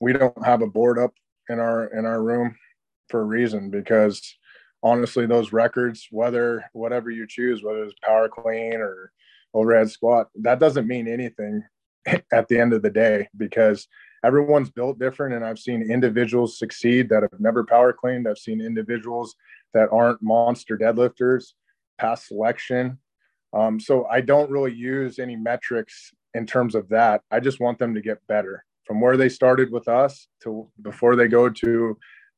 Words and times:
we 0.00 0.12
don't 0.12 0.44
have 0.44 0.62
a 0.62 0.66
board 0.66 0.98
up 0.98 1.12
in 1.48 1.60
our 1.60 1.86
in 1.86 2.06
our 2.06 2.22
room 2.22 2.56
for 3.08 3.20
a 3.20 3.24
reason 3.24 3.70
because 3.70 4.36
honestly 4.82 5.26
those 5.26 5.52
records 5.52 6.08
whether 6.10 6.64
whatever 6.72 7.10
you 7.10 7.26
choose 7.26 7.62
whether 7.62 7.84
it's 7.84 7.94
power 8.02 8.28
clean 8.28 8.74
or 8.74 9.12
overhead 9.52 9.90
squat 9.90 10.28
that 10.34 10.58
doesn't 10.58 10.86
mean 10.86 11.06
anything 11.06 11.62
at 12.32 12.48
the 12.48 12.58
end 12.58 12.72
of 12.72 12.82
the 12.82 12.90
day 12.90 13.28
because 13.36 13.86
everyone's 14.24 14.70
built 14.70 14.98
different. 14.98 15.34
And 15.34 15.44
i've 15.44 15.58
seen 15.58 15.90
individuals 15.90 16.58
succeed 16.58 17.08
that 17.08 17.22
have 17.22 17.40
never 17.40 17.64
power 17.64 17.92
cleaned 17.92 18.28
i've 18.28 18.38
seen 18.38 18.60
individuals 18.60 19.34
that 19.74 19.88
aren't 19.92 20.22
monster 20.22 20.76
deadlifters 20.76 21.52
past 21.98 22.28
selection. 22.28 22.98
Um, 23.52 23.80
so 23.80 24.06
i 24.06 24.20
don't 24.20 24.50
really 24.50 24.72
use 24.74 25.18
any 25.18 25.36
metrics 25.36 26.12
in 26.34 26.46
terms 26.46 26.76
of 26.76 26.88
that. 26.90 27.22
I 27.32 27.40
just 27.40 27.58
want 27.58 27.80
them 27.80 27.94
to 27.94 28.00
get 28.00 28.24
better 28.28 28.64
from 28.84 29.00
where 29.00 29.16
they 29.16 29.28
started 29.28 29.70
with 29.70 29.88
us 29.88 30.28
to 30.42 30.68
before 30.82 31.16
they 31.16 31.28
go 31.28 31.48
to 31.48 31.66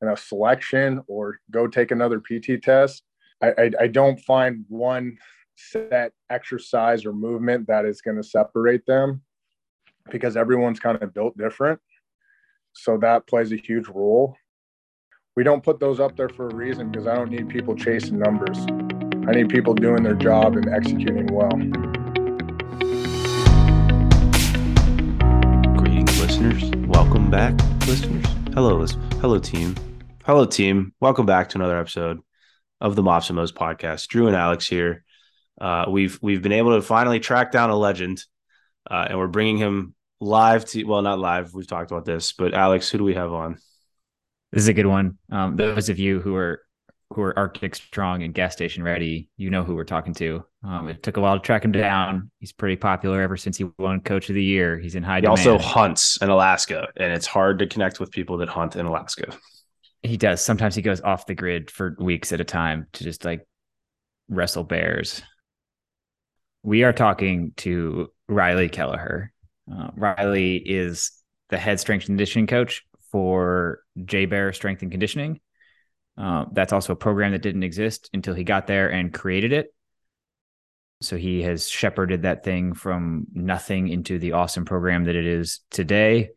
you 0.01 0.07
know, 0.07 0.15
selection 0.15 1.01
or 1.07 1.39
go 1.51 1.67
take 1.67 1.91
another 1.91 2.19
pt 2.19 2.61
test 2.61 3.03
I, 3.43 3.49
I, 3.57 3.71
I 3.81 3.87
don't 3.87 4.19
find 4.21 4.63
one 4.69 5.17
set 5.55 6.13
exercise 6.29 7.05
or 7.05 7.13
movement 7.13 7.67
that 7.67 7.85
is 7.85 8.01
going 8.01 8.17
to 8.17 8.23
separate 8.23 8.85
them 8.85 9.21
because 10.11 10.37
everyone's 10.37 10.79
kind 10.79 11.01
of 11.01 11.13
built 11.13 11.37
different. 11.37 11.79
So 12.73 12.97
that 12.97 13.27
plays 13.27 13.51
a 13.51 13.57
huge 13.57 13.87
role. 13.87 14.35
We 15.35 15.43
don't 15.43 15.63
put 15.63 15.79
those 15.79 15.99
up 15.99 16.15
there 16.15 16.29
for 16.29 16.47
a 16.47 16.55
reason 16.55 16.91
because 16.91 17.07
I 17.07 17.15
don't 17.15 17.29
need 17.29 17.49
people 17.49 17.75
chasing 17.75 18.19
numbers. 18.19 18.57
I 19.27 19.31
need 19.31 19.49
people 19.49 19.73
doing 19.73 20.03
their 20.03 20.15
job 20.15 20.55
and 20.55 20.69
executing 20.69 21.27
well. 21.31 22.02
Back, 27.33 27.59
listeners. 27.87 28.23
Hello, 28.53 28.85
hello, 29.19 29.39
team. 29.39 29.75
Hello, 30.23 30.45
team. 30.45 30.93
Welcome 30.99 31.25
back 31.25 31.49
to 31.49 31.57
another 31.57 31.79
episode 31.79 32.19
of 32.79 32.95
the 32.95 33.01
Mops 33.01 33.31
and 33.31 33.37
Mo's 33.37 33.51
podcast. 33.51 34.07
Drew 34.09 34.27
and 34.27 34.35
Alex 34.35 34.67
here. 34.67 35.03
Uh, 35.59 35.85
we've 35.89 36.19
we've 36.21 36.43
been 36.43 36.51
able 36.51 36.75
to 36.75 36.83
finally 36.83 37.19
track 37.19 37.51
down 37.51 37.71
a 37.71 37.75
legend 37.75 38.23
uh, 38.87 39.07
and 39.09 39.17
we're 39.17 39.25
bringing 39.25 39.57
him 39.57 39.95
live 40.19 40.65
to 40.65 40.83
well, 40.83 41.01
not 41.01 41.17
live. 41.17 41.55
We've 41.55 41.65
talked 41.65 41.89
about 41.89 42.05
this, 42.05 42.33
but 42.33 42.53
Alex, 42.53 42.91
who 42.91 42.99
do 42.99 43.03
we 43.03 43.15
have 43.15 43.33
on? 43.33 43.53
This 44.51 44.61
is 44.61 44.67
a 44.67 44.73
good 44.73 44.85
one. 44.85 45.17
Um, 45.31 45.55
those 45.55 45.89
of 45.89 45.97
you 45.97 46.19
who 46.19 46.35
are 46.35 46.61
who 47.13 47.21
are 47.21 47.37
Arctic 47.37 47.75
strong 47.75 48.23
and 48.23 48.33
gas 48.33 48.53
station 48.53 48.83
ready, 48.83 49.29
you 49.37 49.49
know 49.49 49.63
who 49.63 49.75
we're 49.75 49.83
talking 49.83 50.13
to. 50.15 50.43
Um, 50.63 50.87
it 50.89 51.03
took 51.03 51.17
a 51.17 51.21
while 51.21 51.37
to 51.37 51.41
track 51.41 51.63
him 51.63 51.71
down. 51.71 52.31
He's 52.39 52.51
pretty 52.51 52.75
popular 52.75 53.21
ever 53.21 53.37
since 53.37 53.57
he 53.57 53.65
won 53.77 54.01
Coach 54.01 54.29
of 54.29 54.35
the 54.35 54.43
Year. 54.43 54.79
He's 54.79 54.95
in 54.95 55.03
high. 55.03 55.17
He 55.17 55.21
demand. 55.21 55.39
also 55.39 55.57
hunts 55.57 56.21
in 56.21 56.29
Alaska, 56.29 56.87
and 56.97 57.13
it's 57.13 57.27
hard 57.27 57.59
to 57.59 57.67
connect 57.67 57.99
with 57.99 58.11
people 58.11 58.37
that 58.37 58.49
hunt 58.49 58.75
in 58.75 58.85
Alaska. 58.85 59.35
He 60.01 60.17
does. 60.17 60.41
Sometimes 60.43 60.75
he 60.75 60.81
goes 60.81 61.01
off 61.01 61.25
the 61.25 61.35
grid 61.35 61.71
for 61.71 61.95
weeks 61.99 62.33
at 62.33 62.41
a 62.41 62.45
time 62.45 62.87
to 62.93 63.03
just 63.03 63.23
like 63.23 63.47
wrestle 64.27 64.63
bears. 64.63 65.21
We 66.63 66.83
are 66.83 66.93
talking 66.93 67.53
to 67.57 68.09
Reilly 68.27 68.69
Kelleher. 68.69 69.31
Uh, 69.71 69.89
Reilly 69.95 70.57
is 70.57 71.11
the 71.49 71.57
head 71.57 71.79
strength 71.79 72.03
and 72.03 72.17
conditioning 72.17 72.47
coach 72.47 72.83
for 73.11 73.81
JBER 73.99 74.55
Strength 74.55 74.81
and 74.81 74.91
Conditioning. 74.91 75.39
Uh, 76.17 76.45
that's 76.51 76.73
also 76.73 76.93
a 76.93 76.97
program 76.97 77.31
that 77.31 77.41
didn't 77.41 77.63
exist 77.63 78.09
until 78.13 78.33
he 78.33 78.43
got 78.43 78.67
there 78.67 78.89
and 78.89 79.13
created 79.13 79.51
it. 79.51 79.73
So 81.01 81.17
he 81.17 81.41
has 81.41 81.67
shepherded 81.67 82.21
that 82.21 82.43
thing 82.43 82.73
from 82.73 83.27
nothing 83.33 83.89
into 83.89 84.19
the 84.19 84.33
awesome 84.33 84.63
program 84.63 85.05
that 85.05 85.15
it 85.15 85.25
is 85.25 85.59
today. 85.69 86.29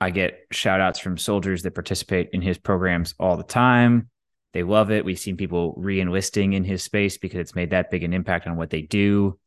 I 0.00 0.10
get 0.10 0.46
shout 0.50 0.80
outs 0.80 0.98
from 0.98 1.18
soldiers 1.18 1.62
that 1.62 1.74
participate 1.74 2.30
in 2.32 2.40
his 2.40 2.56
programs 2.56 3.14
all 3.18 3.36
the 3.36 3.42
time. 3.42 4.08
They 4.52 4.62
love 4.62 4.90
it. 4.90 5.04
We've 5.04 5.18
seen 5.18 5.36
people 5.36 5.74
re 5.76 6.00
enlisting 6.00 6.54
in 6.54 6.64
his 6.64 6.82
space 6.82 7.18
because 7.18 7.40
it's 7.40 7.54
made 7.54 7.70
that 7.70 7.90
big 7.90 8.02
an 8.02 8.14
impact 8.14 8.46
on 8.46 8.56
what 8.56 8.70
they 8.70 8.82
do. 8.82 9.38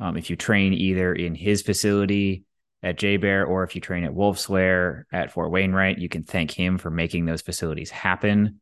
Um, 0.00 0.16
if 0.16 0.30
you 0.30 0.36
train 0.36 0.72
either 0.72 1.12
in 1.12 1.34
his 1.34 1.62
facility 1.62 2.44
at 2.84 2.98
JBER 2.98 3.48
or 3.48 3.64
if 3.64 3.74
you 3.74 3.80
train 3.80 4.04
at 4.04 4.14
Wolf's 4.14 4.48
Lair 4.48 5.06
at 5.10 5.32
Fort 5.32 5.50
Wainwright, 5.50 5.98
you 5.98 6.08
can 6.08 6.22
thank 6.22 6.50
him 6.50 6.78
for 6.78 6.90
making 6.90 7.24
those 7.24 7.42
facilities 7.42 7.90
happen. 7.90 8.60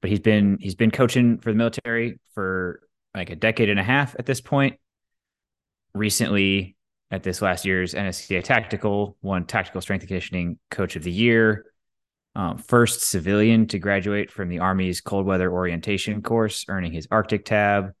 But 0.00 0.10
he's 0.10 0.20
been 0.20 0.58
he's 0.60 0.74
been 0.74 0.90
coaching 0.90 1.38
for 1.38 1.52
the 1.52 1.56
military 1.56 2.18
for 2.34 2.80
like 3.14 3.30
a 3.30 3.36
decade 3.36 3.68
and 3.68 3.78
a 3.78 3.84
half 3.84 4.16
at 4.18 4.26
this 4.26 4.40
point. 4.40 4.78
Recently, 5.94 6.76
at 7.10 7.22
this 7.22 7.42
last 7.42 7.64
year's 7.64 7.94
NSCA 7.94 8.42
Tactical, 8.42 9.16
won 9.20 9.44
Tactical 9.44 9.80
Strength 9.80 10.02
and 10.02 10.08
Conditioning 10.08 10.58
Coach 10.70 10.96
of 10.96 11.02
the 11.02 11.12
Year. 11.12 11.66
Um, 12.34 12.58
first 12.58 13.02
civilian 13.02 13.66
to 13.68 13.78
graduate 13.78 14.30
from 14.30 14.48
the 14.48 14.60
Army's 14.60 15.00
cold 15.00 15.26
weather 15.26 15.52
orientation 15.52 16.22
course, 16.22 16.64
earning 16.68 16.92
his 16.92 17.08
Arctic 17.10 17.44
tab 17.44 17.92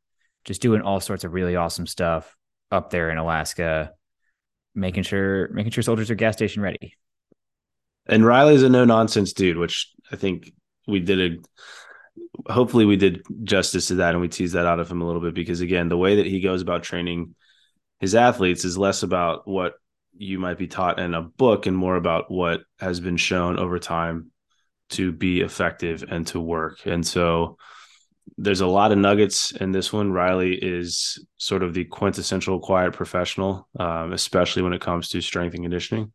just 0.44 0.62
doing 0.62 0.80
all 0.80 1.00
sorts 1.00 1.24
of 1.24 1.32
really 1.32 1.56
awesome 1.56 1.86
stuff 1.86 2.36
up 2.70 2.90
there 2.90 3.10
in 3.10 3.18
Alaska, 3.18 3.92
making 4.74 5.02
sure 5.02 5.48
making 5.48 5.72
sure 5.72 5.82
soldiers 5.82 6.10
are 6.10 6.14
gas 6.14 6.34
station 6.34 6.62
ready. 6.62 6.94
And 8.06 8.24
Reilly's 8.24 8.62
a 8.62 8.68
no 8.68 8.84
nonsense 8.84 9.32
dude, 9.32 9.58
which 9.58 9.92
I 10.10 10.16
think 10.16 10.52
we 10.86 11.00
did 11.00 11.20
a 11.32 12.52
hopefully 12.52 12.84
we 12.84 12.96
did 12.96 13.22
justice 13.44 13.88
to 13.88 13.96
that 13.96 14.12
and 14.12 14.20
we 14.20 14.28
teased 14.28 14.54
that 14.54 14.66
out 14.66 14.80
of 14.80 14.90
him 14.90 15.02
a 15.02 15.06
little 15.06 15.20
bit 15.20 15.34
because 15.34 15.60
again, 15.60 15.88
the 15.88 15.96
way 15.96 16.16
that 16.16 16.26
he 16.26 16.40
goes 16.40 16.62
about 16.62 16.82
training 16.82 17.34
his 17.98 18.14
athletes 18.14 18.64
is 18.64 18.78
less 18.78 19.02
about 19.02 19.46
what 19.46 19.74
you 20.16 20.38
might 20.38 20.58
be 20.58 20.66
taught 20.66 20.98
in 20.98 21.14
a 21.14 21.22
book 21.22 21.66
and 21.66 21.76
more 21.76 21.96
about 21.96 22.30
what 22.30 22.62
has 22.78 23.00
been 23.00 23.16
shown 23.16 23.58
over 23.58 23.78
time 23.78 24.30
to 24.90 25.12
be 25.12 25.40
effective 25.40 26.04
and 26.08 26.26
to 26.26 26.40
work. 26.40 26.80
And 26.84 27.06
so 27.06 27.58
there's 28.36 28.60
a 28.60 28.66
lot 28.66 28.92
of 28.92 28.98
nuggets 28.98 29.52
in 29.52 29.72
this 29.72 29.92
one. 29.92 30.12
Reilly 30.12 30.54
is 30.54 31.24
sort 31.36 31.62
of 31.62 31.74
the 31.74 31.84
quintessential 31.84 32.58
quiet 32.60 32.92
professional, 32.92 33.68
um, 33.78 34.12
especially 34.12 34.62
when 34.62 34.72
it 34.72 34.80
comes 34.80 35.08
to 35.10 35.20
strength 35.20 35.54
and 35.54 35.64
conditioning. 35.64 36.12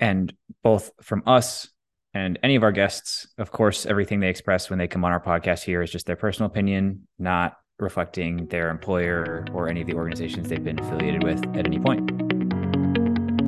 And 0.00 0.32
both 0.62 0.90
from 1.00 1.22
us 1.26 1.68
and 2.14 2.38
any 2.42 2.56
of 2.56 2.62
our 2.62 2.72
guests, 2.72 3.26
of 3.38 3.50
course, 3.50 3.86
everything 3.86 4.20
they 4.20 4.28
express 4.28 4.70
when 4.70 4.78
they 4.78 4.88
come 4.88 5.04
on 5.04 5.12
our 5.12 5.22
podcast 5.22 5.64
here 5.64 5.82
is 5.82 5.90
just 5.90 6.06
their 6.06 6.16
personal 6.16 6.50
opinion, 6.50 7.06
not 7.18 7.56
reflecting 7.78 8.46
their 8.46 8.70
employer 8.70 9.44
or 9.52 9.68
any 9.68 9.82
of 9.82 9.86
the 9.86 9.94
organizations 9.94 10.48
they've 10.48 10.64
been 10.64 10.78
affiliated 10.78 11.22
with 11.22 11.44
at 11.56 11.66
any 11.66 11.78
point. 11.78 12.10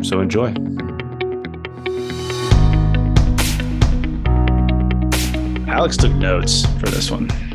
So 0.05 0.21
enjoy. 0.21 0.55
Alex 5.67 5.97
took 5.97 6.13
notes 6.15 6.67
for 6.81 6.87
this 6.87 7.11
one 7.11 7.48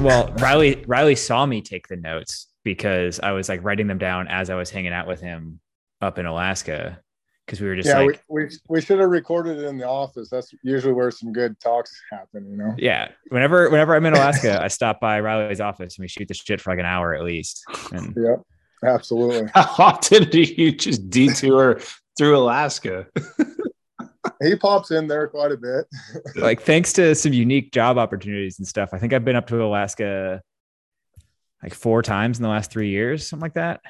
well, 0.00 0.32
Reilly 0.38 0.84
Reilly 0.86 1.16
saw 1.16 1.46
me 1.46 1.62
take 1.62 1.88
the 1.88 1.96
notes 1.96 2.48
because 2.64 3.20
I 3.20 3.32
was 3.32 3.48
like 3.48 3.62
writing 3.64 3.86
them 3.86 3.98
down 3.98 4.28
as 4.28 4.50
I 4.50 4.54
was 4.54 4.70
hanging 4.70 4.92
out 4.92 5.06
with 5.06 5.20
him 5.20 5.60
up 6.00 6.18
in 6.18 6.26
Alaska 6.26 7.00
because 7.46 7.60
we 7.60 7.68
were 7.68 7.76
just 7.76 7.88
yeah, 7.88 8.00
like 8.00 8.22
we, 8.28 8.44
we, 8.44 8.50
we 8.68 8.80
should 8.80 8.98
have 8.98 9.08
recorded 9.08 9.58
it 9.58 9.64
in 9.64 9.78
the 9.78 9.88
office. 9.88 10.28
That's 10.28 10.52
usually 10.62 10.92
where 10.92 11.10
some 11.10 11.32
good 11.32 11.58
talks 11.60 11.92
happen, 12.10 12.50
you 12.50 12.56
know. 12.56 12.74
Yeah, 12.76 13.10
whenever 13.28 13.70
whenever 13.70 13.94
I'm 13.94 14.04
in 14.04 14.14
Alaska, 14.14 14.60
I 14.60 14.68
stop 14.68 15.00
by 15.00 15.20
Reilly's 15.20 15.60
office 15.60 15.96
and 15.96 16.02
we 16.02 16.08
shoot 16.08 16.28
the 16.28 16.34
shit 16.34 16.60
for 16.60 16.70
like 16.70 16.80
an 16.80 16.86
hour 16.86 17.14
at 17.14 17.22
least. 17.22 17.64
And 17.92 18.14
yeah, 18.18 18.36
absolutely. 18.84 19.48
How 19.54 19.74
often 19.78 20.28
do 20.28 20.40
you 20.40 20.72
just 20.72 21.08
detour 21.08 21.80
through 22.18 22.36
Alaska? 22.36 23.06
he 24.42 24.56
pops 24.56 24.90
in 24.90 25.06
there 25.06 25.26
quite 25.28 25.52
a 25.52 25.56
bit. 25.56 25.86
like 26.36 26.62
thanks 26.62 26.92
to 26.94 27.14
some 27.14 27.32
unique 27.32 27.72
job 27.72 27.98
opportunities 27.98 28.58
and 28.58 28.66
stuff. 28.66 28.90
I 28.92 28.98
think 28.98 29.12
I've 29.12 29.24
been 29.24 29.36
up 29.36 29.46
to 29.48 29.62
Alaska 29.62 30.42
like 31.62 31.74
four 31.74 32.02
times 32.02 32.38
in 32.38 32.42
the 32.42 32.48
last 32.48 32.70
three 32.70 32.90
years, 32.90 33.26
something 33.26 33.42
like 33.42 33.54
that. 33.54 33.80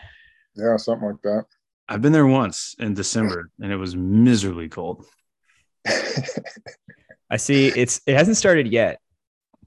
Yeah, 0.55 0.77
something 0.77 1.09
like 1.09 1.23
that. 1.23 1.45
I've 1.89 2.03
been 2.03 2.13
there 2.13 2.27
once 2.27 2.75
in 2.79 2.95
December 2.95 3.51
and 3.61 3.73
it 3.73 3.77
was 3.77 3.95
miserably 3.95 4.69
cold. 4.69 5.07
I 7.31 7.37
see 7.37 7.69
it's 7.69 8.01
it 8.07 8.17
hasn't 8.17 8.37
started 8.37 8.69
yet, 8.69 9.01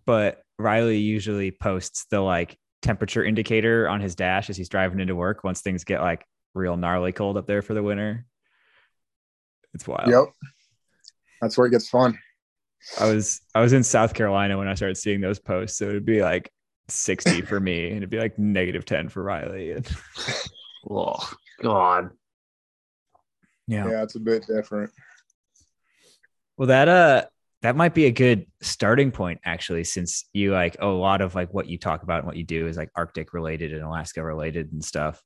but 0.05 0.41
Reilly 0.57 0.97
usually 0.97 1.51
posts 1.51 2.05
the 2.09 2.19
like 2.19 2.57
temperature 2.81 3.23
indicator 3.23 3.87
on 3.87 4.01
his 4.01 4.15
dash 4.15 4.49
as 4.49 4.57
he's 4.57 4.69
driving 4.69 4.99
into 4.99 5.15
work 5.15 5.43
once 5.43 5.61
things 5.61 5.83
get 5.83 6.01
like 6.01 6.25
real 6.53 6.77
gnarly 6.77 7.11
cold 7.11 7.37
up 7.37 7.47
there 7.47 7.61
for 7.61 7.73
the 7.73 7.83
winter. 7.83 8.25
It's 9.73 9.87
wild. 9.87 10.09
Yep 10.09 10.25
that's 11.41 11.57
where 11.57 11.67
it 11.67 11.71
gets 11.71 11.89
fun. 11.89 12.17
I 12.99 13.11
was 13.11 13.41
I 13.53 13.61
was 13.61 13.73
in 13.73 13.83
South 13.83 14.13
Carolina 14.13 14.57
when 14.57 14.67
I 14.67 14.73
started 14.73 14.95
seeing 14.95 15.21
those 15.21 15.39
posts, 15.39 15.77
so 15.77 15.89
it'd 15.89 16.05
be 16.05 16.21
like 16.21 16.51
60 16.87 17.41
for 17.41 17.59
me, 17.59 17.87
and 17.87 17.97
it'd 17.97 18.09
be 18.09 18.19
like 18.19 18.39
negative 18.39 18.85
10 18.85 19.09
for 19.09 19.23
Reilly. 19.23 19.71
And 19.71 19.87
oh 20.89 21.31
God. 21.61 22.11
Yeah. 23.67 23.89
Yeah, 23.89 24.03
it's 24.03 24.15
a 24.15 24.19
bit 24.19 24.47
different. 24.47 24.91
Well, 26.57 26.67
that 26.67 26.87
uh 26.87 27.25
that 27.61 27.75
might 27.75 27.93
be 27.93 28.05
a 28.05 28.11
good 28.11 28.45
starting 28.61 29.11
point 29.11 29.41
actually, 29.43 29.83
since 29.83 30.25
you 30.33 30.53
like 30.53 30.77
a 30.79 30.87
lot 30.87 31.21
of 31.21 31.35
like 31.35 31.53
what 31.53 31.67
you 31.67 31.77
talk 31.77 32.03
about 32.03 32.19
and 32.19 32.27
what 32.27 32.37
you 32.37 32.45
do 32.45 32.67
is 32.67 32.77
like 32.77 32.89
Arctic 32.95 33.33
related 33.33 33.73
and 33.73 33.83
Alaska 33.83 34.23
related 34.23 34.71
and 34.71 34.83
stuff. 34.83 35.21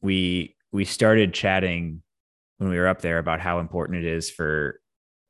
We 0.00 0.56
we 0.70 0.84
started 0.84 1.34
chatting 1.34 2.02
when 2.58 2.70
we 2.70 2.78
were 2.78 2.88
up 2.88 3.00
there 3.00 3.18
about 3.18 3.40
how 3.40 3.58
important 3.58 3.98
it 3.98 4.04
is 4.04 4.30
for 4.30 4.80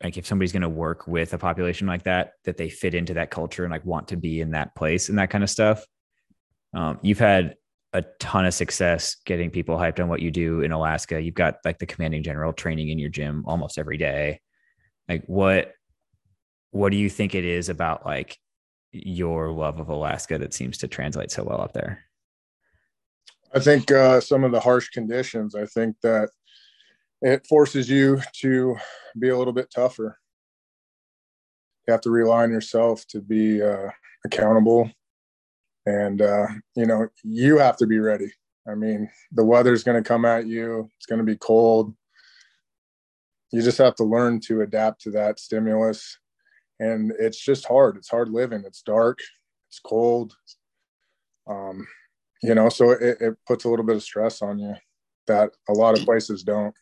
like 0.02 0.16
if 0.16 0.26
somebody's 0.26 0.52
going 0.52 0.62
to 0.62 0.68
work 0.68 1.06
with 1.06 1.34
a 1.34 1.38
population 1.38 1.86
like 1.86 2.04
that 2.04 2.32
that 2.44 2.56
they 2.56 2.68
fit 2.68 2.94
into 2.94 3.14
that 3.14 3.30
culture 3.30 3.64
and 3.64 3.72
like 3.72 3.84
want 3.84 4.08
to 4.08 4.16
be 4.16 4.40
in 4.40 4.52
that 4.52 4.74
place 4.74 5.08
and 5.08 5.18
that 5.18 5.30
kind 5.30 5.44
of 5.44 5.50
stuff 5.50 5.84
um, 6.74 6.98
you've 7.02 7.18
had 7.18 7.56
a 7.92 8.04
ton 8.20 8.44
of 8.44 8.52
success 8.52 9.16
getting 9.24 9.50
people 9.50 9.76
hyped 9.76 10.00
on 10.00 10.08
what 10.08 10.20
you 10.20 10.30
do 10.30 10.60
in 10.60 10.72
alaska. 10.72 11.20
You've 11.20 11.34
got 11.34 11.56
like 11.64 11.78
the 11.78 11.86
commanding 11.86 12.22
general 12.22 12.52
training 12.52 12.90
in 12.90 12.98
your 12.98 13.08
gym 13.08 13.44
almost 13.46 13.78
every 13.78 13.96
day. 13.96 14.40
Like 15.08 15.24
what 15.26 15.72
what 16.70 16.90
do 16.90 16.98
you 16.98 17.08
think 17.08 17.34
it 17.34 17.44
is 17.44 17.70
about 17.70 18.04
like 18.04 18.36
your 18.92 19.50
love 19.50 19.80
of 19.80 19.88
alaska 19.88 20.38
that 20.38 20.52
seems 20.52 20.78
to 20.78 20.88
translate 20.88 21.30
so 21.30 21.44
well 21.44 21.60
up 21.60 21.72
there? 21.72 22.04
I 23.54 23.60
think 23.60 23.90
uh, 23.90 24.20
some 24.20 24.44
of 24.44 24.52
the 24.52 24.60
harsh 24.60 24.90
conditions. 24.90 25.54
I 25.54 25.64
think 25.64 25.96
that 26.02 26.28
it 27.22 27.46
forces 27.46 27.88
you 27.88 28.20
to 28.40 28.76
be 29.18 29.28
a 29.28 29.36
little 29.36 29.52
bit 29.52 29.70
tougher. 29.74 30.18
You 31.86 31.92
have 31.92 32.00
to 32.02 32.10
rely 32.10 32.44
on 32.44 32.50
yourself 32.50 33.06
to 33.08 33.20
be 33.20 33.62
uh, 33.62 33.90
accountable. 34.24 34.90
And, 35.86 36.20
uh, 36.20 36.46
you 36.76 36.86
know, 36.86 37.08
you 37.24 37.58
have 37.58 37.76
to 37.78 37.86
be 37.86 37.98
ready. 37.98 38.30
I 38.68 38.74
mean, 38.74 39.10
the 39.32 39.44
weather's 39.44 39.82
going 39.82 40.02
to 40.02 40.06
come 40.06 40.24
at 40.24 40.46
you, 40.46 40.90
it's 40.96 41.06
going 41.06 41.18
to 41.18 41.24
be 41.24 41.36
cold. 41.36 41.94
You 43.50 43.62
just 43.62 43.78
have 43.78 43.94
to 43.94 44.04
learn 44.04 44.40
to 44.40 44.60
adapt 44.60 45.00
to 45.02 45.10
that 45.12 45.40
stimulus. 45.40 46.18
And 46.78 47.12
it's 47.18 47.42
just 47.42 47.66
hard. 47.66 47.96
It's 47.96 48.10
hard 48.10 48.28
living. 48.28 48.62
It's 48.66 48.82
dark, 48.82 49.18
it's 49.70 49.80
cold. 49.80 50.34
Um, 51.48 51.86
you 52.42 52.54
know, 52.54 52.68
so 52.68 52.90
it, 52.90 53.16
it 53.20 53.34
puts 53.46 53.64
a 53.64 53.70
little 53.70 53.86
bit 53.86 53.96
of 53.96 54.02
stress 54.02 54.42
on 54.42 54.58
you 54.58 54.74
that 55.26 55.50
a 55.68 55.72
lot 55.72 55.98
of 55.98 56.04
places 56.04 56.42
don't. 56.42 56.74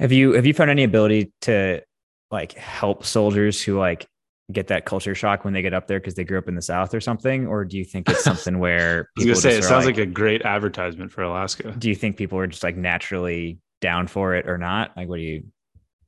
Have 0.00 0.12
you 0.12 0.32
have 0.32 0.46
you 0.46 0.54
found 0.54 0.70
any 0.70 0.82
ability 0.82 1.30
to 1.42 1.82
like 2.30 2.54
help 2.54 3.04
soldiers 3.04 3.62
who 3.62 3.78
like 3.78 4.06
get 4.50 4.68
that 4.68 4.86
culture 4.86 5.14
shock 5.14 5.44
when 5.44 5.52
they 5.52 5.60
get 5.60 5.74
up 5.74 5.86
there 5.86 6.00
because 6.00 6.14
they 6.14 6.24
grew 6.24 6.38
up 6.38 6.48
in 6.48 6.54
the 6.54 6.62
South 6.62 6.94
or 6.94 7.02
something? 7.02 7.46
Or 7.46 7.66
do 7.66 7.76
you 7.76 7.84
think 7.84 8.08
it's 8.08 8.24
something 8.30 8.58
where 8.58 9.10
I 9.18 9.20
was 9.20 9.24
gonna 9.26 9.36
say 9.36 9.58
it 9.58 9.62
sounds 9.62 9.84
like, 9.84 9.98
like, 9.98 10.08
a 10.08 10.10
great 10.10 10.42
advertisement 10.42 11.12
for 11.12 11.22
Alaska. 11.22 11.72
Do 11.72 11.90
you 11.90 11.94
think 11.94 12.16
people 12.16 12.38
are 12.38 12.46
just 12.46 12.62
like 12.62 12.76
naturally 12.76 13.58
down 13.82 14.06
for 14.06 14.34
it 14.34 14.48
or 14.48 14.56
not? 14.56 14.96
Like, 14.96 15.06
what 15.06 15.16
do 15.16 15.22
you? 15.22 15.44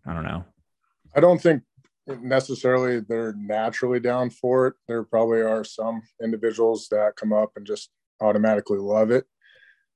I 0.07 0.15
don't 0.15 0.25
know. 0.25 0.47
I 1.15 1.21
don't 1.21 1.41
think 1.41 1.63
necessarily 2.07 3.01
they're 3.01 3.35
naturally 3.37 4.01
down 4.01 4.31
for 4.31 4.69
it. 4.69 4.75
There 4.89 5.05
probably 5.05 5.43
are 5.43 5.65
some 5.65 6.01
individuals 6.23 6.89
that 6.91 7.17
come 7.17 7.35
up 7.35 7.53
and 7.57 7.67
just 7.67 7.91
automatically 8.23 8.79
love 8.79 9.11
it. 9.11 9.27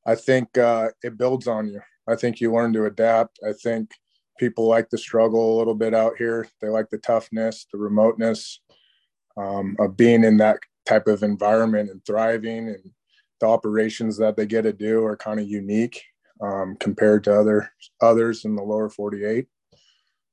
I 0.04 0.16
think 0.16 0.58
uh, 0.58 0.90
it 1.02 1.16
builds 1.16 1.48
on 1.48 1.68
you. 1.68 1.80
I 2.08 2.16
think 2.16 2.40
you 2.40 2.52
learn 2.52 2.72
to 2.74 2.86
adapt. 2.86 3.40
I 3.46 3.52
think 3.52 3.90
people 4.38 4.66
like 4.66 4.90
the 4.90 4.98
struggle 4.98 5.56
a 5.56 5.58
little 5.58 5.74
bit 5.74 5.94
out 5.94 6.16
here. 6.18 6.48
They 6.60 6.68
like 6.68 6.90
the 6.90 6.98
toughness, 6.98 7.66
the 7.72 7.78
remoteness 7.78 8.60
um, 9.36 9.76
of 9.78 9.96
being 9.96 10.24
in 10.24 10.36
that 10.38 10.58
type 10.86 11.06
of 11.06 11.22
environment 11.22 11.90
and 11.90 12.04
thriving. 12.04 12.68
And 12.68 12.90
the 13.40 13.46
operations 13.46 14.16
that 14.18 14.36
they 14.36 14.46
get 14.46 14.62
to 14.62 14.72
do 14.72 15.04
are 15.04 15.16
kind 15.16 15.40
of 15.40 15.48
unique 15.48 16.02
um, 16.40 16.76
compared 16.78 17.24
to 17.24 17.38
other 17.38 17.70
others 18.00 18.44
in 18.44 18.54
the 18.54 18.62
lower 18.62 18.88
48. 18.88 19.46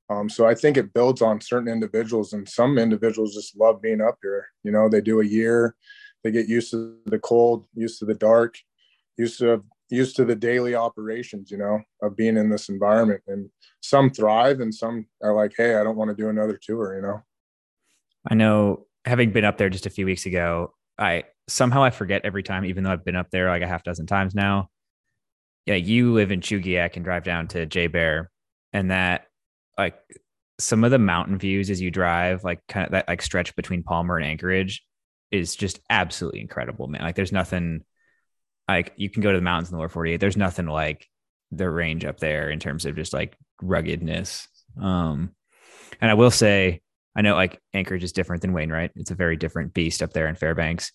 Um, 0.09 0.29
so 0.29 0.45
I 0.45 0.53
think 0.53 0.77
it 0.77 0.93
builds 0.93 1.21
on 1.21 1.41
certain 1.41 1.71
individuals, 1.71 2.33
and 2.33 2.47
some 2.47 2.77
individuals 2.77 3.33
just 3.33 3.57
love 3.57 3.81
being 3.81 4.01
up 4.01 4.17
here. 4.21 4.47
You 4.63 4.71
know, 4.71 4.89
they 4.89 5.01
do 5.01 5.21
a 5.21 5.25
year, 5.25 5.75
they 6.23 6.31
get 6.31 6.47
used 6.47 6.71
to 6.71 6.97
the 7.05 7.19
cold, 7.19 7.65
used 7.73 7.99
to 7.99 8.05
the 8.05 8.13
dark, 8.13 8.55
used 9.17 9.39
to 9.39 9.63
used 9.89 10.15
to 10.15 10.25
the 10.25 10.35
daily 10.35 10.75
operations, 10.75 11.51
you 11.51 11.57
know, 11.57 11.81
of 12.01 12.15
being 12.15 12.37
in 12.37 12.49
this 12.49 12.69
environment. 12.69 13.21
And 13.27 13.49
some 13.81 14.09
thrive 14.09 14.59
and 14.59 14.73
some 14.73 15.05
are 15.21 15.35
like, 15.35 15.53
hey, 15.55 15.75
I 15.75 15.83
don't 15.83 15.97
want 15.97 16.09
to 16.09 16.15
do 16.15 16.29
another 16.29 16.59
tour, 16.61 16.95
you 16.95 17.01
know. 17.01 17.21
I 18.27 18.35
know 18.35 18.87
having 19.05 19.31
been 19.31 19.45
up 19.45 19.57
there 19.57 19.69
just 19.69 19.85
a 19.85 19.91
few 19.91 20.05
weeks 20.05 20.25
ago, 20.25 20.73
I 20.97 21.25
somehow 21.47 21.83
I 21.83 21.89
forget 21.89 22.21
every 22.23 22.43
time, 22.43 22.65
even 22.65 22.83
though 22.83 22.91
I've 22.91 23.05
been 23.05 23.15
up 23.15 23.29
there 23.31 23.49
like 23.49 23.61
a 23.61 23.67
half 23.67 23.83
dozen 23.83 24.05
times 24.05 24.33
now. 24.33 24.69
Yeah, 25.65 25.75
you 25.75 26.13
live 26.13 26.31
in 26.31 26.41
Chugiak 26.41 26.95
and 26.95 27.05
drive 27.05 27.23
down 27.23 27.47
to 27.49 27.65
JBER, 27.65 28.27
and 28.73 28.91
that 28.91 29.27
like 29.77 29.95
some 30.59 30.83
of 30.83 30.91
the 30.91 30.99
mountain 30.99 31.37
views 31.37 31.69
as 31.69 31.81
you 31.81 31.89
drive, 31.89 32.43
like 32.43 32.59
kind 32.67 32.85
of 32.85 32.91
that 32.91 33.07
like 33.07 33.21
stretch 33.21 33.55
between 33.55 33.83
Palmer 33.83 34.17
and 34.17 34.25
Anchorage, 34.25 34.83
is 35.31 35.55
just 35.55 35.79
absolutely 35.89 36.41
incredible, 36.41 36.87
man. 36.87 37.01
Like 37.01 37.15
there's 37.15 37.31
nothing 37.31 37.83
like 38.67 38.93
you 38.95 39.09
can 39.09 39.21
go 39.21 39.31
to 39.31 39.37
the 39.37 39.43
mountains 39.43 39.69
in 39.69 39.75
the 39.75 39.79
lower 39.79 39.89
48 39.89 40.17
there's 40.17 40.37
nothing 40.37 40.67
like 40.67 41.07
the 41.51 41.69
range 41.69 42.05
up 42.05 42.19
there 42.19 42.49
in 42.49 42.59
terms 42.59 42.85
of 42.85 42.95
just 42.95 43.13
like 43.13 43.37
ruggedness. 43.61 44.47
Um 44.81 45.31
and 46.01 46.09
i 46.09 46.15
will 46.15 46.31
say 46.31 46.81
i 47.15 47.21
know 47.21 47.35
like 47.35 47.61
anchorage 47.73 48.03
is 48.03 48.11
different 48.11 48.41
than 48.41 48.53
wainwright 48.53 48.91
it's 48.95 49.11
a 49.11 49.15
very 49.15 49.37
different 49.37 49.73
beast 49.73 50.01
up 50.01 50.13
there 50.13 50.27
in 50.27 50.35
fairbanks. 50.35 50.91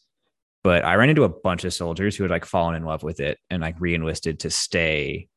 But 0.64 0.84
i 0.84 0.94
ran 0.96 1.10
into 1.10 1.24
a 1.24 1.28
bunch 1.28 1.64
of 1.64 1.74
soldiers 1.74 2.16
who 2.16 2.24
had 2.24 2.30
like 2.30 2.44
fallen 2.44 2.74
in 2.74 2.84
love 2.84 3.02
with 3.02 3.20
it 3.20 3.38
and 3.50 3.62
like 3.62 3.80
re-enlisted 3.80 4.40
to 4.40 4.50
stay 4.50 5.28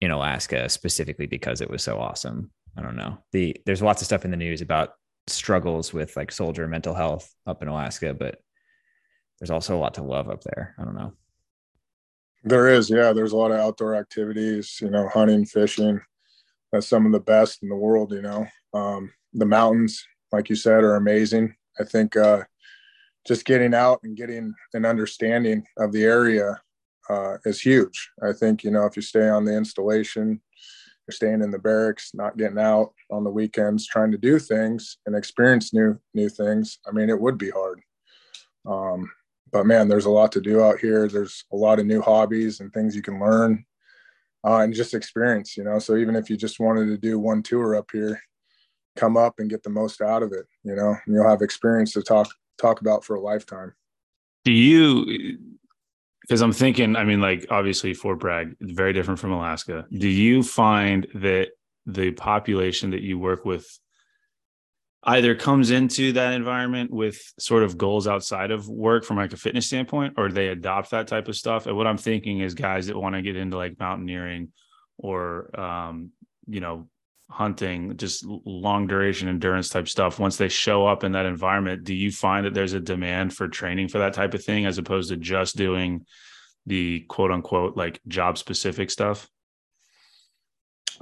in 0.00 0.10
alaska 0.10 0.68
specifically 0.68 1.26
because 1.26 1.60
it 1.60 1.70
was 1.70 1.82
so 1.82 1.98
awesome. 1.98 2.50
I 2.76 2.82
don't 2.82 2.96
know. 2.96 3.18
The 3.32 3.56
there's 3.66 3.82
lots 3.82 4.02
of 4.02 4.06
stuff 4.06 4.24
in 4.24 4.30
the 4.30 4.36
news 4.36 4.60
about 4.60 4.90
struggles 5.26 5.92
with 5.92 6.16
like 6.16 6.30
soldier 6.30 6.68
mental 6.68 6.94
health 6.94 7.34
up 7.46 7.62
in 7.62 7.68
alaska 7.68 8.14
but 8.14 8.38
there's 9.40 9.50
also 9.50 9.76
a 9.76 9.78
lot 9.78 9.94
to 9.94 10.02
love 10.02 10.28
up 10.28 10.42
there. 10.42 10.74
I 10.78 10.84
don't 10.84 10.94
know 10.94 11.14
there 12.48 12.68
is, 12.68 12.90
yeah. 12.90 13.12
There's 13.12 13.32
a 13.32 13.36
lot 13.36 13.50
of 13.50 13.60
outdoor 13.60 13.94
activities, 13.94 14.78
you 14.80 14.90
know, 14.90 15.08
hunting, 15.08 15.44
fishing. 15.44 16.00
That's 16.72 16.86
some 16.86 17.06
of 17.06 17.12
the 17.12 17.20
best 17.20 17.62
in 17.62 17.68
the 17.68 17.76
world, 17.76 18.12
you 18.12 18.22
know. 18.22 18.46
Um, 18.74 19.12
the 19.32 19.46
mountains, 19.46 20.04
like 20.32 20.48
you 20.48 20.56
said, 20.56 20.84
are 20.84 20.96
amazing. 20.96 21.54
I 21.80 21.84
think 21.84 22.16
uh, 22.16 22.42
just 23.26 23.44
getting 23.44 23.74
out 23.74 24.00
and 24.02 24.16
getting 24.16 24.54
an 24.74 24.84
understanding 24.84 25.64
of 25.78 25.92
the 25.92 26.04
area 26.04 26.60
uh, 27.08 27.38
is 27.44 27.60
huge. 27.60 28.10
I 28.22 28.32
think, 28.32 28.64
you 28.64 28.70
know, 28.70 28.84
if 28.84 28.96
you 28.96 29.02
stay 29.02 29.28
on 29.28 29.44
the 29.44 29.56
installation, 29.56 30.40
you're 31.06 31.14
staying 31.14 31.42
in 31.42 31.50
the 31.50 31.58
barracks, 31.58 32.10
not 32.12 32.36
getting 32.36 32.58
out 32.58 32.92
on 33.10 33.24
the 33.24 33.30
weekends, 33.30 33.86
trying 33.86 34.12
to 34.12 34.18
do 34.18 34.38
things 34.38 34.98
and 35.06 35.16
experience 35.16 35.72
new 35.72 35.98
new 36.12 36.28
things. 36.28 36.78
I 36.86 36.90
mean, 36.92 37.08
it 37.08 37.18
would 37.18 37.38
be 37.38 37.50
hard. 37.50 37.80
Um, 38.66 39.10
but 39.50 39.66
man, 39.66 39.88
there's 39.88 40.06
a 40.06 40.10
lot 40.10 40.32
to 40.32 40.40
do 40.40 40.62
out 40.62 40.78
here. 40.78 41.08
There's 41.08 41.44
a 41.52 41.56
lot 41.56 41.78
of 41.78 41.86
new 41.86 42.00
hobbies 42.00 42.60
and 42.60 42.72
things 42.72 42.94
you 42.94 43.02
can 43.02 43.20
learn 43.20 43.64
uh, 44.44 44.58
and 44.58 44.74
just 44.74 44.94
experience, 44.94 45.56
you 45.56 45.64
know. 45.64 45.78
So 45.78 45.96
even 45.96 46.16
if 46.16 46.30
you 46.30 46.36
just 46.36 46.60
wanted 46.60 46.86
to 46.86 46.98
do 46.98 47.18
one 47.18 47.42
tour 47.42 47.76
up 47.76 47.90
here, 47.92 48.20
come 48.96 49.16
up 49.16 49.34
and 49.38 49.50
get 49.50 49.62
the 49.62 49.70
most 49.70 50.00
out 50.00 50.22
of 50.22 50.32
it, 50.32 50.46
you 50.64 50.74
know, 50.74 50.96
and 51.06 51.14
you'll 51.14 51.28
have 51.28 51.42
experience 51.42 51.92
to 51.92 52.02
talk 52.02 52.28
talk 52.58 52.80
about 52.80 53.04
for 53.04 53.16
a 53.16 53.20
lifetime. 53.20 53.72
Do 54.44 54.52
you 54.52 55.38
because 56.22 56.42
I'm 56.42 56.52
thinking, 56.52 56.94
I 56.94 57.04
mean, 57.04 57.20
like 57.20 57.46
obviously 57.50 57.94
Fort 57.94 58.18
Bragg, 58.18 58.54
very 58.60 58.92
different 58.92 59.18
from 59.18 59.32
Alaska. 59.32 59.86
Do 59.90 60.08
you 60.08 60.42
find 60.42 61.06
that 61.14 61.48
the 61.86 62.10
population 62.10 62.90
that 62.90 63.00
you 63.00 63.18
work 63.18 63.46
with 63.46 63.66
either 65.04 65.34
comes 65.34 65.70
into 65.70 66.12
that 66.12 66.32
environment 66.32 66.90
with 66.90 67.20
sort 67.38 67.62
of 67.62 67.78
goals 67.78 68.08
outside 68.08 68.50
of 68.50 68.68
work 68.68 69.04
from 69.04 69.16
like 69.16 69.32
a 69.32 69.36
fitness 69.36 69.66
standpoint 69.66 70.14
or 70.16 70.30
they 70.30 70.48
adopt 70.48 70.90
that 70.90 71.06
type 71.06 71.28
of 71.28 71.36
stuff. 71.36 71.66
And 71.66 71.76
what 71.76 71.86
i'm 71.86 71.98
thinking 71.98 72.40
is 72.40 72.54
guys 72.54 72.88
that 72.88 72.96
want 72.96 73.14
to 73.14 73.22
get 73.22 73.36
into 73.36 73.56
like 73.56 73.78
mountaineering 73.78 74.52
or 74.98 75.58
um, 75.58 76.10
you 76.48 76.60
know 76.60 76.88
hunting 77.30 77.96
just 77.96 78.24
long 78.24 78.86
duration 78.86 79.28
endurance 79.28 79.68
type 79.68 79.86
stuff. 79.86 80.18
Once 80.18 80.36
they 80.36 80.48
show 80.48 80.86
up 80.86 81.04
in 81.04 81.12
that 81.12 81.26
environment 81.26 81.84
do 81.84 81.94
you 81.94 82.10
find 82.10 82.46
that 82.46 82.54
there's 82.54 82.72
a 82.72 82.80
demand 82.80 83.32
for 83.32 83.46
training 83.48 83.88
for 83.88 83.98
that 83.98 84.14
type 84.14 84.34
of 84.34 84.42
thing 84.42 84.66
as 84.66 84.78
opposed 84.78 85.10
to 85.10 85.16
just 85.16 85.56
doing 85.56 86.04
the 86.66 87.00
quote 87.08 87.30
unquote 87.30 87.76
like 87.76 88.00
job 88.08 88.36
specific 88.36 88.90
stuff? 88.90 89.28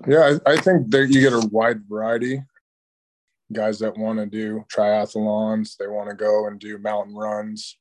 Yeah 0.06 0.36
I, 0.46 0.52
I 0.52 0.56
think 0.58 0.90
that 0.90 1.08
you 1.08 1.20
get 1.22 1.32
a 1.32 1.48
wide 1.50 1.80
variety 1.88 2.42
guys 3.52 3.78
that 3.78 3.96
want 3.96 4.18
to 4.18 4.26
do 4.26 4.64
triathlons, 4.72 5.76
they 5.76 5.86
want 5.86 6.08
to 6.10 6.16
go 6.16 6.46
and 6.46 6.58
do 6.58 6.78
mountain 6.78 7.14
runs, 7.14 7.78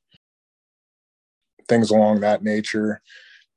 things 1.68 1.90
along 1.90 2.20
that 2.20 2.42
nature. 2.42 3.02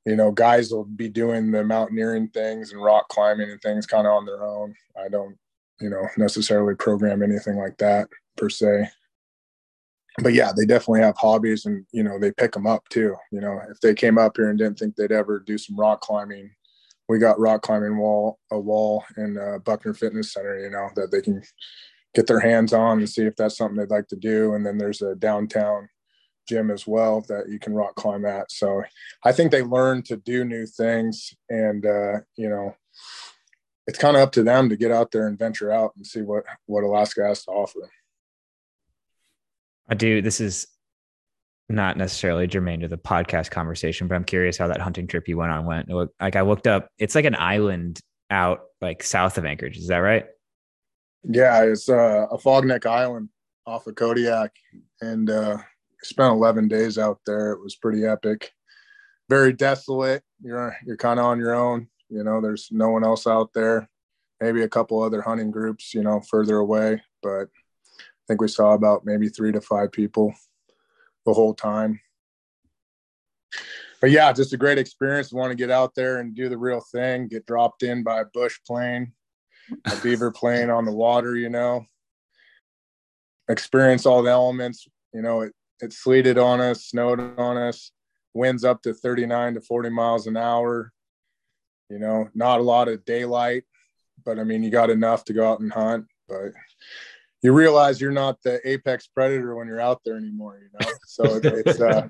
You 0.06 0.16
know, 0.16 0.32
guys 0.32 0.72
will 0.72 0.84
be 0.84 1.08
doing 1.08 1.50
the 1.50 1.62
mountaineering 1.62 2.28
things 2.28 2.72
and 2.72 2.82
rock 2.82 3.08
climbing 3.08 3.50
and 3.50 3.60
things 3.60 3.86
kind 3.86 4.06
of 4.06 4.14
on 4.14 4.26
their 4.26 4.42
own. 4.42 4.74
I 4.98 5.08
don't, 5.08 5.36
you 5.80 5.90
know, 5.90 6.08
necessarily 6.16 6.74
program 6.74 7.22
anything 7.22 7.56
like 7.56 7.76
that 7.78 8.08
per 8.36 8.48
se. 8.48 8.88
But 10.22 10.34
yeah, 10.34 10.52
they 10.56 10.66
definitely 10.66 11.02
have 11.02 11.16
hobbies 11.16 11.66
and, 11.66 11.86
you 11.92 12.02
know, 12.02 12.18
they 12.18 12.32
pick 12.32 12.52
them 12.52 12.66
up 12.66 12.88
too. 12.88 13.14
You 13.30 13.40
know, 13.40 13.60
if 13.70 13.80
they 13.80 13.94
came 13.94 14.18
up 14.18 14.36
here 14.36 14.50
and 14.50 14.58
didn't 14.58 14.78
think 14.78 14.96
they'd 14.96 15.12
ever 15.12 15.38
do 15.38 15.56
some 15.56 15.78
rock 15.78 16.00
climbing, 16.00 16.50
we 17.08 17.18
got 17.18 17.38
rock 17.38 17.62
climbing 17.62 17.96
wall, 17.96 18.38
a 18.50 18.58
wall 18.58 19.04
in 19.16 19.38
uh, 19.38 19.58
Buckner 19.58 19.94
Fitness 19.94 20.32
Center, 20.32 20.58
you 20.58 20.70
know, 20.70 20.88
that 20.96 21.10
they 21.10 21.20
can 21.20 21.42
get 22.14 22.26
their 22.26 22.40
hands 22.40 22.72
on 22.72 22.98
and 22.98 23.08
see 23.08 23.22
if 23.22 23.36
that's 23.36 23.56
something 23.56 23.76
they'd 23.76 23.90
like 23.90 24.08
to 24.08 24.16
do. 24.16 24.54
And 24.54 24.64
then 24.64 24.78
there's 24.78 25.02
a 25.02 25.14
downtown 25.14 25.88
gym 26.48 26.70
as 26.70 26.86
well 26.86 27.20
that 27.28 27.48
you 27.48 27.58
can 27.58 27.74
rock 27.74 27.94
climb 27.94 28.24
at. 28.26 28.50
So 28.50 28.82
I 29.24 29.32
think 29.32 29.50
they 29.50 29.62
learn 29.62 30.02
to 30.04 30.16
do 30.16 30.44
new 30.44 30.66
things 30.66 31.32
and, 31.48 31.86
uh, 31.86 32.20
you 32.36 32.48
know, 32.48 32.74
it's 33.86 33.98
kind 33.98 34.16
of 34.16 34.22
up 34.22 34.32
to 34.32 34.42
them 34.42 34.68
to 34.68 34.76
get 34.76 34.92
out 34.92 35.10
there 35.10 35.26
and 35.26 35.38
venture 35.38 35.72
out 35.72 35.92
and 35.96 36.06
see 36.06 36.22
what 36.22 36.44
what 36.66 36.84
Alaska 36.84 37.26
has 37.26 37.44
to 37.44 37.50
offer. 37.50 37.90
I 39.88 39.94
do. 39.94 40.22
This 40.22 40.40
is 40.40 40.68
not 41.68 41.96
necessarily 41.96 42.46
germane 42.46 42.80
to 42.80 42.88
the 42.88 42.98
podcast 42.98 43.50
conversation, 43.50 44.06
but 44.06 44.14
I'm 44.14 44.24
curious 44.24 44.56
how 44.56 44.68
that 44.68 44.80
hunting 44.80 45.06
trip 45.06 45.28
you 45.28 45.36
went 45.36 45.50
on 45.52 45.64
went. 45.64 45.88
Like 46.20 46.36
I 46.36 46.42
looked 46.42 46.66
up, 46.66 46.88
it's 46.98 47.14
like 47.14 47.24
an 47.24 47.34
island 47.34 48.00
out 48.30 48.60
like 48.80 49.02
south 49.02 49.38
of 49.38 49.44
Anchorage. 49.44 49.76
Is 49.76 49.88
that 49.88 49.98
right? 49.98 50.26
Yeah, 51.24 51.64
it's 51.64 51.88
uh, 51.88 52.26
Afognak 52.32 52.86
Island 52.86 53.28
off 53.66 53.86
of 53.86 53.94
Kodiak, 53.94 54.52
and 55.00 55.28
uh, 55.28 55.58
spent 56.02 56.32
11 56.32 56.68
days 56.68 56.98
out 56.98 57.20
there. 57.26 57.52
It 57.52 57.62
was 57.62 57.76
pretty 57.76 58.06
epic. 58.06 58.52
Very 59.28 59.52
desolate. 59.52 60.22
You're 60.42 60.76
you're 60.84 60.96
kind 60.96 61.20
of 61.20 61.26
on 61.26 61.38
your 61.38 61.54
own. 61.54 61.88
You 62.08 62.24
know, 62.24 62.40
there's 62.40 62.68
no 62.72 62.88
one 62.90 63.04
else 63.04 63.26
out 63.26 63.52
there. 63.52 63.88
Maybe 64.40 64.62
a 64.62 64.68
couple 64.68 65.02
other 65.02 65.22
hunting 65.22 65.50
groups, 65.50 65.94
you 65.94 66.02
know, 66.02 66.20
further 66.28 66.56
away, 66.56 67.02
but 67.22 67.48
I 68.00 68.24
think 68.26 68.40
we 68.40 68.48
saw 68.48 68.72
about 68.72 69.04
maybe 69.04 69.28
three 69.28 69.52
to 69.52 69.60
five 69.60 69.92
people 69.92 70.34
the 71.26 71.34
whole 71.34 71.54
time. 71.54 72.00
But 74.00 74.10
yeah, 74.10 74.32
just 74.32 74.54
a 74.54 74.56
great 74.56 74.78
experience. 74.78 75.32
Want 75.32 75.50
to 75.50 75.56
get 75.56 75.70
out 75.70 75.94
there 75.94 76.20
and 76.20 76.34
do 76.34 76.48
the 76.48 76.56
real 76.56 76.80
thing. 76.80 77.28
Get 77.28 77.46
dropped 77.46 77.82
in 77.82 78.02
by 78.02 78.20
a 78.20 78.24
bush 78.24 78.58
plane, 78.66 79.12
a 79.86 79.96
beaver 80.02 80.30
plane 80.30 80.70
on 80.70 80.84
the 80.84 80.92
water. 80.92 81.36
You 81.36 81.48
know, 81.48 81.86
experience 83.48 84.06
all 84.06 84.22
the 84.22 84.30
elements. 84.30 84.86
You 85.12 85.22
know, 85.22 85.42
it 85.42 85.52
it 85.80 85.92
sleeted 85.92 86.38
on 86.38 86.60
us, 86.60 86.84
snowed 86.84 87.20
on 87.38 87.56
us, 87.56 87.92
winds 88.34 88.64
up 88.64 88.82
to 88.82 88.94
39 88.94 89.54
to 89.54 89.60
40 89.60 89.90
miles 89.90 90.26
an 90.26 90.36
hour. 90.36 90.92
You 91.88 91.98
know, 91.98 92.28
not 92.34 92.60
a 92.60 92.62
lot 92.62 92.88
of 92.88 93.04
daylight, 93.04 93.64
but 94.24 94.38
I 94.38 94.44
mean, 94.44 94.62
you 94.62 94.70
got 94.70 94.90
enough 94.90 95.24
to 95.24 95.32
go 95.32 95.50
out 95.50 95.60
and 95.60 95.72
hunt. 95.72 96.06
But 96.28 96.52
you 97.42 97.52
realize 97.52 98.00
you're 98.00 98.12
not 98.12 98.40
the 98.42 98.60
apex 98.68 99.08
predator 99.08 99.56
when 99.56 99.66
you're 99.66 99.80
out 99.80 100.00
there 100.04 100.16
anymore. 100.16 100.60
You 100.62 100.68
know, 100.80 100.92
so 101.06 101.40
it's 101.42 101.80
uh, 101.80 102.06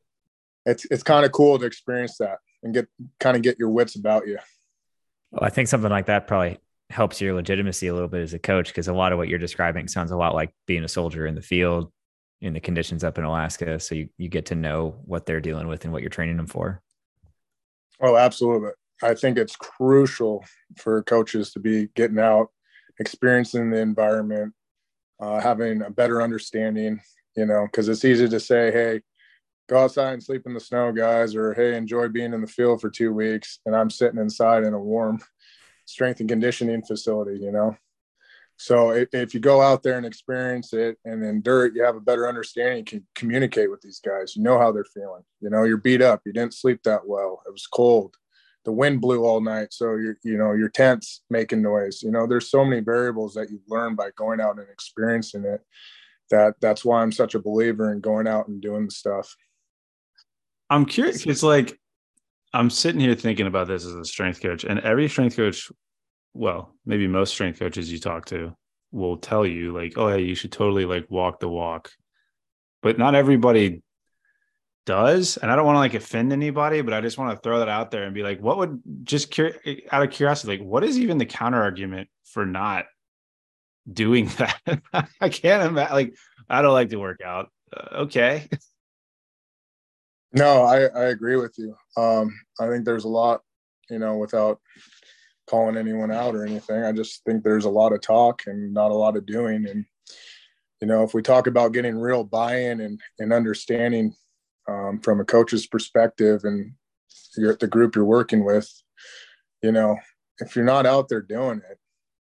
it's 0.66 0.86
it's 0.90 1.02
kind 1.02 1.24
of 1.24 1.32
cool 1.32 1.58
to 1.58 1.66
experience 1.66 2.16
that 2.18 2.38
and 2.62 2.74
get 2.74 2.88
kind 3.20 3.36
of 3.36 3.42
get 3.42 3.58
your 3.58 3.70
wits 3.70 3.94
about 3.94 4.26
you. 4.26 4.38
Well, 5.30 5.44
I 5.44 5.50
think 5.50 5.68
something 5.68 5.90
like 5.90 6.06
that 6.06 6.26
probably 6.26 6.58
helps 6.92 7.20
your 7.20 7.34
legitimacy 7.34 7.86
a 7.86 7.94
little 7.94 8.08
bit 8.08 8.20
as 8.20 8.34
a 8.34 8.38
coach 8.38 8.68
because 8.68 8.88
a 8.88 8.92
lot 8.92 9.12
of 9.12 9.18
what 9.18 9.28
you're 9.28 9.38
describing 9.38 9.88
sounds 9.88 10.10
a 10.10 10.16
lot 10.16 10.34
like 10.34 10.54
being 10.66 10.84
a 10.84 10.88
soldier 10.88 11.26
in 11.26 11.34
the 11.34 11.42
field 11.42 11.90
in 12.42 12.52
the 12.52 12.60
conditions 12.60 13.04
up 13.04 13.18
in 13.18 13.24
Alaska. 13.24 13.78
So 13.80 13.94
you, 13.94 14.08
you 14.18 14.28
get 14.28 14.46
to 14.46 14.54
know 14.54 14.96
what 15.04 15.24
they're 15.24 15.40
dealing 15.40 15.68
with 15.68 15.84
and 15.84 15.92
what 15.92 16.02
you're 16.02 16.10
training 16.10 16.36
them 16.36 16.48
for. 16.48 16.82
Oh, 18.00 18.16
absolutely. 18.16 18.70
I 19.02 19.14
think 19.14 19.38
it's 19.38 19.56
crucial 19.56 20.44
for 20.76 21.02
coaches 21.04 21.52
to 21.52 21.60
be 21.60 21.88
getting 21.94 22.18
out, 22.18 22.48
experiencing 22.98 23.70
the 23.70 23.78
environment, 23.78 24.52
uh, 25.20 25.40
having 25.40 25.82
a 25.82 25.90
better 25.90 26.20
understanding, 26.20 27.00
you 27.36 27.46
know, 27.46 27.66
because 27.66 27.88
it's 27.88 28.04
easy 28.04 28.28
to 28.28 28.40
say, 28.40 28.72
hey, 28.72 29.00
go 29.68 29.84
outside 29.84 30.12
and 30.12 30.22
sleep 30.22 30.42
in 30.46 30.54
the 30.54 30.60
snow, 30.60 30.92
guys, 30.92 31.36
or 31.36 31.54
hey, 31.54 31.76
enjoy 31.76 32.08
being 32.08 32.34
in 32.34 32.40
the 32.40 32.46
field 32.46 32.80
for 32.80 32.90
two 32.90 33.12
weeks. 33.12 33.60
And 33.66 33.74
I'm 33.74 33.90
sitting 33.90 34.20
inside 34.20 34.64
in 34.64 34.74
a 34.74 34.80
warm 34.80 35.20
strength 35.84 36.20
and 36.20 36.28
conditioning 36.28 36.82
facility, 36.82 37.38
you 37.38 37.52
know. 37.52 37.76
So 38.56 38.90
if, 38.90 39.08
if, 39.12 39.34
you 39.34 39.40
go 39.40 39.60
out 39.60 39.82
there 39.82 39.96
and 39.96 40.06
experience 40.06 40.72
it 40.72 40.96
and 41.04 41.24
endure 41.24 41.66
it, 41.66 41.74
you 41.74 41.82
have 41.82 41.96
a 41.96 42.00
better 42.00 42.28
understanding. 42.28 42.78
You 42.78 42.84
can 42.84 43.06
communicate 43.14 43.70
with 43.70 43.80
these 43.80 43.98
guys. 43.98 44.36
You 44.36 44.42
know 44.42 44.58
how 44.58 44.70
they're 44.70 44.84
feeling. 44.84 45.22
You 45.40 45.50
know, 45.50 45.64
you're 45.64 45.78
beat 45.78 46.02
up. 46.02 46.22
You 46.24 46.32
didn't 46.32 46.54
sleep 46.54 46.82
that 46.84 47.06
well. 47.06 47.42
It 47.46 47.50
was 47.50 47.66
cold. 47.66 48.14
The 48.64 48.72
wind 48.72 49.00
blew 49.00 49.24
all 49.24 49.40
night. 49.40 49.72
So 49.72 49.96
you're, 49.96 50.16
you 50.22 50.38
know, 50.38 50.52
your 50.52 50.68
tent's 50.68 51.22
making 51.28 51.62
noise. 51.62 52.02
You 52.02 52.12
know, 52.12 52.26
there's 52.28 52.50
so 52.50 52.64
many 52.64 52.80
variables 52.82 53.34
that 53.34 53.50
you 53.50 53.60
learn 53.66 53.96
by 53.96 54.10
going 54.16 54.40
out 54.40 54.58
and 54.58 54.68
experiencing 54.70 55.44
it. 55.44 55.60
That 56.30 56.54
that's 56.60 56.84
why 56.84 57.02
I'm 57.02 57.12
such 57.12 57.34
a 57.34 57.40
believer 57.40 57.92
in 57.92 58.00
going 58.00 58.28
out 58.28 58.46
and 58.46 58.62
doing 58.62 58.84
the 58.84 58.92
stuff. 58.92 59.34
I'm 60.70 60.86
curious. 60.86 61.26
It's 61.26 61.42
like 61.42 61.78
I'm 62.54 62.70
sitting 62.70 63.00
here 63.00 63.14
thinking 63.14 63.46
about 63.46 63.68
this 63.68 63.84
as 63.84 63.94
a 63.94 64.04
strength 64.04 64.42
coach, 64.42 64.64
and 64.64 64.80
every 64.80 65.08
strength 65.08 65.36
coach 65.36 65.70
well, 66.34 66.74
maybe 66.86 67.06
most 67.06 67.32
strength 67.32 67.58
coaches 67.58 67.92
you 67.92 67.98
talk 67.98 68.26
to 68.26 68.56
will 68.90 69.16
tell 69.16 69.46
you 69.46 69.72
like, 69.72 69.94
oh, 69.96 70.08
hey, 70.08 70.22
you 70.22 70.34
should 70.34 70.52
totally 70.52 70.84
like 70.84 71.10
walk 71.10 71.40
the 71.40 71.48
walk. 71.48 71.90
But 72.82 72.98
not 72.98 73.14
everybody 73.14 73.82
does. 74.86 75.36
And 75.36 75.50
I 75.50 75.56
don't 75.56 75.66
want 75.66 75.76
to 75.76 75.80
like 75.80 75.94
offend 75.94 76.32
anybody, 76.32 76.80
but 76.82 76.94
I 76.94 77.00
just 77.00 77.18
want 77.18 77.34
to 77.34 77.40
throw 77.40 77.60
that 77.60 77.68
out 77.68 77.90
there 77.90 78.04
and 78.04 78.14
be 78.14 78.22
like, 78.22 78.40
what 78.40 78.58
would 78.58 78.80
just 79.04 79.34
cur- 79.34 79.58
out 79.90 80.02
of 80.02 80.10
curiosity, 80.10 80.58
like, 80.58 80.66
what 80.66 80.84
is 80.84 80.98
even 80.98 81.18
the 81.18 81.26
counter 81.26 81.62
argument 81.62 82.08
for 82.24 82.44
not 82.46 82.86
doing 83.90 84.26
that? 84.38 84.80
I 85.20 85.28
can't 85.28 85.62
imagine. 85.62 85.94
Like, 85.94 86.14
I 86.48 86.62
don't 86.62 86.72
like 86.72 86.90
to 86.90 86.96
work 86.96 87.20
out. 87.24 87.50
Uh, 87.74 88.02
okay. 88.02 88.48
No, 90.34 90.62
I, 90.62 90.84
I 90.86 91.04
agree 91.06 91.36
with 91.36 91.54
you. 91.58 91.74
Um, 91.96 92.32
I 92.58 92.68
think 92.68 92.84
there's 92.84 93.04
a 93.04 93.08
lot, 93.08 93.42
you 93.90 93.98
know, 93.98 94.16
without 94.16 94.60
calling 95.46 95.76
anyone 95.76 96.10
out 96.10 96.34
or 96.34 96.46
anything. 96.46 96.82
I 96.82 96.92
just 96.92 97.22
think 97.24 97.42
there's 97.42 97.66
a 97.66 97.70
lot 97.70 97.92
of 97.92 98.00
talk 98.00 98.42
and 98.46 98.72
not 98.72 98.90
a 98.90 98.94
lot 98.94 99.16
of 99.16 99.26
doing. 99.26 99.66
And, 99.68 99.84
you 100.80 100.86
know, 100.86 101.02
if 101.02 101.12
we 101.12 101.20
talk 101.20 101.46
about 101.46 101.72
getting 101.72 101.98
real 101.98 102.24
buy 102.24 102.56
in 102.56 102.80
and, 102.80 103.00
and 103.18 103.32
understanding 103.32 104.14
um, 104.68 105.00
from 105.00 105.20
a 105.20 105.24
coach's 105.24 105.66
perspective 105.66 106.44
and 106.44 106.72
you're 107.36 107.56
the 107.56 107.66
group 107.66 107.94
you're 107.94 108.04
working 108.04 108.44
with, 108.44 108.70
you 109.62 109.72
know, 109.72 109.98
if 110.38 110.56
you're 110.56 110.64
not 110.64 110.86
out 110.86 111.08
there 111.08 111.20
doing 111.20 111.60
it, 111.70 111.78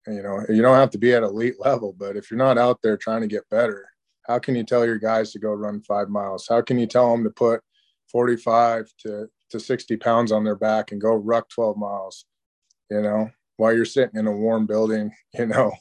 you 0.07 0.21
know, 0.21 0.45
you 0.47 0.61
don't 0.61 0.75
have 0.75 0.91
to 0.91 0.99
be 0.99 1.13
at 1.13 1.23
elite 1.23 1.55
level, 1.59 1.95
but 1.97 2.15
if 2.15 2.29
you're 2.29 2.37
not 2.37 2.59
out 2.59 2.79
there 2.83 2.97
trying 2.97 3.21
to 3.21 3.27
get 3.27 3.49
better, 3.49 3.87
how 4.27 4.37
can 4.37 4.55
you 4.55 4.63
tell 4.63 4.85
your 4.85 4.99
guys 4.99 5.31
to 5.31 5.39
go 5.39 5.51
run 5.51 5.81
five 5.81 6.09
miles? 6.09 6.47
How 6.47 6.61
can 6.61 6.77
you 6.77 6.85
tell 6.85 7.11
them 7.11 7.23
to 7.23 7.31
put 7.31 7.61
45 8.11 8.91
to, 8.99 9.27
to 9.49 9.59
60 9.59 9.97
pounds 9.97 10.31
on 10.31 10.43
their 10.43 10.55
back 10.55 10.91
and 10.91 11.01
go 11.01 11.15
ruck 11.15 11.49
12 11.49 11.77
miles? 11.77 12.25
you 12.89 13.01
know, 13.01 13.29
while 13.57 13.73
you're 13.73 13.85
sitting 13.85 14.19
in 14.19 14.27
a 14.27 14.31
warm 14.31 14.65
building, 14.65 15.11
you 15.33 15.47
know, 15.47 15.71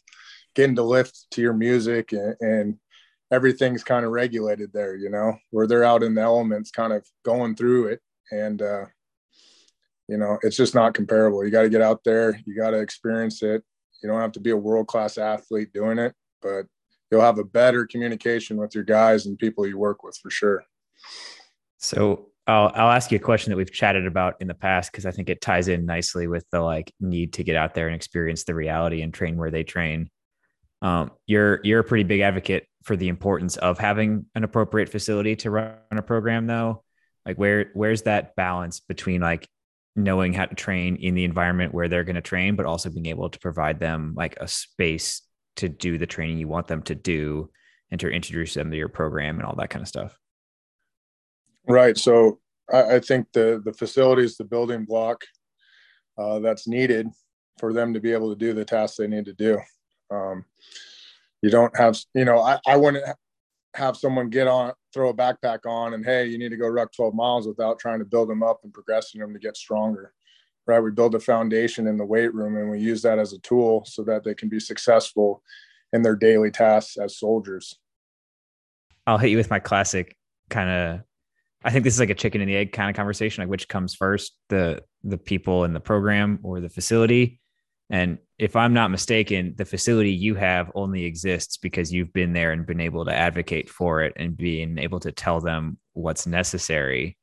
getting 0.54 0.76
to 0.76 0.82
lift 0.82 1.26
to 1.32 1.42
your 1.42 1.52
music 1.52 2.12
and, 2.12 2.36
and 2.40 2.76
everything's 3.30 3.82
kind 3.82 4.04
of 4.04 4.12
regulated 4.12 4.70
there, 4.72 4.96
you 4.96 5.10
know, 5.10 5.36
where 5.50 5.66
they're 5.66 5.84
out 5.84 6.02
in 6.02 6.14
the 6.14 6.20
elements 6.20 6.70
kind 6.70 6.92
of 6.92 7.04
going 7.24 7.56
through 7.56 7.88
it. 7.88 8.00
And, 8.30 8.62
uh, 8.62 8.84
you 10.08 10.18
know, 10.18 10.38
it's 10.42 10.56
just 10.56 10.74
not 10.74 10.94
comparable. 10.94 11.44
You 11.44 11.50
got 11.50 11.62
to 11.62 11.70
get 11.70 11.82
out 11.82 12.04
there, 12.04 12.38
you 12.46 12.56
got 12.56 12.70
to 12.70 12.80
experience 12.80 13.42
it. 13.42 13.62
You 14.02 14.10
don't 14.10 14.20
have 14.20 14.32
to 14.32 14.40
be 14.40 14.50
a 14.50 14.56
world 14.56 14.86
class 14.86 15.16
athlete 15.16 15.72
doing 15.72 15.98
it, 15.98 16.14
but 16.42 16.66
you'll 17.10 17.22
have 17.22 17.38
a 17.38 17.44
better 17.44 17.86
communication 17.86 18.58
with 18.58 18.74
your 18.74 18.84
guys 18.84 19.24
and 19.24 19.38
people 19.38 19.66
you 19.66 19.78
work 19.78 20.02
with 20.02 20.16
for 20.22 20.30
sure. 20.30 20.64
So, 21.84 22.28
I'll 22.46 22.70
I'll 22.74 22.90
ask 22.90 23.10
you 23.10 23.16
a 23.16 23.20
question 23.20 23.50
that 23.50 23.56
we've 23.56 23.72
chatted 23.72 24.06
about 24.06 24.34
in 24.40 24.48
the 24.48 24.54
past 24.54 24.92
because 24.92 25.06
I 25.06 25.10
think 25.10 25.30
it 25.30 25.40
ties 25.40 25.68
in 25.68 25.86
nicely 25.86 26.26
with 26.26 26.44
the 26.50 26.60
like 26.60 26.92
need 27.00 27.32
to 27.34 27.44
get 27.44 27.56
out 27.56 27.74
there 27.74 27.86
and 27.86 27.96
experience 27.96 28.44
the 28.44 28.54
reality 28.54 29.00
and 29.00 29.14
train 29.14 29.36
where 29.36 29.50
they 29.50 29.64
train. 29.64 30.10
Um, 30.82 31.12
you're 31.26 31.60
you're 31.64 31.80
a 31.80 31.84
pretty 31.84 32.04
big 32.04 32.20
advocate 32.20 32.66
for 32.82 32.96
the 32.96 33.08
importance 33.08 33.56
of 33.56 33.78
having 33.78 34.26
an 34.34 34.44
appropriate 34.44 34.90
facility 34.90 35.36
to 35.36 35.50
run 35.50 35.76
a 35.90 36.02
program, 36.02 36.46
though. 36.46 36.84
Like 37.24 37.36
where 37.38 37.70
where's 37.72 38.02
that 38.02 38.36
balance 38.36 38.80
between 38.80 39.22
like 39.22 39.48
knowing 39.96 40.34
how 40.34 40.44
to 40.44 40.54
train 40.54 40.96
in 40.96 41.14
the 41.14 41.24
environment 41.24 41.72
where 41.72 41.88
they're 41.88 42.04
going 42.04 42.16
to 42.16 42.22
train, 42.22 42.56
but 42.56 42.66
also 42.66 42.90
being 42.90 43.06
able 43.06 43.30
to 43.30 43.38
provide 43.38 43.78
them 43.80 44.12
like 44.16 44.36
a 44.40 44.48
space 44.48 45.22
to 45.56 45.68
do 45.68 45.96
the 45.96 46.06
training 46.06 46.36
you 46.36 46.48
want 46.48 46.66
them 46.66 46.82
to 46.82 46.94
do 46.94 47.48
and 47.90 48.00
to 48.00 48.08
introduce 48.08 48.54
them 48.54 48.70
to 48.70 48.76
your 48.76 48.88
program 48.88 49.38
and 49.38 49.46
all 49.46 49.54
that 49.56 49.70
kind 49.70 49.82
of 49.82 49.88
stuff. 49.88 50.18
Right. 51.66 51.96
So 51.96 52.40
I, 52.72 52.96
I 52.96 53.00
think 53.00 53.32
the 53.32 53.62
the 53.64 53.72
facility 53.72 54.24
is 54.24 54.36
the 54.36 54.44
building 54.44 54.84
block 54.84 55.24
uh, 56.18 56.38
that's 56.40 56.68
needed 56.68 57.08
for 57.58 57.72
them 57.72 57.94
to 57.94 58.00
be 58.00 58.12
able 58.12 58.30
to 58.30 58.38
do 58.38 58.52
the 58.52 58.64
tasks 58.64 58.96
they 58.96 59.06
need 59.06 59.24
to 59.26 59.34
do. 59.34 59.58
Um, 60.10 60.44
you 61.42 61.50
don't 61.50 61.76
have, 61.76 61.98
you 62.14 62.24
know, 62.24 62.40
I, 62.40 62.58
I 62.66 62.76
wouldn't 62.76 63.04
have 63.74 63.96
someone 63.96 64.30
get 64.30 64.46
on, 64.46 64.72
throw 64.92 65.10
a 65.10 65.14
backpack 65.14 65.60
on, 65.66 65.94
and 65.94 66.04
hey, 66.04 66.26
you 66.26 66.38
need 66.38 66.50
to 66.50 66.56
go 66.56 66.68
ruck 66.68 66.92
12 66.94 67.14
miles 67.14 67.46
without 67.46 67.78
trying 67.78 67.98
to 67.98 68.04
build 68.04 68.28
them 68.28 68.42
up 68.42 68.60
and 68.64 68.72
progressing 68.72 69.20
them 69.20 69.32
to 69.32 69.38
get 69.38 69.56
stronger. 69.56 70.12
Right. 70.66 70.80
We 70.80 70.92
build 70.92 71.14
a 71.14 71.20
foundation 71.20 71.86
in 71.86 71.98
the 71.98 72.06
weight 72.06 72.32
room 72.32 72.56
and 72.56 72.70
we 72.70 72.80
use 72.80 73.02
that 73.02 73.18
as 73.18 73.34
a 73.34 73.38
tool 73.40 73.84
so 73.84 74.02
that 74.04 74.24
they 74.24 74.34
can 74.34 74.48
be 74.48 74.58
successful 74.58 75.42
in 75.92 76.00
their 76.00 76.16
daily 76.16 76.50
tasks 76.50 76.96
as 76.96 77.18
soldiers. 77.18 77.78
I'll 79.06 79.18
hit 79.18 79.30
you 79.30 79.36
with 79.36 79.50
my 79.50 79.58
classic 79.58 80.16
kind 80.48 80.70
of 80.70 81.00
I 81.64 81.70
think 81.70 81.84
this 81.84 81.94
is 81.94 82.00
like 82.00 82.10
a 82.10 82.14
chicken 82.14 82.42
and 82.42 82.48
the 82.48 82.56
egg 82.56 82.72
kind 82.72 82.90
of 82.90 82.96
conversation, 82.96 83.42
like 83.42 83.50
which 83.50 83.68
comes 83.68 83.94
first, 83.94 84.36
the 84.50 84.82
the 85.02 85.16
people 85.18 85.64
in 85.64 85.72
the 85.72 85.80
program 85.80 86.38
or 86.42 86.60
the 86.60 86.68
facility. 86.68 87.40
And 87.90 88.18
if 88.38 88.56
I'm 88.56 88.74
not 88.74 88.90
mistaken, 88.90 89.54
the 89.56 89.64
facility 89.64 90.12
you 90.12 90.34
have 90.34 90.70
only 90.74 91.04
exists 91.04 91.56
because 91.56 91.92
you've 91.92 92.12
been 92.12 92.32
there 92.32 92.52
and 92.52 92.66
been 92.66 92.80
able 92.80 93.04
to 93.04 93.14
advocate 93.14 93.68
for 93.68 94.02
it 94.02 94.14
and 94.16 94.36
being 94.36 94.78
able 94.78 95.00
to 95.00 95.12
tell 95.12 95.40
them 95.40 95.78
what's 95.92 96.26
necessary. 96.26 97.16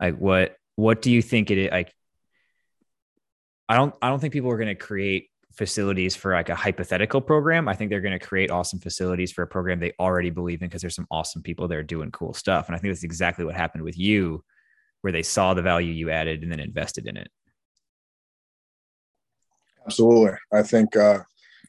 Like 0.00 0.16
what 0.16 0.56
what 0.76 1.02
do 1.02 1.10
you 1.10 1.22
think 1.22 1.50
it 1.50 1.58
is 1.58 1.70
like 1.70 1.92
I 3.68 3.76
don't 3.76 3.94
I 4.02 4.08
don't 4.08 4.18
think 4.18 4.32
people 4.32 4.50
are 4.50 4.56
going 4.56 4.68
to 4.68 4.74
create 4.74 5.28
facilities 5.54 6.16
for 6.16 6.32
like 6.32 6.48
a 6.48 6.54
hypothetical 6.54 7.20
program. 7.20 7.68
I 7.68 7.74
think 7.74 7.90
they're 7.90 8.00
going 8.00 8.18
to 8.18 8.24
create 8.24 8.50
awesome 8.50 8.80
facilities 8.80 9.32
for 9.32 9.42
a 9.42 9.46
program 9.46 9.80
they 9.80 9.92
already 9.98 10.30
believe 10.30 10.62
in 10.62 10.68
because 10.68 10.80
there's 10.80 10.94
some 10.94 11.06
awesome 11.10 11.42
people 11.42 11.68
there 11.68 11.82
doing 11.82 12.10
cool 12.10 12.34
stuff. 12.34 12.66
And 12.66 12.76
I 12.76 12.78
think 12.78 12.92
that's 12.92 13.04
exactly 13.04 13.44
what 13.44 13.54
happened 13.54 13.84
with 13.84 13.98
you, 13.98 14.44
where 15.02 15.12
they 15.12 15.22
saw 15.22 15.54
the 15.54 15.62
value 15.62 15.92
you 15.92 16.10
added 16.10 16.42
and 16.42 16.50
then 16.50 16.60
invested 16.60 17.06
in 17.06 17.16
it. 17.16 17.30
Absolutely. 19.84 20.36
I 20.52 20.62
think 20.62 20.96
uh, 20.96 21.20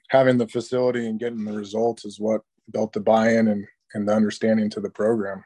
having 0.10 0.38
the 0.38 0.48
facility 0.48 1.08
and 1.08 1.20
getting 1.20 1.44
the 1.44 1.54
results 1.54 2.06
is 2.06 2.20
what 2.20 2.42
built 2.72 2.94
the 2.94 3.00
buy-in 3.00 3.48
and, 3.48 3.66
and 3.94 4.08
the 4.08 4.14
understanding 4.14 4.70
to 4.70 4.80
the 4.80 4.90
program. 4.90 5.44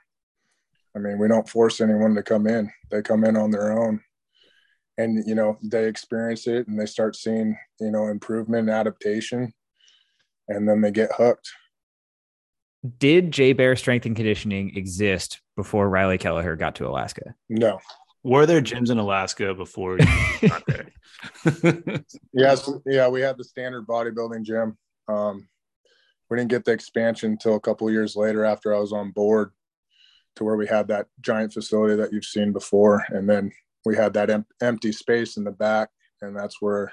I 0.96 1.00
mean, 1.00 1.18
we 1.18 1.28
don't 1.28 1.48
force 1.48 1.80
anyone 1.80 2.16
to 2.16 2.24
come 2.24 2.48
in. 2.48 2.72
They 2.92 3.02
come 3.02 3.24
in 3.24 3.38
on 3.38 3.52
their 3.52 3.72
own 3.72 4.02
and 4.98 5.28
you 5.28 5.36
know 5.36 5.58
they 5.64 5.88
experience 5.88 6.48
it 6.48 6.68
and 6.68 6.80
they 6.80 6.86
start 6.86 7.16
seeing 7.16 7.58
you 7.80 7.92
know 7.92 8.08
improvement 8.08 8.70
and 8.70 8.78
adaptation 8.78 9.54
and 10.48 10.68
then 10.68 10.82
they 10.82 10.92
get 10.92 11.12
hooked. 11.18 11.50
Did 13.00 13.32
JBER 13.32 13.78
strength 13.78 14.06
and 14.06 14.16
conditioning 14.16 14.76
exist 14.78 15.42
before 15.56 15.90
reilly 15.90 16.18
kelleher 16.18 16.56
got 16.56 16.76
to 16.76 16.88
alaska? 16.88 17.36
No. 17.50 17.80
Were 18.24 18.46
there 18.46 18.62
gyms 18.62 18.90
in 18.90 18.98
alaska 18.98 19.54
before 19.54 19.98
you 20.00 20.50
got 20.50 20.64
there? 20.68 20.88
Yes 22.34 22.70
yeah 22.86 23.08
we 23.08 23.22
had 23.22 23.38
the 23.38 23.44
standard 23.44 23.88
bodybuilding 23.88 24.44
gym. 24.44 24.78
Um, 25.08 25.48
we 26.30 26.38
didn't 26.38 26.50
get 26.50 26.66
the 26.66 26.72
expansion 26.72 27.32
until 27.32 27.56
a 27.56 27.60
couple 27.60 27.90
years 27.90 28.16
later 28.16 28.44
after 28.44 28.76
i 28.76 28.80
was 28.80 28.92
on 28.92 29.12
board 29.12 29.52
to 30.38 30.44
where 30.44 30.56
we 30.56 30.68
had 30.68 30.88
that 30.88 31.08
giant 31.22 31.52
facility 31.52 31.96
that 31.96 32.14
you've 32.14 32.26
seen 32.26 32.54
before. 32.54 33.04
And 33.10 33.30
then 33.30 33.52
we 33.88 33.96
had 33.96 34.14
that 34.14 34.30
em- 34.30 34.46
empty 34.62 34.92
space 34.92 35.38
in 35.38 35.46
the 35.46 35.52
back, 35.52 35.90
and 36.22 36.36
that's 36.36 36.62
where 36.62 36.92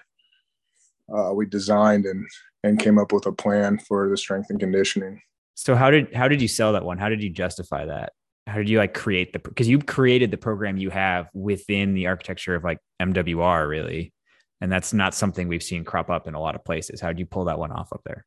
uh, 1.14 1.32
we 1.34 1.44
designed 1.44 2.06
and 2.06 2.24
and 2.62 2.78
came 2.78 2.98
up 2.98 3.12
with 3.12 3.26
a 3.26 3.32
plan 3.32 3.78
for 3.78 4.08
the 4.08 4.16
strength 4.16 4.48
and 4.48 4.60
conditioning. 4.60 5.20
So 5.54 5.74
how 5.74 5.90
did 5.90 6.14
how 6.14 6.28
did 6.28 6.40
you 6.40 6.48
sell 6.48 6.72
that 6.72 6.84
one? 6.84 6.98
How 6.98 7.08
did 7.08 7.22
you 7.22 7.30
justify 7.30 7.86
that? 7.86 8.12
How 8.46 8.58
did 8.58 8.68
you 8.68 8.78
like 8.78 8.94
create 8.94 9.32
the 9.32 9.40
because 9.40 9.68
you 9.68 9.80
created 9.80 10.30
the 10.30 10.36
program 10.36 10.76
you 10.76 10.90
have 10.90 11.28
within 11.34 11.94
the 11.94 12.06
architecture 12.06 12.54
of 12.54 12.62
like 12.62 12.78
MWR 13.02 13.68
really, 13.68 14.12
and 14.60 14.70
that's 14.70 14.92
not 14.92 15.14
something 15.14 15.48
we've 15.48 15.62
seen 15.62 15.84
crop 15.84 16.10
up 16.10 16.28
in 16.28 16.34
a 16.34 16.40
lot 16.40 16.54
of 16.54 16.64
places. 16.64 17.00
How 17.00 17.08
did 17.08 17.18
you 17.18 17.26
pull 17.26 17.46
that 17.46 17.58
one 17.58 17.72
off 17.72 17.92
up 17.92 18.02
there? 18.04 18.24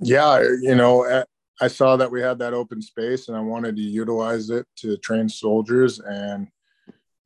Yeah, 0.00 0.40
you 0.62 0.76
know, 0.76 1.24
I 1.60 1.66
saw 1.66 1.96
that 1.96 2.10
we 2.10 2.20
had 2.20 2.38
that 2.38 2.54
open 2.54 2.80
space, 2.80 3.26
and 3.26 3.36
I 3.36 3.40
wanted 3.40 3.74
to 3.76 3.82
utilize 3.82 4.48
it 4.50 4.64
to 4.76 4.96
train 4.98 5.28
soldiers 5.28 5.98
and 5.98 6.46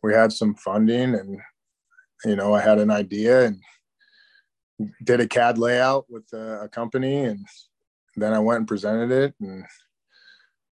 we 0.02 0.12
had 0.12 0.32
some 0.32 0.54
funding 0.54 1.14
and 1.14 1.38
you 2.24 2.36
know 2.36 2.54
i 2.54 2.60
had 2.60 2.78
an 2.78 2.90
idea 2.90 3.46
and 3.46 3.60
did 5.04 5.20
a 5.20 5.28
cad 5.28 5.58
layout 5.58 6.06
with 6.08 6.24
a, 6.32 6.62
a 6.62 6.68
company 6.68 7.24
and 7.24 7.46
then 8.16 8.32
i 8.32 8.38
went 8.38 8.58
and 8.58 8.68
presented 8.68 9.10
it 9.10 9.34
and 9.40 9.64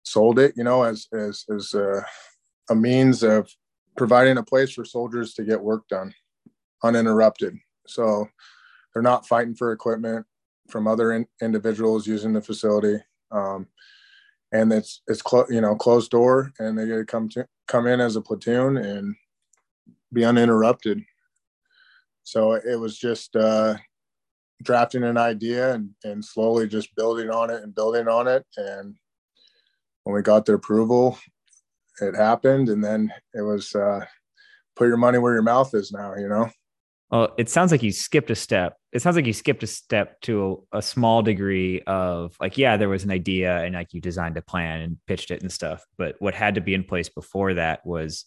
sold 0.03 0.39
it 0.39 0.53
you 0.57 0.65
know 0.65 0.83
as 0.83 1.07
as 1.13 1.45
as 1.55 1.75
a, 1.75 2.05
a 2.71 2.75
means 2.75 3.23
of 3.23 3.49
providing 3.97 4.39
a 4.39 4.43
place 4.43 4.73
for 4.73 4.85
soldiers 4.85 5.35
to 5.35 5.45
get 5.45 5.61
work 5.61 5.87
done 5.89 6.13
uninterrupted. 6.83 7.59
So 7.87 8.27
they're 8.93 9.03
not 9.03 9.27
fighting 9.27 9.55
for 9.55 9.73
equipment 9.73 10.27
from 10.69 10.87
other 10.87 11.13
in, 11.13 11.27
individuals 11.43 12.07
using 12.07 12.33
the 12.33 12.41
facility. 12.41 12.99
Um, 13.31 13.67
and 14.52 14.73
it's 14.73 15.02
it's 15.07 15.23
clo- 15.23 15.47
you 15.49 15.61
know 15.61 15.75
closed 15.76 16.11
door 16.11 16.52
and 16.59 16.78
they 16.78 16.87
get 16.87 16.97
to 16.97 17.04
come 17.04 17.28
to 17.30 17.47
come 17.69 17.87
in 17.87 18.00
as 18.00 18.16
a 18.16 18.21
platoon 18.21 18.76
and 18.76 19.14
be 20.12 20.25
uninterrupted. 20.25 21.02
So 22.25 22.52
it 22.52 22.78
was 22.78 22.99
just 22.99 23.35
uh, 23.37 23.76
drafting 24.62 25.04
an 25.04 25.16
idea 25.16 25.75
and, 25.75 25.90
and 26.04 26.25
slowly 26.25 26.69
just 26.69 26.95
building 26.95 27.30
on 27.30 27.50
it 27.50 27.62
and 27.62 27.75
building 27.75 28.09
on 28.09 28.29
it. 28.29 28.44
And 28.57 28.96
when 30.05 30.14
we 30.14 30.22
got 30.22 30.46
the 30.46 30.55
approval 30.55 31.18
it 32.01 32.16
happened 32.16 32.68
and 32.68 32.83
then 32.83 33.12
it 33.35 33.42
was 33.42 33.75
uh, 33.75 34.05
put 34.77 34.88
your 34.88 34.96
money 34.96 35.18
where 35.18 35.35
your 35.35 35.42
mouth 35.42 35.75
is 35.75 35.92
now 35.92 36.14
you 36.16 36.29
know 36.29 36.51
well, 37.11 37.35
it 37.37 37.49
sounds 37.49 37.73
like 37.73 37.83
you 37.83 37.90
skipped 37.90 38.31
a 38.31 38.37
step. 38.37 38.77
It 38.92 39.03
sounds 39.03 39.16
like 39.16 39.27
you 39.27 39.33
skipped 39.33 39.64
a 39.64 39.66
step 39.66 40.20
to 40.23 40.64
a, 40.73 40.79
a, 40.79 40.83
small 40.83 41.23
degree 41.23 41.83
of 41.83 42.37
like, 42.40 42.57
yeah, 42.57 42.77
there 42.77 42.88
was 42.88 43.03
an 43.03 43.11
idea 43.11 43.64
and 43.64 43.75
like 43.75 43.92
you 43.92 44.01
designed 44.01 44.37
a 44.37 44.42
plan 44.42 44.81
and 44.81 44.99
pitched 45.09 45.33
it 45.33 45.42
and 45.42 45.51
stuff. 45.51 45.85
But 45.99 46.14
what 46.20 46.35
had 46.35 46.55
to 46.55 46.61
be 46.61 46.73
in 46.73 46.85
place 46.85 47.09
before 47.09 47.55
that 47.55 47.85
was 47.85 48.27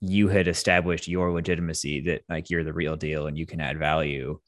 you 0.00 0.28
had 0.28 0.48
established 0.48 1.08
your 1.08 1.32
legitimacy 1.32 2.00
that 2.00 2.22
like 2.28 2.50
you're 2.50 2.64
the 2.64 2.74
real 2.74 2.96
deal 2.96 3.26
and 3.26 3.38
you 3.38 3.46
can 3.46 3.60
add 3.60 3.78
value. 3.78 4.38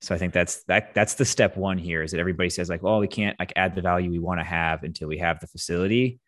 So 0.00 0.14
I 0.14 0.18
think 0.18 0.32
that's 0.32 0.64
that 0.64 0.94
that's 0.94 1.14
the 1.14 1.24
step 1.26 1.56
one 1.56 1.76
here 1.76 2.02
is 2.02 2.12
that 2.12 2.20
everybody 2.20 2.48
says 2.48 2.70
like, 2.70 2.82
well, 2.82 2.98
we 2.98 3.08
can't 3.08 3.38
like 3.38 3.52
add 3.56 3.74
the 3.74 3.82
value 3.82 4.10
we 4.10 4.20
want 4.20 4.40
to 4.40 4.44
have 4.44 4.84
until 4.84 5.08
we 5.08 5.18
have 5.18 5.38
the 5.38 5.46
facility. 5.46 6.18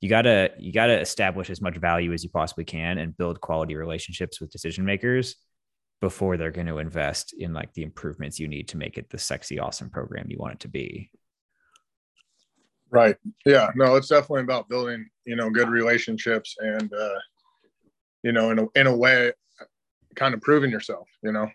You 0.00 0.08
gotta 0.08 0.50
you 0.58 0.72
gotta 0.72 1.00
establish 1.00 1.50
as 1.50 1.60
much 1.60 1.76
value 1.76 2.12
as 2.12 2.24
you 2.24 2.30
possibly 2.30 2.64
can 2.64 2.98
and 2.98 3.16
build 3.16 3.40
quality 3.40 3.76
relationships 3.76 4.40
with 4.40 4.50
decision 4.50 4.84
makers 4.84 5.36
before 6.02 6.36
they're 6.36 6.50
going 6.50 6.66
to 6.66 6.78
invest 6.78 7.32
in 7.32 7.52
like 7.52 7.72
the 7.74 7.84
improvements 7.84 8.40
you 8.40 8.48
need 8.48 8.66
to 8.66 8.76
make 8.76 8.98
it 8.98 9.08
the 9.08 9.18
sexy, 9.18 9.60
awesome 9.60 9.88
program 9.88 10.26
you 10.28 10.36
want 10.36 10.52
it 10.52 10.58
to 10.58 10.68
be. 10.68 11.08
Right. 12.90 13.16
Yeah. 13.46 13.70
No, 13.76 13.94
it's 13.94 14.08
definitely 14.08 14.42
about 14.42 14.68
building, 14.68 15.08
you 15.24 15.36
know, 15.36 15.48
good 15.48 15.68
relationships 15.68 16.56
and, 16.58 16.92
uh, 16.92 17.18
you 18.24 18.32
know, 18.32 18.50
in 18.50 18.58
a, 18.58 18.66
in 18.74 18.88
a 18.88 18.96
way, 18.96 19.32
kind 20.16 20.34
of 20.34 20.40
proving 20.40 20.72
yourself, 20.72 21.08
you 21.22 21.30
know, 21.30 21.48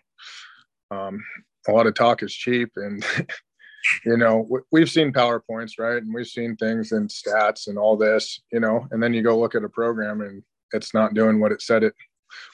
um, 0.90 1.22
a 1.68 1.72
lot 1.72 1.86
of 1.86 1.94
talk 1.94 2.22
is 2.22 2.32
cheap 2.32 2.70
and, 2.76 3.04
you 4.06 4.16
know, 4.16 4.48
we've 4.72 4.90
seen 4.90 5.12
PowerPoints, 5.12 5.72
right. 5.78 6.02
And 6.02 6.14
we've 6.14 6.26
seen 6.26 6.56
things 6.56 6.92
and 6.92 7.10
stats 7.10 7.68
and 7.68 7.76
all 7.76 7.98
this, 7.98 8.40
you 8.50 8.60
know, 8.60 8.88
and 8.92 9.02
then 9.02 9.12
you 9.12 9.20
go 9.20 9.38
look 9.38 9.54
at 9.54 9.62
a 9.62 9.68
program 9.68 10.22
and 10.22 10.42
it's 10.72 10.94
not 10.94 11.12
doing 11.12 11.38
what 11.38 11.52
it 11.52 11.60
said 11.60 11.82
it 11.82 11.94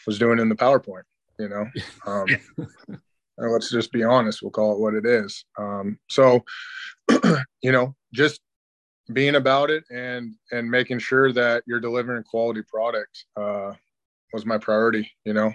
was 0.08 0.18
doing 0.18 0.40
in 0.40 0.48
the 0.48 0.56
PowerPoint 0.56 1.04
you 1.38 1.48
know? 1.48 1.66
Um, 2.06 2.26
let's 3.36 3.70
just 3.70 3.90
be 3.90 4.04
honest 4.04 4.42
we'll 4.42 4.50
call 4.50 4.72
it 4.72 4.78
what 4.78 4.94
it 4.94 5.06
is. 5.06 5.44
Um, 5.58 5.98
so 6.08 6.44
you 7.62 7.72
know 7.72 7.94
just 8.12 8.40
being 9.12 9.34
about 9.34 9.70
it 9.70 9.84
and 9.90 10.34
and 10.52 10.70
making 10.70 10.98
sure 10.98 11.32
that 11.32 11.62
you're 11.66 11.80
delivering 11.80 12.22
quality 12.24 12.62
product 12.62 13.24
uh, 13.36 13.72
was 14.32 14.46
my 14.46 14.58
priority 14.58 15.10
you 15.24 15.32
know? 15.32 15.52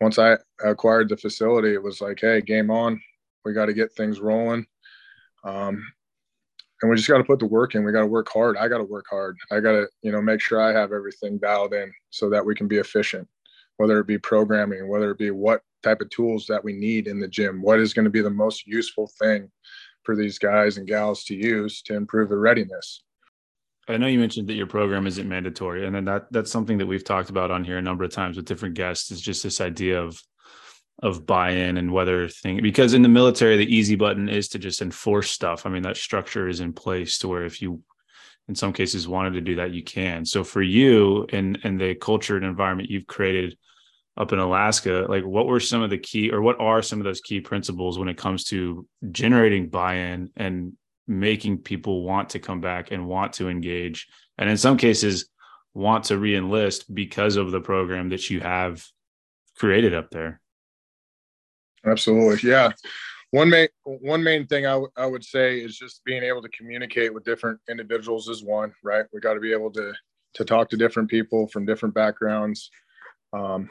Once 0.00 0.18
i 0.18 0.36
acquired 0.64 1.08
the 1.08 1.16
facility 1.16 1.72
it 1.74 1.82
was 1.82 2.00
like 2.00 2.20
hey 2.20 2.40
game 2.40 2.70
on. 2.70 3.00
We 3.44 3.52
got 3.52 3.66
to 3.66 3.74
get 3.74 3.92
things 3.92 4.20
rolling. 4.20 4.64
Um, 5.44 5.84
and 6.80 6.90
we 6.90 6.96
just 6.96 7.08
got 7.08 7.18
to 7.18 7.24
put 7.24 7.38
the 7.38 7.46
work 7.46 7.74
in. 7.74 7.84
We 7.84 7.92
got 7.92 8.00
to 8.00 8.06
work 8.06 8.28
hard. 8.32 8.56
I 8.56 8.68
got 8.68 8.78
to 8.78 8.84
work 8.84 9.04
hard. 9.08 9.36
I 9.50 9.60
got 9.60 9.72
to 9.72 9.88
you 10.02 10.12
know 10.12 10.22
make 10.22 10.40
sure 10.40 10.60
i 10.60 10.72
have 10.72 10.92
everything 10.92 11.38
dialed 11.38 11.74
in 11.74 11.92
so 12.10 12.30
that 12.30 12.44
we 12.44 12.54
can 12.54 12.68
be 12.68 12.78
efficient 12.78 13.28
whether 13.76 13.98
it 13.98 14.06
be 14.06 14.18
programming, 14.18 14.88
whether 14.88 15.10
it 15.10 15.18
be 15.18 15.30
what 15.30 15.62
type 15.82 16.00
of 16.00 16.10
tools 16.10 16.46
that 16.46 16.64
we 16.64 16.72
need 16.72 17.06
in 17.06 17.20
the 17.20 17.28
gym, 17.28 17.62
what 17.62 17.80
is 17.80 17.92
going 17.92 18.04
to 18.04 18.10
be 18.10 18.22
the 18.22 18.30
most 18.30 18.66
useful 18.66 19.10
thing 19.18 19.50
for 20.02 20.16
these 20.16 20.38
guys 20.38 20.76
and 20.76 20.86
gals 20.86 21.24
to 21.24 21.34
use 21.34 21.82
to 21.82 21.94
improve 21.94 22.28
their 22.28 22.38
readiness. 22.38 23.02
I 23.88 23.96
know 23.98 24.06
you 24.06 24.18
mentioned 24.18 24.48
that 24.48 24.54
your 24.54 24.66
program 24.66 25.06
isn't 25.06 25.28
mandatory, 25.28 25.86
and 25.86 25.94
then 25.94 26.06
that 26.06 26.32
that's 26.32 26.50
something 26.50 26.78
that 26.78 26.86
we've 26.86 27.04
talked 27.04 27.28
about 27.28 27.50
on 27.50 27.64
here 27.64 27.76
a 27.76 27.82
number 27.82 28.04
of 28.04 28.12
times 28.12 28.36
with 28.36 28.46
different 28.46 28.74
guests. 28.74 29.10
Is 29.10 29.20
just 29.20 29.42
this 29.42 29.60
idea 29.60 30.00
of 30.00 30.20
of 31.02 31.26
buy-in 31.26 31.76
and 31.76 31.92
whether 31.92 32.28
thing 32.28 32.62
because 32.62 32.94
in 32.94 33.02
the 33.02 33.08
military 33.08 33.56
the 33.56 33.74
easy 33.74 33.96
button 33.96 34.28
is 34.28 34.48
to 34.48 34.58
just 34.58 34.80
enforce 34.80 35.30
stuff. 35.30 35.66
I 35.66 35.70
mean 35.70 35.82
that 35.82 35.96
structure 35.96 36.48
is 36.48 36.60
in 36.60 36.72
place 36.72 37.18
to 37.18 37.28
where 37.28 37.44
if 37.44 37.60
you 37.60 37.82
in 38.48 38.54
some 38.54 38.72
cases 38.72 39.08
wanted 39.08 39.32
to 39.34 39.40
do 39.40 39.56
that 39.56 39.72
you 39.72 39.82
can. 39.82 40.24
So 40.24 40.44
for 40.44 40.62
you 40.62 41.26
and 41.32 41.58
and 41.64 41.80
the 41.80 41.94
culture 41.94 42.36
and 42.36 42.44
environment 42.44 42.90
you've 42.90 43.06
created 43.06 43.56
up 44.16 44.32
in 44.32 44.38
alaska 44.38 45.06
like 45.08 45.24
what 45.24 45.48
were 45.48 45.58
some 45.58 45.82
of 45.82 45.90
the 45.90 45.98
key 45.98 46.30
or 46.30 46.40
what 46.40 46.60
are 46.60 46.82
some 46.82 47.00
of 47.00 47.04
those 47.04 47.20
key 47.20 47.40
principles 47.40 47.98
when 47.98 48.08
it 48.08 48.16
comes 48.16 48.44
to 48.44 48.86
generating 49.10 49.68
buy-in 49.68 50.30
and 50.36 50.74
making 51.08 51.58
people 51.58 52.04
want 52.04 52.30
to 52.30 52.38
come 52.38 52.60
back 52.60 52.90
and 52.92 53.06
want 53.06 53.32
to 53.34 53.48
engage? 53.48 54.06
And 54.38 54.48
in 54.48 54.56
some 54.56 54.76
cases 54.76 55.28
want 55.72 56.04
to 56.04 56.18
re-enlist 56.18 56.92
because 56.94 57.36
of 57.36 57.50
the 57.50 57.60
program 57.60 58.10
that 58.10 58.30
you 58.30 58.40
have 58.40 58.86
created 59.56 59.94
up 59.94 60.10
there. 60.10 60.40
Absolutely. 61.84 62.48
Yeah 62.48 62.70
one 63.34 63.50
main 63.50 63.66
one 63.84 64.22
main 64.22 64.46
thing 64.46 64.64
I, 64.64 64.74
w- 64.74 64.92
I 64.96 65.06
would 65.06 65.24
say 65.24 65.58
is 65.58 65.76
just 65.76 66.04
being 66.04 66.22
able 66.22 66.40
to 66.40 66.48
communicate 66.50 67.12
with 67.12 67.24
different 67.24 67.58
individuals 67.68 68.28
is 68.28 68.44
one 68.44 68.72
right? 68.84 69.06
We 69.12 69.18
got 69.18 69.34
to 69.34 69.40
be 69.40 69.50
able 69.50 69.72
to 69.72 69.92
to 70.34 70.44
talk 70.44 70.68
to 70.70 70.76
different 70.76 71.10
people 71.10 71.48
from 71.48 71.66
different 71.66 71.96
backgrounds 71.96 72.70
um, 73.32 73.68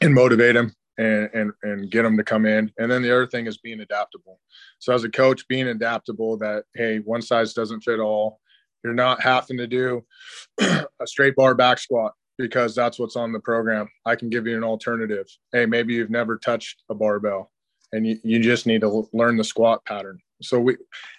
and 0.00 0.14
motivate 0.14 0.54
them 0.54 0.72
and, 0.98 1.28
and 1.34 1.52
and 1.64 1.90
get 1.90 2.02
them 2.02 2.16
to 2.16 2.22
come 2.22 2.46
in. 2.46 2.70
And 2.78 2.88
then 2.88 3.02
the 3.02 3.10
other 3.10 3.26
thing 3.26 3.48
is 3.48 3.58
being 3.58 3.80
adaptable. 3.80 4.38
So 4.78 4.94
as 4.94 5.02
a 5.02 5.10
coach 5.10 5.48
being 5.48 5.66
adaptable 5.66 6.36
that 6.36 6.64
hey 6.76 6.98
one 6.98 7.22
size 7.22 7.54
doesn't 7.54 7.80
fit 7.80 7.98
all. 7.98 8.38
You're 8.84 8.94
not 8.94 9.20
having 9.20 9.56
to 9.58 9.66
do 9.66 10.04
a 10.60 11.06
straight 11.06 11.34
bar 11.34 11.56
back 11.56 11.80
squat 11.80 12.12
because 12.38 12.76
that's 12.76 13.00
what's 13.00 13.16
on 13.16 13.32
the 13.32 13.40
program. 13.40 13.88
I 14.06 14.14
can 14.14 14.30
give 14.30 14.46
you 14.46 14.56
an 14.56 14.64
alternative. 14.64 15.26
Hey, 15.52 15.66
maybe 15.66 15.94
you've 15.94 16.10
never 16.10 16.38
touched 16.38 16.84
a 16.88 16.94
barbell 16.94 17.50
and 17.92 18.06
you, 18.06 18.18
you 18.22 18.38
just 18.38 18.66
need 18.66 18.80
to 18.80 19.08
learn 19.12 19.36
the 19.36 19.44
squat 19.44 19.84
pattern. 19.84 20.20
So 20.40 20.58
we 20.58 20.76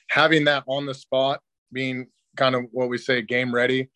having 0.10 0.46
that 0.46 0.64
on 0.68 0.86
the 0.86 0.94
spot, 0.94 1.42
being 1.72 2.08
kind 2.36 2.56
of 2.56 2.66
what 2.72 2.90
we 2.90 2.98
say 2.98 3.22
game 3.22 3.54
ready, 3.54 3.90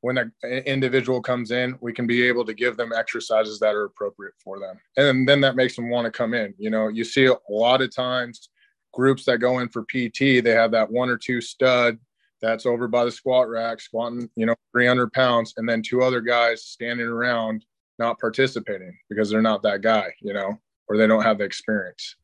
when 0.00 0.18
an 0.18 0.32
individual 0.42 1.22
comes 1.22 1.50
in, 1.50 1.78
we 1.80 1.92
can 1.92 2.06
be 2.06 2.26
able 2.28 2.44
to 2.44 2.52
give 2.52 2.76
them 2.76 2.92
exercises 2.94 3.58
that 3.60 3.74
are 3.74 3.84
appropriate 3.84 4.34
for 4.42 4.60
them. 4.60 4.78
And 4.98 5.26
then 5.26 5.40
that 5.40 5.56
makes 5.56 5.76
them 5.76 5.88
want 5.88 6.04
to 6.04 6.10
come 6.10 6.34
in. 6.34 6.52
You 6.58 6.68
know, 6.68 6.88
you 6.88 7.04
see 7.04 7.24
a 7.24 7.36
lot 7.48 7.80
of 7.80 7.94
times 7.94 8.50
groups 8.92 9.24
that 9.24 9.38
go 9.38 9.60
in 9.60 9.68
for 9.70 9.82
PT, 9.82 10.44
they 10.44 10.50
have 10.50 10.72
that 10.72 10.90
one 10.90 11.08
or 11.08 11.16
two 11.16 11.40
stud 11.40 11.98
that's 12.42 12.66
over 12.66 12.86
by 12.86 13.06
the 13.06 13.10
squat 13.10 13.48
rack, 13.48 13.80
squatting, 13.80 14.28
you 14.36 14.44
know, 14.44 14.54
300 14.72 15.12
pounds, 15.12 15.54
and 15.56 15.66
then 15.66 15.82
two 15.82 16.02
other 16.02 16.20
guys 16.20 16.64
standing 16.64 17.06
around 17.06 17.64
not 17.98 18.18
participating 18.18 18.96
because 19.08 19.30
they're 19.30 19.40
not 19.40 19.62
that 19.62 19.80
guy, 19.80 20.12
you 20.20 20.34
know, 20.34 20.58
or 20.88 20.98
they 20.98 21.06
don't 21.06 21.22
have 21.22 21.38
the 21.38 21.44
experience. 21.44 22.16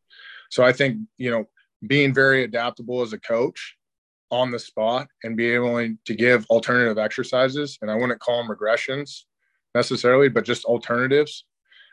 So 0.51 0.63
I 0.63 0.73
think, 0.73 0.99
you 1.17 1.31
know, 1.31 1.49
being 1.87 2.13
very 2.13 2.45
adaptable 2.45 3.01
as 3.01 3.13
a 3.13 3.19
coach 3.19 3.77
on 4.31 4.51
the 4.51 4.59
spot 4.59 5.09
and 5.25 5.37
be 5.37 5.51
able 5.51 5.77
to 6.05 6.15
give 6.15 6.47
alternative 6.47 6.99
exercises, 6.99 7.79
and 7.81 7.91
I 7.91 7.95
wouldn't 7.95 8.21
call 8.21 8.37
them 8.37 8.55
regressions 8.55 9.23
necessarily, 9.75 10.29
but 10.29 10.45
just 10.45 10.65
alternatives 10.65 11.47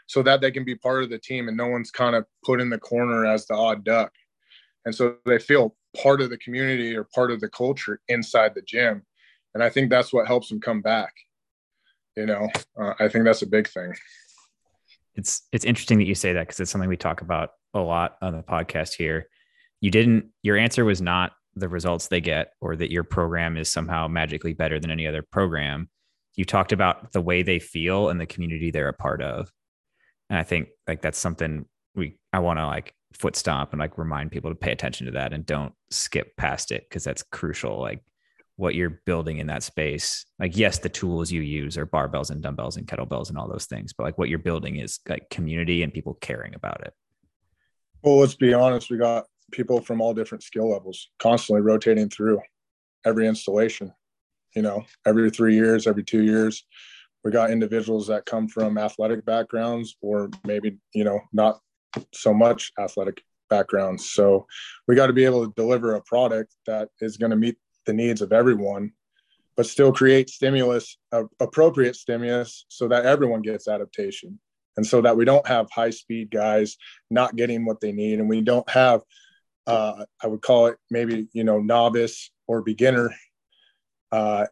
so 0.07 0.21
that 0.23 0.41
they 0.41 0.51
can 0.51 0.63
be 0.63 0.75
part 0.75 1.03
of 1.03 1.09
the 1.09 1.17
team 1.17 1.47
and 1.47 1.57
no 1.57 1.67
one's 1.67 1.91
kind 1.91 2.15
of 2.15 2.25
put 2.43 2.61
in 2.61 2.69
the 2.69 2.77
corner 2.77 3.25
as 3.25 3.45
the 3.45 3.53
odd 3.53 3.83
duck. 3.83 4.11
And 4.85 4.95
so 4.95 5.17
they 5.25 5.39
feel 5.39 5.75
part 6.01 6.21
of 6.21 6.29
the 6.29 6.37
community 6.37 6.95
or 6.95 7.03
part 7.03 7.31
of 7.31 7.41
the 7.41 7.49
culture 7.49 7.99
inside 8.07 8.55
the 8.55 8.61
gym. 8.61 9.03
And 9.53 9.63
I 9.63 9.69
think 9.69 9.89
that's 9.89 10.13
what 10.13 10.27
helps 10.27 10.49
them 10.49 10.61
come 10.61 10.81
back. 10.81 11.13
You 12.15 12.25
know, 12.25 12.49
uh, 12.79 12.93
I 12.99 13.09
think 13.09 13.25
that's 13.25 13.41
a 13.41 13.47
big 13.47 13.67
thing. 13.67 13.93
It's 15.17 15.41
it's 15.51 15.65
interesting 15.65 15.97
that 15.97 16.07
you 16.07 16.15
say 16.15 16.33
that 16.33 16.41
because 16.41 16.59
it's 16.59 16.71
something 16.71 16.89
we 16.89 16.97
talk 16.97 17.21
about 17.21 17.49
a 17.73 17.79
lot 17.79 18.17
on 18.21 18.35
the 18.35 18.43
podcast 18.43 18.93
here. 18.93 19.27
You 19.81 19.91
didn't. 19.91 20.29
Your 20.43 20.57
answer 20.57 20.85
was 20.85 21.01
not 21.01 21.33
the 21.55 21.67
results 21.67 22.07
they 22.07 22.21
get, 22.21 22.53
or 22.61 22.75
that 22.75 22.91
your 22.91 23.03
program 23.03 23.57
is 23.57 23.67
somehow 23.67 24.07
magically 24.07 24.53
better 24.53 24.79
than 24.79 24.91
any 24.91 25.07
other 25.07 25.23
program. 25.23 25.89
You 26.35 26.45
talked 26.45 26.71
about 26.71 27.11
the 27.13 27.21
way 27.21 27.41
they 27.41 27.59
feel 27.59 28.09
and 28.09 28.21
the 28.21 28.27
community 28.27 28.71
they're 28.71 28.89
a 28.89 28.93
part 28.93 29.21
of, 29.21 29.51
and 30.29 30.37
I 30.37 30.43
think 30.43 30.69
like 30.87 31.01
that's 31.01 31.17
something 31.17 31.65
we 31.95 32.17
I 32.31 32.39
want 32.39 32.59
to 32.59 32.67
like 32.67 32.93
foot 33.13 33.35
stomp 33.35 33.73
and 33.73 33.79
like 33.79 33.97
remind 33.97 34.31
people 34.31 34.51
to 34.51 34.55
pay 34.55 34.71
attention 34.71 35.05
to 35.07 35.13
that 35.13 35.33
and 35.33 35.45
don't 35.45 35.73
skip 35.89 36.35
past 36.37 36.71
it 36.71 36.85
because 36.87 37.03
that's 37.03 37.23
crucial. 37.23 37.79
Like 37.79 38.03
what 38.57 38.75
you're 38.75 39.01
building 39.05 39.37
in 39.37 39.47
that 39.47 39.63
space. 39.63 40.25
Like, 40.39 40.57
yes, 40.57 40.79
the 40.79 40.89
tools 40.89 41.31
you 41.31 41.41
use 41.41 41.77
are 41.77 41.85
barbells 41.85 42.31
and 42.31 42.41
dumbbells 42.41 42.75
and 42.75 42.87
kettlebells 42.87 43.29
and 43.29 43.37
all 43.37 43.47
those 43.47 43.65
things, 43.65 43.93
but 43.93 44.03
like 44.03 44.17
what 44.17 44.29
you're 44.29 44.39
building 44.39 44.77
is 44.77 44.99
like 45.07 45.29
community 45.29 45.83
and 45.83 45.93
people 45.93 46.15
caring 46.15 46.55
about 46.55 46.81
it. 46.81 46.93
Well, 48.01 48.17
let's 48.17 48.35
be 48.35 48.53
honest, 48.53 48.89
we 48.89 48.97
got 48.97 49.25
people 49.51 49.79
from 49.79 50.01
all 50.01 50.13
different 50.13 50.43
skill 50.43 50.71
levels 50.71 51.09
constantly 51.19 51.61
rotating 51.61 52.09
through 52.09 52.41
every 53.05 53.27
installation, 53.27 53.93
you 54.55 54.63
know, 54.63 54.83
every 55.05 55.29
three 55.29 55.55
years, 55.55 55.87
every 55.87 56.03
two 56.03 56.23
years. 56.23 56.65
We 57.23 57.31
got 57.31 57.51
individuals 57.51 58.07
that 58.07 58.25
come 58.25 58.47
from 58.47 58.77
athletic 58.77 59.23
backgrounds 59.23 59.95
or 60.01 60.29
maybe, 60.45 60.77
you 60.93 61.03
know, 61.03 61.19
not 61.31 61.59
so 62.13 62.33
much 62.33 62.71
athletic 62.79 63.21
backgrounds. 63.49 64.09
So 64.09 64.47
we 64.87 64.95
got 64.95 65.07
to 65.07 65.13
be 65.13 65.25
able 65.25 65.45
to 65.45 65.53
deliver 65.55 65.95
a 65.95 66.01
product 66.01 66.55
that 66.65 66.89
is 67.01 67.17
going 67.17 67.31
to 67.31 67.35
meet 67.35 67.57
the 67.87 67.93
needs 67.93 68.21
of 68.21 68.31
everyone, 68.31 68.91
but 69.55 69.65
still 69.65 69.91
create 69.91 70.29
stimulus, 70.29 70.97
uh, 71.11 71.23
appropriate 71.39 71.95
stimulus, 71.95 72.65
so 72.69 72.87
that 72.87 73.05
everyone 73.05 73.41
gets 73.41 73.67
adaptation. 73.67 74.39
And 74.75 74.85
so 74.85 75.01
that 75.01 75.17
we 75.17 75.25
don't 75.25 75.47
have 75.47 75.67
high 75.71 75.89
speed 75.89 76.29
guys 76.29 76.77
not 77.09 77.35
getting 77.35 77.65
what 77.65 77.81
they 77.81 77.91
need. 77.91 78.19
And 78.19 78.29
we 78.29 78.41
don't 78.41 78.69
have, 78.69 79.01
uh, 79.65 80.05
I 80.21 80.27
would 80.27 80.43
call 80.43 80.67
it 80.67 80.77
maybe, 80.91 81.27
you 81.33 81.43
know, 81.43 81.59
novice 81.59 82.29
or 82.45 82.61
beginner 82.61 83.09
uh, 84.11 84.45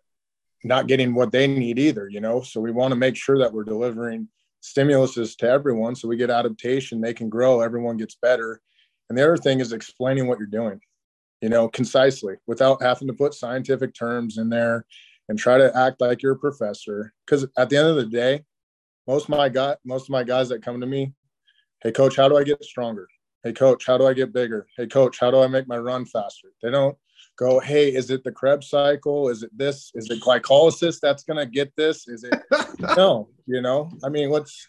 not 0.64 0.88
getting 0.88 1.14
what 1.14 1.32
they 1.32 1.46
need 1.46 1.78
either, 1.78 2.10
you 2.10 2.22
know? 2.22 2.42
So 2.42 2.60
we 2.60 2.72
want 2.72 2.92
to 2.92 2.96
make 2.96 3.16
sure 3.16 3.38
that 3.38 3.54
we're 3.54 3.64
delivering 3.64 4.28
stimuluses 4.66 5.38
to 5.38 5.48
everyone 5.48 5.96
so 5.96 6.08
we 6.08 6.18
get 6.18 6.32
adaptation 6.32 7.00
they 7.00 7.14
can 7.14 7.30
grow 7.30 7.62
everyone 7.62 7.98
gets 7.98 8.16
better 8.16 8.60
and 9.10 9.18
the 9.18 9.24
other 9.24 9.38
thing 9.38 9.60
is 9.60 9.72
explaining 9.72 10.28
what 10.28 10.40
you're 10.40 10.48
doing 10.48 10.80
you 11.42 11.50
know 11.50 11.68
concisely 11.68 12.36
without 12.48 12.82
having 12.82 13.08
to 13.08 13.14
put 13.14 13.34
scientific 13.34 13.94
terms 13.94 14.38
in 14.38 14.50
there 14.50 14.86
and 15.30 15.40
try 15.40 15.58
to 15.58 15.76
act 15.76 16.02
like 16.02 16.22
you're 16.22 16.34
a 16.34 16.40
professor 16.40 17.14
because 17.26 17.46
at 17.58 17.70
the 17.70 17.78
end 17.78 17.88
of 17.88 17.96
the 17.96 18.06
day 18.06 18.44
most 19.08 19.24
of 19.24 19.30
my 19.30 19.50
guy 19.50 19.76
most 19.86 20.04
of 20.04 20.10
my 20.10 20.24
guys 20.24 20.50
that 20.50 20.64
come 20.64 20.80
to 20.80 20.88
me 20.88 21.14
hey 21.84 21.92
coach 21.92 22.16
how 22.16 22.30
do 22.30 22.38
i 22.38 22.44
get 22.44 22.64
stronger 22.64 23.08
hey 23.44 23.54
coach 23.54 23.86
how 23.86 23.98
do 23.98 24.08
i 24.08 24.14
get 24.14 24.34
bigger 24.34 24.68
hey 24.78 24.88
coach 24.88 25.20
how 25.20 25.30
do 25.30 25.42
i 25.42 25.48
make 25.48 25.68
my 25.68 25.78
run 25.78 26.06
faster 26.06 26.50
they 26.62 26.72
don't 26.72 26.98
go, 27.38 27.60
hey, 27.60 27.94
is 27.94 28.10
it 28.10 28.24
the 28.24 28.32
Krebs 28.32 28.70
cycle? 28.70 29.30
Is 29.30 29.44
it 29.44 29.56
this? 29.56 29.92
Is 29.96 30.10
it 30.10 30.22
glycolysis 30.22 31.00
that's 31.00 31.24
going 31.24 31.38
to 31.38 31.46
get 31.46 31.76
this? 31.76 32.08
Is 32.08 32.24
it 32.24 32.34
no? 32.98 33.30
You 33.46 33.62
know, 33.62 33.92
I 34.04 34.10
mean, 34.10 34.30
what's 34.30 34.68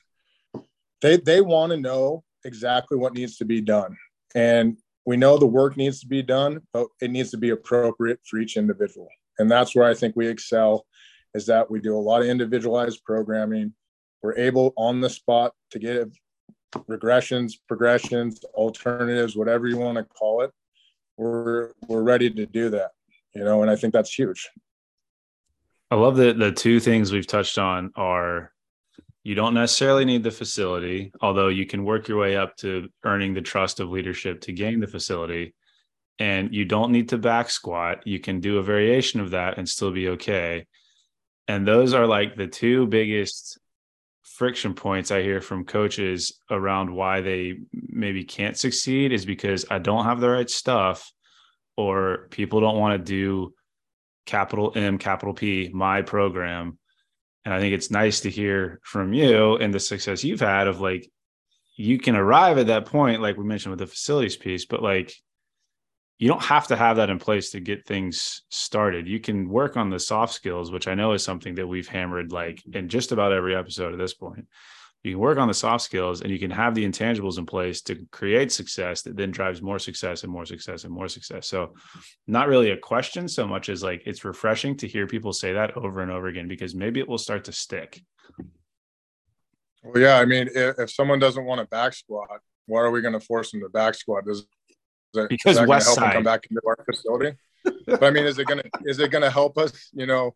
they 1.00 1.16
they 1.16 1.40
want 1.40 1.72
to 1.72 1.76
know 1.76 2.24
exactly 2.44 2.98
what 2.98 3.14
needs 3.14 3.37
to 3.38 3.44
be 3.44 3.61
done, 3.61 3.96
and 4.35 4.76
we 5.07 5.16
know 5.16 5.38
the 5.38 5.47
work 5.47 5.77
needs 5.77 6.01
to 6.01 6.07
be 6.07 6.23
done, 6.23 6.61
but 6.73 6.88
it 7.01 7.11
needs 7.11 7.31
to 7.31 7.38
be 7.38 7.51
appropriate 7.51 8.21
for 8.29 8.38
each 8.38 8.57
individual, 8.57 9.09
and 9.38 9.51
that's 9.51 9.75
where 9.75 9.88
I 9.88 9.95
think 9.95 10.16
we 10.16 10.29
excel. 10.29 10.87
Is 11.35 11.47
that 11.47 11.71
we 11.71 11.81
do 11.81 11.97
a 11.97 11.99
lot 11.99 12.23
of 12.23 12.29
individualized 12.29 13.05
programming. 13.05 13.75
We're 14.23 14.38
able 14.38 14.73
on 14.77 15.01
the 15.01 15.11
spot 15.11 15.53
to 15.71 15.79
get 15.79 16.09
regressions, 16.88 17.55
progressions, 17.69 18.42
alternatives, 18.55 19.37
whatever 19.37 19.66
you 19.66 19.77
want 19.77 19.99
to 19.99 20.05
call 20.05 20.42
it, 20.42 20.51
we're 21.16 21.73
we're 21.88 22.03
ready 22.03 22.31
to 22.31 22.47
do 22.47 22.71
that 22.71 22.90
you 23.35 23.45
know 23.45 23.62
and 23.62 23.71
i 23.71 23.77
think 23.77 23.92
that's 23.92 24.12
huge 24.12 24.51
i 25.90 25.95
love 25.95 26.16
that 26.16 26.38
the 26.38 26.53
two 26.53 26.81
things 26.81 27.12
we've 27.12 27.27
touched 27.27 27.59
on 27.59 27.90
are 27.97 28.53
you 29.26 29.34
don't 29.34 29.54
necessarily 29.54 30.04
need 30.04 30.22
the 30.22 30.30
facility 30.30 31.10
although 31.20 31.48
you 31.48 31.66
can 31.66 31.84
work 31.84 32.06
your 32.06 32.16
way 32.16 32.36
up 32.36 32.56
to 32.56 32.88
earning 33.02 33.34
the 33.34 33.40
trust 33.40 33.80
of 33.80 33.90
leadership 33.90 34.40
to 34.42 34.52
gain 34.52 34.78
the 34.78 34.86
facility. 34.86 35.52
And 36.20 36.54
you 36.54 36.64
don't 36.64 36.92
need 36.92 37.08
to 37.08 37.18
back 37.18 37.50
squat. 37.50 38.06
You 38.06 38.20
can 38.20 38.38
do 38.38 38.58
a 38.58 38.62
variation 38.62 39.18
of 39.20 39.32
that 39.32 39.58
and 39.58 39.68
still 39.68 39.90
be 39.90 40.10
okay. 40.10 40.66
And 41.48 41.66
those 41.66 41.92
are 41.92 42.06
like 42.06 42.36
the 42.36 42.46
two 42.46 42.86
biggest 42.86 43.58
friction 44.22 44.74
points 44.74 45.10
I 45.10 45.22
hear 45.22 45.40
from 45.40 45.64
coaches 45.64 46.40
around 46.48 46.94
why 46.94 47.20
they 47.20 47.58
maybe 47.72 48.22
can't 48.22 48.56
succeed 48.56 49.12
is 49.12 49.26
because 49.26 49.64
I 49.68 49.80
don't 49.80 50.04
have 50.04 50.20
the 50.20 50.30
right 50.30 50.48
stuff 50.48 51.10
or 51.76 52.28
people 52.30 52.60
don't 52.60 52.78
want 52.78 52.92
to 52.92 53.04
do 53.04 53.54
capital 54.24 54.72
M, 54.76 54.98
capital 54.98 55.34
P, 55.34 55.68
my 55.74 56.02
program. 56.02 56.78
And 57.46 57.54
I 57.54 57.61
think 57.61 57.74
it's 57.74 57.92
nice 57.92 58.22
to 58.22 58.30
hear 58.30 58.80
from 58.82 59.12
you 59.12 59.54
and 59.59 59.72
the 59.72 59.78
success 59.78 60.24
you've 60.24 60.40
had 60.40 60.66
of 60.66 60.80
like, 60.80 61.09
you 61.76 61.96
can 61.96 62.16
arrive 62.16 62.59
at 62.59 62.66
that 62.66 62.87
point, 62.87 63.22
like 63.22 63.37
we 63.37 63.44
mentioned 63.44 63.70
with 63.70 63.78
the 63.78 63.87
facilities 63.87 64.37
piece, 64.37 64.66
but 64.66 64.82
like 64.82 65.14
you 66.18 66.26
don't 66.26 66.42
have 66.42 66.66
to 66.66 66.76
have 66.76 66.96
that 66.96 67.09
in 67.09 67.20
place 67.20 67.50
to 67.50 67.61
get 67.61 67.87
things 67.87 68.42
started. 68.48 69.06
You 69.06 69.20
can 69.20 69.48
work 69.48 69.76
on 69.76 69.90
the 69.90 70.00
soft 70.00 70.35
skills, 70.35 70.72
which 70.72 70.88
I 70.88 70.94
know 70.94 71.12
is 71.12 71.22
something 71.22 71.54
that 71.54 71.68
we've 71.68 71.87
hammered 71.87 72.32
like 72.32 72.64
in 72.72 72.88
just 72.88 73.12
about 73.12 73.32
every 73.32 73.54
episode 73.54 73.92
at 73.92 73.98
this 73.98 74.14
point. 74.14 74.48
You 75.07 75.12
can 75.12 75.21
work 75.21 75.38
on 75.38 75.47
the 75.47 75.55
soft 75.55 75.85
skills 75.85 76.23
and 76.23 76.33
you 76.33 76.38
can 76.40 76.51
have 76.51 76.75
the 76.75 76.85
intangibles 76.85 77.38
in 77.38 77.47
place 77.47 77.81
to 77.83 78.05
create 78.11 78.51
success 78.51 79.03
that 79.03 79.16
then 79.16 79.31
drives 79.31 79.62
more 79.62 79.79
success 79.79 80.25
and 80.25 80.33
more 80.33 80.45
success 80.45 80.83
and 80.83 80.92
more 80.92 81.07
success. 81.07 81.47
So, 81.47 81.75
not 82.27 82.49
really 82.49 82.71
a 82.73 82.77
question 82.77 83.29
so 83.29 83.47
much 83.47 83.69
as 83.69 83.85
like 83.85 84.03
it's 84.05 84.25
refreshing 84.25 84.77
to 84.79 84.88
hear 84.88 85.07
people 85.07 85.33
say 85.33 85.53
that 85.53 85.77
over 85.77 86.01
and 86.01 86.11
over 86.11 86.27
again 86.27 86.49
because 86.49 86.75
maybe 86.75 86.99
it 86.99 87.07
will 87.07 87.19
start 87.19 87.45
to 87.45 87.53
stick. 87.53 88.03
Well, 89.85 90.03
yeah. 90.03 90.19
I 90.19 90.25
mean, 90.25 90.49
if, 90.53 90.77
if 90.77 90.90
someone 90.90 91.21
doesn't 91.21 91.45
want 91.45 91.61
a 91.61 91.66
back 91.66 91.92
squat, 91.95 92.40
why 92.66 92.81
are 92.81 92.90
we 92.90 93.01
going 93.01 93.14
to 93.14 93.21
force 93.21 93.53
them 93.53 93.61
to 93.61 93.69
back 93.69 93.95
squat? 93.95 94.25
Does 94.25 94.45
that, 95.14 95.29
because 95.29 95.55
that 95.55 95.69
West 95.69 95.87
help 95.87 96.01
Side. 96.01 96.14
come 96.14 96.25
back 96.25 96.49
into 96.51 96.61
our 96.66 96.85
facility. 96.85 97.38
but 97.87 98.03
I 98.03 98.11
mean, 98.11 98.25
is 98.25 98.40
it 98.40 98.49
gonna 98.49 98.64
is 98.85 98.99
it 98.99 99.12
gonna 99.12 99.31
help 99.31 99.57
us? 99.57 99.88
You 99.92 100.07
know, 100.07 100.35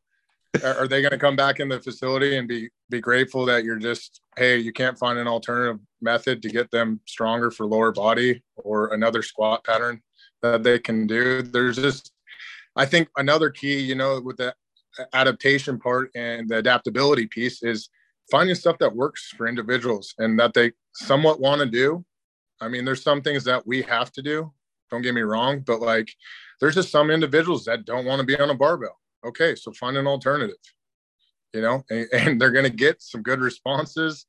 are 0.65 0.89
they 0.89 1.03
gonna 1.03 1.19
come 1.19 1.37
back 1.37 1.61
in 1.61 1.69
the 1.69 1.81
facility 1.81 2.37
and 2.37 2.49
be 2.49 2.69
be 2.91 3.01
grateful 3.01 3.47
that 3.47 3.65
you're 3.65 3.79
just 3.79 4.21
hey, 4.37 4.59
you 4.59 4.73
can't 4.73 4.99
find 4.99 5.19
an 5.19 5.29
alternative 5.29 5.81
method 6.01 6.43
to 6.43 6.49
get 6.49 6.71
them 6.71 7.01
stronger 7.07 7.51
for 7.51 7.67
lower 7.67 7.93
body 7.93 8.43
or 8.57 8.93
another 8.95 9.23
squat 9.23 9.65
pattern 9.65 10.01
that 10.43 10.63
they 10.63 10.79
can 10.79 11.07
do? 11.07 11.43
There's 11.43 11.77
just 11.77 12.13
I 12.77 12.87
think 12.87 13.09
another 13.17 13.51
key, 13.51 13.79
you 13.79 13.95
know, 13.95 14.21
with 14.21 14.39
the 14.39 14.55
adaptation 15.13 15.79
part 15.79 16.11
and 16.15 16.49
the 16.49 16.57
adaptability 16.57 17.27
piece 17.27 17.63
is 17.63 17.89
finding 18.31 18.55
stuff 18.55 18.79
that 18.79 18.95
works 18.95 19.29
for 19.37 19.47
individuals 19.47 20.15
and 20.19 20.39
that 20.39 20.55
they 20.55 20.73
somewhat 20.95 21.41
want 21.41 21.61
to 21.61 21.67
do. 21.67 22.05
I 22.61 22.69
mean, 22.69 22.85
there's 22.85 23.03
some 23.03 23.23
things 23.23 23.45
that 23.45 23.67
we 23.67 23.83
have 23.83 24.13
to 24.13 24.23
do 24.23 24.53
don't 24.91 25.03
get 25.03 25.15
me 25.15 25.23
wrong, 25.23 25.61
but 25.61 25.81
like 25.81 26.13
there's 26.61 26.75
just 26.75 26.91
some 26.91 27.11
individuals 27.11 27.65
that 27.65 27.85
don't 27.85 28.05
want 28.05 28.21
to 28.21 28.27
be 28.27 28.39
on 28.39 28.51
a 28.51 28.55
barbell. 28.55 29.00
Okay, 29.25 29.55
so 29.55 29.73
find 29.73 29.97
an 29.97 30.07
alternative. 30.07 30.57
you 31.53 31.61
know, 31.61 31.85
and, 31.91 32.07
and 32.13 32.41
they're 32.41 32.51
going 32.51 32.65
to 32.65 32.71
get 32.71 33.03
some 33.03 33.23
good 33.23 33.41
responses 33.41 34.27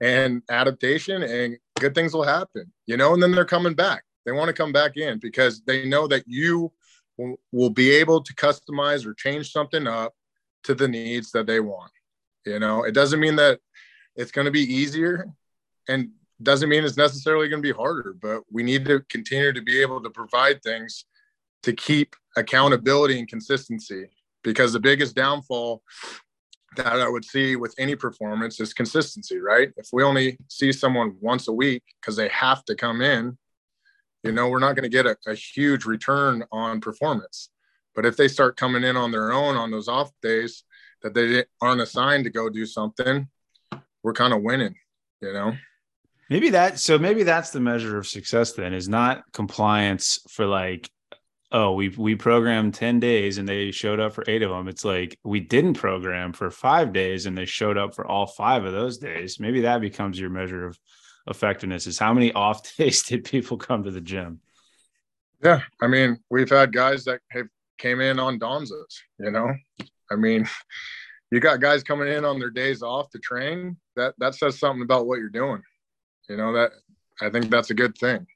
and 0.00 0.42
adaptation 0.48 1.22
and 1.22 1.56
good 1.80 1.94
things 1.94 2.14
will 2.14 2.24
happen, 2.24 2.72
you 2.86 2.96
know, 2.96 3.14
and 3.14 3.22
then 3.22 3.32
they're 3.32 3.44
coming 3.44 3.74
back. 3.74 4.04
They 4.24 4.32
want 4.32 4.48
to 4.48 4.52
come 4.52 4.72
back 4.72 4.96
in 4.96 5.18
because 5.18 5.62
they 5.62 5.86
know 5.86 6.06
that 6.08 6.24
you 6.26 6.72
will, 7.16 7.36
will 7.50 7.70
be 7.70 7.90
able 7.90 8.22
to 8.22 8.34
customize 8.34 9.06
or 9.06 9.14
change 9.14 9.50
something 9.50 9.86
up 9.86 10.14
to 10.64 10.74
the 10.74 10.86
needs 10.86 11.32
that 11.32 11.46
they 11.46 11.60
want. 11.60 11.90
You 12.44 12.58
know, 12.58 12.84
it 12.84 12.92
doesn't 12.92 13.20
mean 13.20 13.36
that 13.36 13.60
it's 14.16 14.30
going 14.30 14.44
to 14.44 14.50
be 14.50 14.62
easier 14.62 15.26
and 15.88 16.10
doesn't 16.42 16.68
mean 16.68 16.84
it's 16.84 16.96
necessarily 16.96 17.48
going 17.48 17.62
to 17.62 17.68
be 17.68 17.76
harder, 17.76 18.14
but 18.20 18.42
we 18.50 18.62
need 18.62 18.84
to 18.84 19.00
continue 19.08 19.52
to 19.52 19.62
be 19.62 19.80
able 19.80 20.02
to 20.02 20.10
provide 20.10 20.62
things 20.62 21.04
to 21.64 21.72
keep 21.72 22.14
accountability 22.36 23.18
and 23.18 23.28
consistency 23.28 24.06
because 24.48 24.72
the 24.72 24.80
biggest 24.80 25.14
downfall 25.14 25.82
that 26.76 26.86
I 26.86 27.08
would 27.08 27.24
see 27.24 27.54
with 27.56 27.74
any 27.78 27.94
performance 27.94 28.60
is 28.60 28.72
consistency, 28.72 29.38
right? 29.38 29.70
If 29.76 29.88
we 29.92 30.02
only 30.02 30.38
see 30.48 30.72
someone 30.72 31.16
once 31.20 31.48
a 31.48 31.52
week 31.52 31.82
because 32.00 32.16
they 32.16 32.28
have 32.28 32.64
to 32.64 32.74
come 32.74 33.02
in, 33.02 33.36
you 34.22 34.32
know, 34.32 34.48
we're 34.48 34.58
not 34.58 34.74
going 34.74 34.84
to 34.84 34.88
get 34.88 35.04
a, 35.04 35.16
a, 35.26 35.34
huge 35.34 35.84
return 35.84 36.44
on 36.50 36.80
performance. 36.80 37.50
But 37.94 38.06
if 38.06 38.16
they 38.16 38.26
start 38.26 38.56
coming 38.56 38.84
in 38.84 38.96
on 38.96 39.10
their 39.10 39.32
own 39.32 39.56
on 39.56 39.70
those 39.70 39.86
off 39.86 40.10
days 40.22 40.64
that 41.02 41.14
they 41.14 41.44
aren't 41.60 41.82
assigned 41.82 42.24
to 42.24 42.30
go 42.30 42.48
do 42.48 42.64
something, 42.64 43.28
we're 44.02 44.14
kind 44.14 44.32
of 44.32 44.42
winning, 44.42 44.74
you 45.20 45.32
know? 45.32 45.52
Maybe 46.30 46.50
that, 46.50 46.78
so 46.78 46.98
maybe 46.98 47.22
that's 47.22 47.50
the 47.50 47.60
measure 47.60 47.98
of 47.98 48.06
success 48.06 48.52
then 48.52 48.72
is 48.72 48.88
not 48.88 49.24
compliance 49.32 50.20
for 50.28 50.46
like 50.46 50.90
oh 51.50 51.72
we 51.72 51.88
we 51.90 52.14
programmed 52.14 52.74
10 52.74 53.00
days 53.00 53.38
and 53.38 53.48
they 53.48 53.70
showed 53.70 54.00
up 54.00 54.12
for 54.12 54.24
eight 54.28 54.42
of 54.42 54.50
them 54.50 54.68
it's 54.68 54.84
like 54.84 55.18
we 55.24 55.40
didn't 55.40 55.74
program 55.74 56.32
for 56.32 56.50
five 56.50 56.92
days 56.92 57.26
and 57.26 57.36
they 57.36 57.46
showed 57.46 57.78
up 57.78 57.94
for 57.94 58.06
all 58.06 58.26
five 58.26 58.64
of 58.64 58.72
those 58.72 58.98
days. 58.98 59.40
Maybe 59.40 59.62
that 59.62 59.80
becomes 59.80 60.20
your 60.20 60.30
measure 60.30 60.66
of 60.66 60.78
effectiveness 61.26 61.86
is 61.86 61.98
how 61.98 62.12
many 62.12 62.32
off 62.32 62.76
days 62.76 63.02
did 63.02 63.24
people 63.24 63.56
come 63.56 63.84
to 63.84 63.90
the 63.90 64.00
gym? 64.00 64.40
Yeah 65.42 65.60
i 65.80 65.86
mean 65.86 66.18
we've 66.30 66.50
had 66.50 66.72
guys 66.72 67.04
that 67.04 67.20
have 67.30 67.46
came 67.78 68.00
in 68.00 68.18
on 68.18 68.38
DONSAs 68.38 68.98
you 69.18 69.30
know? 69.30 69.54
I 70.10 70.16
mean 70.16 70.48
you 71.30 71.40
got 71.40 71.60
guys 71.60 71.82
coming 71.82 72.08
in 72.08 72.24
on 72.24 72.38
their 72.38 72.50
days 72.50 72.82
off 72.82 73.10
to 73.10 73.18
train 73.18 73.76
that 73.96 74.14
that 74.18 74.34
says 74.34 74.58
something 74.58 74.82
about 74.82 75.06
what 75.06 75.18
you're 75.18 75.28
doing. 75.28 75.62
You 76.28 76.36
know 76.36 76.52
that 76.52 76.72
i 77.22 77.30
think 77.30 77.48
that's 77.48 77.70
a 77.70 77.74
good 77.74 77.96
thing. 77.96 78.26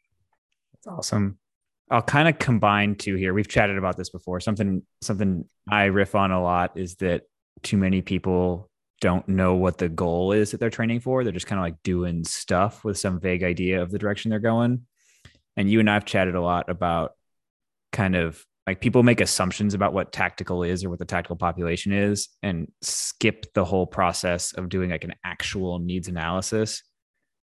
That's 0.72 0.87
awesome 0.87 1.38
I'll 1.92 2.02
kind 2.02 2.26
of 2.26 2.38
combine 2.38 2.94
two 2.94 3.16
here. 3.16 3.35
We've 3.35 3.46
chatted 3.46 3.76
about 3.76 3.98
this 3.98 4.09
before. 4.09 4.40
Something 4.40 4.83
something 5.02 5.44
I 5.70 5.85
riff 5.85 6.14
on 6.14 6.33
a 6.33 6.42
lot 6.42 6.78
is 6.78 6.96
that 6.96 7.24
too 7.62 7.76
many 7.76 8.00
people 8.00 8.70
don't 9.02 9.28
know 9.28 9.57
what 9.57 9.76
the 9.76 9.90
goal 9.90 10.33
is 10.33 10.52
that 10.52 10.61
they're 10.61 10.70
training 10.70 11.00
for. 11.00 11.22
They're 11.22 11.33
just 11.33 11.46
kind 11.46 11.59
of 11.59 11.64
like 11.64 11.83
doing 11.83 12.24
stuff 12.24 12.83
with 12.83 12.98
some 12.98 13.20
vague 13.20 13.42
idea 13.42 13.83
of 13.83 13.90
the 13.90 13.98
direction 13.98 14.31
they're 14.31 14.38
going. 14.38 14.87
And 15.57 15.70
you 15.70 15.81
and 15.81 15.90
I've 15.90 16.07
chatted 16.07 16.35
a 16.35 16.40
lot 16.40 16.70
about 16.70 17.12
kind 17.92 18.16
of 18.16 18.42
like 18.66 18.81
people 18.81 19.02
make 19.02 19.20
assumptions 19.20 19.74
about 19.74 19.92
what 19.92 20.12
tactical 20.12 20.62
is 20.62 20.85
or 20.85 20.88
what 20.88 20.98
the 20.98 21.05
tactical 21.05 21.37
population 21.37 21.92
is 21.92 22.28
and 22.42 22.70
skip 22.81 23.52
the 23.52 23.66
whole 23.66 23.87
process 23.87 24.52
of 24.52 24.70
doing 24.70 24.90
like 24.90 25.05
an 25.05 25.14
actual 25.24 25.78
needs 25.78 26.09
analysis 26.09 26.83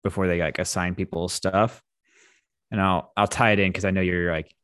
before 0.05 0.29
they 0.29 0.39
like 0.39 0.61
assign 0.61 0.95
people 0.95 1.29
stuff 1.29 1.83
and 2.71 2.81
I'll 2.81 3.13
I'll 3.17 3.27
tie 3.27 3.53
it 3.53 3.59
in 3.59 3.71
because 3.71 3.85
I 3.85 3.91
know 3.91 4.01
you're 4.01 4.33
like 4.33 4.55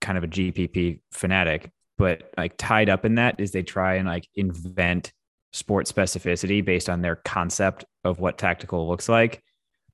kind 0.00 0.18
of 0.18 0.24
a 0.24 0.28
GPP 0.28 1.00
fanatic, 1.12 1.70
but 1.98 2.30
like 2.36 2.56
tied 2.56 2.88
up 2.88 3.04
in 3.04 3.16
that 3.16 3.40
is 3.40 3.52
they 3.52 3.62
try 3.62 3.96
and 3.96 4.08
like 4.08 4.28
invent 4.34 5.12
sport 5.52 5.86
specificity 5.86 6.64
based 6.64 6.88
on 6.88 7.02
their 7.02 7.16
concept 7.16 7.84
of 8.04 8.20
what 8.20 8.38
tactical 8.38 8.88
looks 8.88 9.08
like. 9.08 9.42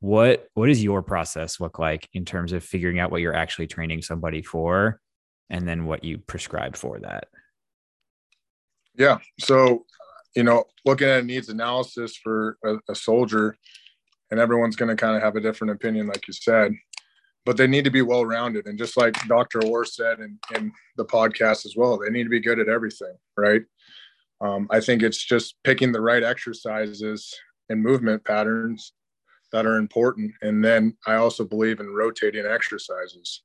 What 0.00 0.48
what 0.54 0.66
does 0.66 0.82
your 0.82 1.02
process 1.02 1.60
look 1.60 1.78
like 1.78 2.08
in 2.12 2.24
terms 2.24 2.52
of 2.52 2.62
figuring 2.62 2.98
out 2.98 3.10
what 3.10 3.20
you're 3.20 3.34
actually 3.34 3.66
training 3.66 4.02
somebody 4.02 4.42
for, 4.42 5.00
and 5.48 5.66
then 5.66 5.86
what 5.86 6.04
you 6.04 6.18
prescribe 6.18 6.76
for 6.76 7.00
that? 7.00 7.28
Yeah, 8.94 9.18
so 9.40 9.86
you 10.34 10.42
know, 10.42 10.64
looking 10.84 11.08
at 11.08 11.24
needs 11.24 11.48
analysis 11.48 12.14
for 12.14 12.58
a, 12.62 12.76
a 12.90 12.94
soldier, 12.94 13.56
and 14.30 14.38
everyone's 14.38 14.76
going 14.76 14.94
to 14.94 14.96
kind 14.96 15.16
of 15.16 15.22
have 15.22 15.34
a 15.36 15.40
different 15.40 15.72
opinion, 15.72 16.08
like 16.08 16.28
you 16.28 16.34
said 16.34 16.74
but 17.46 17.56
they 17.56 17.68
need 17.68 17.84
to 17.84 17.90
be 17.90 18.02
well 18.02 18.26
rounded. 18.26 18.66
And 18.66 18.76
just 18.76 18.96
like 18.96 19.14
Dr. 19.28 19.64
Orr 19.64 19.84
said 19.84 20.18
in, 20.18 20.36
in 20.56 20.72
the 20.96 21.04
podcast 21.04 21.64
as 21.64 21.74
well, 21.76 21.96
they 21.96 22.10
need 22.10 22.24
to 22.24 22.28
be 22.28 22.40
good 22.40 22.58
at 22.58 22.68
everything, 22.68 23.14
right? 23.38 23.62
Um, 24.40 24.66
I 24.68 24.80
think 24.80 25.02
it's 25.02 25.24
just 25.24 25.54
picking 25.62 25.92
the 25.92 26.00
right 26.00 26.24
exercises 26.24 27.32
and 27.70 27.82
movement 27.82 28.24
patterns 28.24 28.92
that 29.52 29.64
are 29.64 29.76
important. 29.76 30.32
And 30.42 30.62
then 30.62 30.96
I 31.06 31.14
also 31.14 31.44
believe 31.44 31.78
in 31.78 31.94
rotating 31.94 32.44
exercises. 32.44 33.42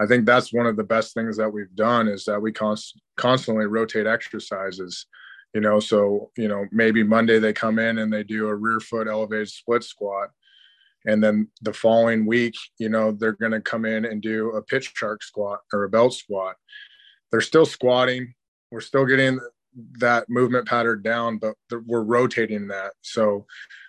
I 0.00 0.06
think 0.06 0.24
that's 0.24 0.52
one 0.52 0.66
of 0.66 0.76
the 0.76 0.82
best 0.82 1.12
things 1.12 1.36
that 1.36 1.52
we've 1.52 1.74
done 1.76 2.08
is 2.08 2.24
that 2.24 2.40
we 2.40 2.50
const- 2.50 3.00
constantly 3.16 3.66
rotate 3.66 4.06
exercises. 4.06 5.06
You 5.52 5.60
know, 5.60 5.78
so 5.78 6.32
you 6.36 6.48
know 6.48 6.66
maybe 6.72 7.04
Monday 7.04 7.38
they 7.38 7.52
come 7.52 7.78
in 7.78 7.98
and 7.98 8.12
they 8.12 8.24
do 8.24 8.48
a 8.48 8.54
rear 8.56 8.80
foot 8.80 9.06
elevated 9.06 9.50
split 9.50 9.84
squat 9.84 10.30
and 11.06 11.22
then 11.22 11.48
the 11.62 11.72
following 11.72 12.26
week 12.26 12.54
you 12.78 12.88
know 12.88 13.12
they're 13.12 13.32
going 13.32 13.52
to 13.52 13.60
come 13.60 13.84
in 13.84 14.04
and 14.04 14.22
do 14.22 14.50
a 14.50 14.62
Pit 14.62 14.84
Shark 14.84 15.22
squat 15.22 15.60
or 15.72 15.84
a 15.84 15.88
belt 15.88 16.14
squat. 16.14 16.56
They're 17.30 17.40
still 17.40 17.66
squatting. 17.66 18.34
We're 18.70 18.80
still 18.80 19.06
getting 19.06 19.40
that 19.98 20.28
movement 20.28 20.68
pattern 20.68 21.02
down 21.02 21.38
but 21.38 21.54
we're 21.86 22.02
rotating 22.02 22.68
that. 22.68 22.92
So 23.02 23.46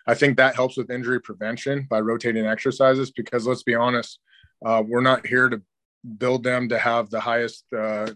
i 0.07 0.13
think 0.13 0.37
that 0.37 0.55
helps 0.55 0.77
with 0.77 0.91
injury 0.91 1.19
prevention 1.19 1.87
by 1.89 1.99
rotating 1.99 2.45
exercises 2.45 3.11
because 3.11 3.47
let's 3.47 3.63
be 3.63 3.75
honest 3.75 4.19
uh, 4.65 4.81
we're 4.85 5.01
not 5.01 5.25
here 5.25 5.49
to 5.49 5.61
build 6.17 6.43
them 6.43 6.69
to 6.69 6.77
have 6.77 7.09
the 7.09 7.19
highest 7.19 7.65
uh, 7.73 8.07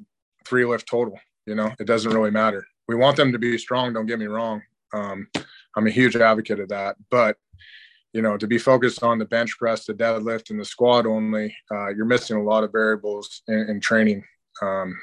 three 0.46 0.66
lift 0.66 0.88
total 0.88 1.20
you 1.46 1.56
know? 1.56 1.74
It 1.80 1.86
doesn't 1.86 2.12
really 2.12 2.30
matter. 2.30 2.64
We 2.88 2.96
want 2.96 3.18
them 3.18 3.32
to 3.32 3.40
be 3.40 3.58
strong 3.58 3.94
don't 3.94 4.06
get 4.06 4.20
me 4.20 4.28
wrong. 4.28 4.62
Um, 4.94 5.28
i'm 5.76 5.88
a 5.88 5.92
huge 5.92 6.16
advocate 6.16 6.60
of 6.60 6.70
that 6.70 6.96
but 7.12 7.38
you 8.14 8.22
know, 8.22 8.38
to 8.38 8.48
be 8.48 8.58
focused 8.58 9.04
on 9.04 9.20
the 9.20 9.26
bench 9.26 9.58
press, 9.58 9.86
the 9.86 9.94
deadlift, 9.94 10.50
and 10.50 10.60
the 10.60 10.66
squat 10.66 11.06
only, 11.06 11.56
uh, 11.72 11.90
you're 11.90 12.06
missing 12.06 12.38
a 12.38 12.44
lot 12.44 12.64
of 12.64 12.72
variables 12.72 13.44
in, 13.48 13.68
in 13.70 13.80
training 13.80 14.24
um, 14.62 14.98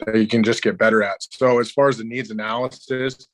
that 0.00 0.16
you 0.16 0.26
can 0.26 0.42
just 0.42 0.62
get 0.62 0.78
better 0.78 1.02
at. 1.02 1.16
So, 1.20 1.58
as 1.58 1.70
far 1.70 1.88
as 1.88 1.98
the 1.98 2.04
needs 2.04 2.30
analysis, 2.30 3.26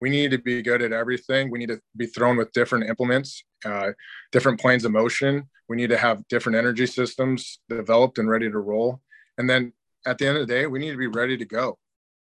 we 0.00 0.10
need 0.10 0.32
to 0.32 0.38
be 0.38 0.60
good 0.60 0.82
at 0.82 0.92
everything. 0.92 1.50
We 1.50 1.58
need 1.58 1.68
to 1.68 1.80
be 1.96 2.06
thrown 2.06 2.36
with 2.36 2.52
different 2.52 2.88
implements, 2.88 3.42
uh, 3.64 3.92
different 4.32 4.60
planes 4.60 4.84
of 4.84 4.92
motion. 4.92 5.48
We 5.68 5.76
need 5.76 5.90
to 5.90 5.96
have 5.96 6.28
different 6.28 6.58
energy 6.58 6.86
systems 6.86 7.60
developed 7.70 8.18
and 8.18 8.28
ready 8.28 8.50
to 8.50 8.58
roll. 8.58 9.00
And 9.38 9.48
then 9.48 9.72
at 10.06 10.18
the 10.18 10.26
end 10.26 10.36
of 10.36 10.46
the 10.46 10.52
day, 10.52 10.66
we 10.66 10.78
need 10.78 10.90
to 10.90 10.98
be 10.98 11.06
ready 11.06 11.38
to 11.38 11.44
go. 11.46 11.78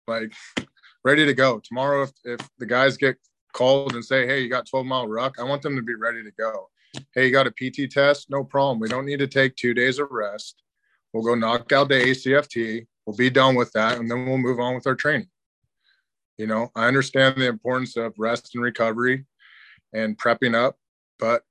Like, 0.08 0.34
ready 1.06 1.26
to 1.26 1.34
go. 1.34 1.62
Tomorrow, 1.64 2.04
if, 2.04 2.12
if 2.26 2.50
the 2.58 2.66
guys 2.66 2.98
get 2.98 3.16
called 3.54 3.94
and 3.96 4.04
say, 4.04 4.26
hey, 4.26 4.42
you 4.42 4.50
got 4.50 4.68
12 4.68 4.86
mile 4.86 5.08
ruck, 5.08 5.36
I 5.40 5.44
want 5.44 5.62
them 5.62 5.76
to 5.76 5.82
be 5.82 5.96
ready 5.96 6.24
to 6.24 6.32
go. 6.32 6.70
Hey, 7.14 7.28
you 7.28 7.32
got 7.32 7.48
a 7.48 7.52
PT 7.52 7.92
test? 7.92 8.30
No 8.30 8.44
problem. 8.44 8.80
We 8.80 8.90
don't 8.90 9.06
need 9.06 9.20
to 9.20 9.28
take 9.28 9.56
two 9.56 9.74
days 9.74 10.00
of 10.00 10.08
rest. 10.12 10.64
We'll 11.14 11.24
go 11.24 11.36
knock 11.36 11.72
out 11.72 11.90
the 11.90 11.96
ACFT. 11.96 12.88
We'll 13.06 13.16
be 13.16 13.30
done 13.30 13.56
with 13.56 13.72
that, 13.74 13.98
and 13.98 14.10
then 14.10 14.26
we'll 14.26 14.38
move 14.38 14.60
on 14.60 14.76
with 14.76 14.88
our 14.88 14.96
training. 14.96 15.30
You 16.38 16.48
know, 16.48 16.72
I 16.76 16.88
understand 16.88 17.36
the 17.36 17.48
importance 17.48 17.98
of 17.98 18.14
rest 18.18 18.52
and 18.54 18.64
recovery 18.64 19.26
and 19.94 20.18
prepping 20.18 20.56
up, 20.56 20.78
but 21.18 21.44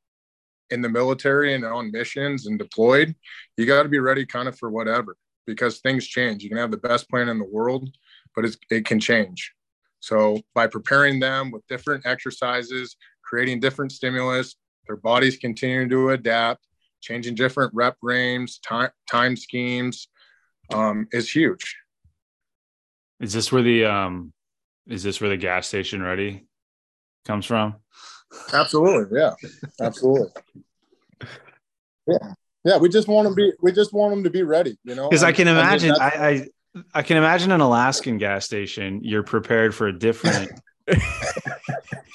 in 0.71 0.83
the 0.83 0.89
military 0.89 1.55
and 1.55 1.65
on 1.65 1.91
missions 1.91 2.47
and 2.47 2.59
deployed, 2.59 3.15
you 3.57 3.67
got 3.67 3.83
to 3.83 3.89
be 3.89 3.99
ready 3.99 4.25
kind 4.25 4.49
of 4.49 4.59
for 4.59 4.71
whatever 4.71 5.17
because 5.47 5.79
things 5.79 6.07
change. 6.07 6.43
You 6.43 6.49
can 6.49 6.59
have 6.59 6.71
the 6.71 6.77
best 6.77 7.09
plan 7.09 7.29
in 7.29 7.39
the 7.39 7.45
world, 7.45 7.89
but 8.35 8.45
it 8.71 8.85
can 8.85 9.01
change. 9.01 9.53
So 10.01 10.41
by 10.55 10.67
preparing 10.67 11.21
them 11.21 11.51
with 11.51 11.67
different 11.67 12.07
exercises, 12.07 12.97
creating 13.23 13.61
different 13.61 13.93
stimulus, 13.93 14.57
their 14.87 14.97
bodies 14.97 15.37
continue 15.37 15.89
to 15.89 16.11
adapt, 16.11 16.67
changing 17.01 17.35
different 17.35 17.73
rep 17.75 17.97
range, 18.03 18.61
time 18.61 18.91
time 19.11 19.37
schemes 19.37 20.09
um, 20.73 21.07
is 21.13 21.31
huge. 21.31 21.77
Is 23.21 23.33
this 23.33 23.51
where 23.53 23.63
the 23.63 23.85
um, 23.85 24.33
is 24.87 25.03
this 25.03 25.21
where 25.21 25.31
the 25.31 25.37
gas 25.37 25.67
station 25.67 26.03
ready 26.03 26.47
comes 27.25 27.47
from? 27.47 27.77
Absolutely, 28.53 29.19
yeah, 29.19 29.35
absolutely. 29.81 30.29
Yeah, 32.07 32.33
yeah. 32.65 32.79
We 32.79 32.89
just 32.89 33.09
want 33.09 33.27
them 33.27 33.33
to 33.33 33.37
be. 33.37 33.53
We 33.61 33.73
just 33.73 33.93
want 33.93 34.15
them 34.15 34.25
to 34.25 34.31
be 34.31 34.43
ready. 34.43 34.79
You 34.85 34.95
know, 34.95 35.09
because 35.09 35.25
I 35.25 35.33
can 35.33 35.49
imagine. 35.49 35.93
I, 36.01 36.09
I 36.09 36.49
I 36.95 37.03
can 37.03 37.17
imagine 37.17 37.51
an 37.51 37.61
Alaskan 37.61 38.19
gas 38.19 38.45
station. 38.45 39.01
You're 39.03 39.23
prepared 39.23 39.75
for 39.75 39.89
a 39.89 39.99
different 39.99 40.51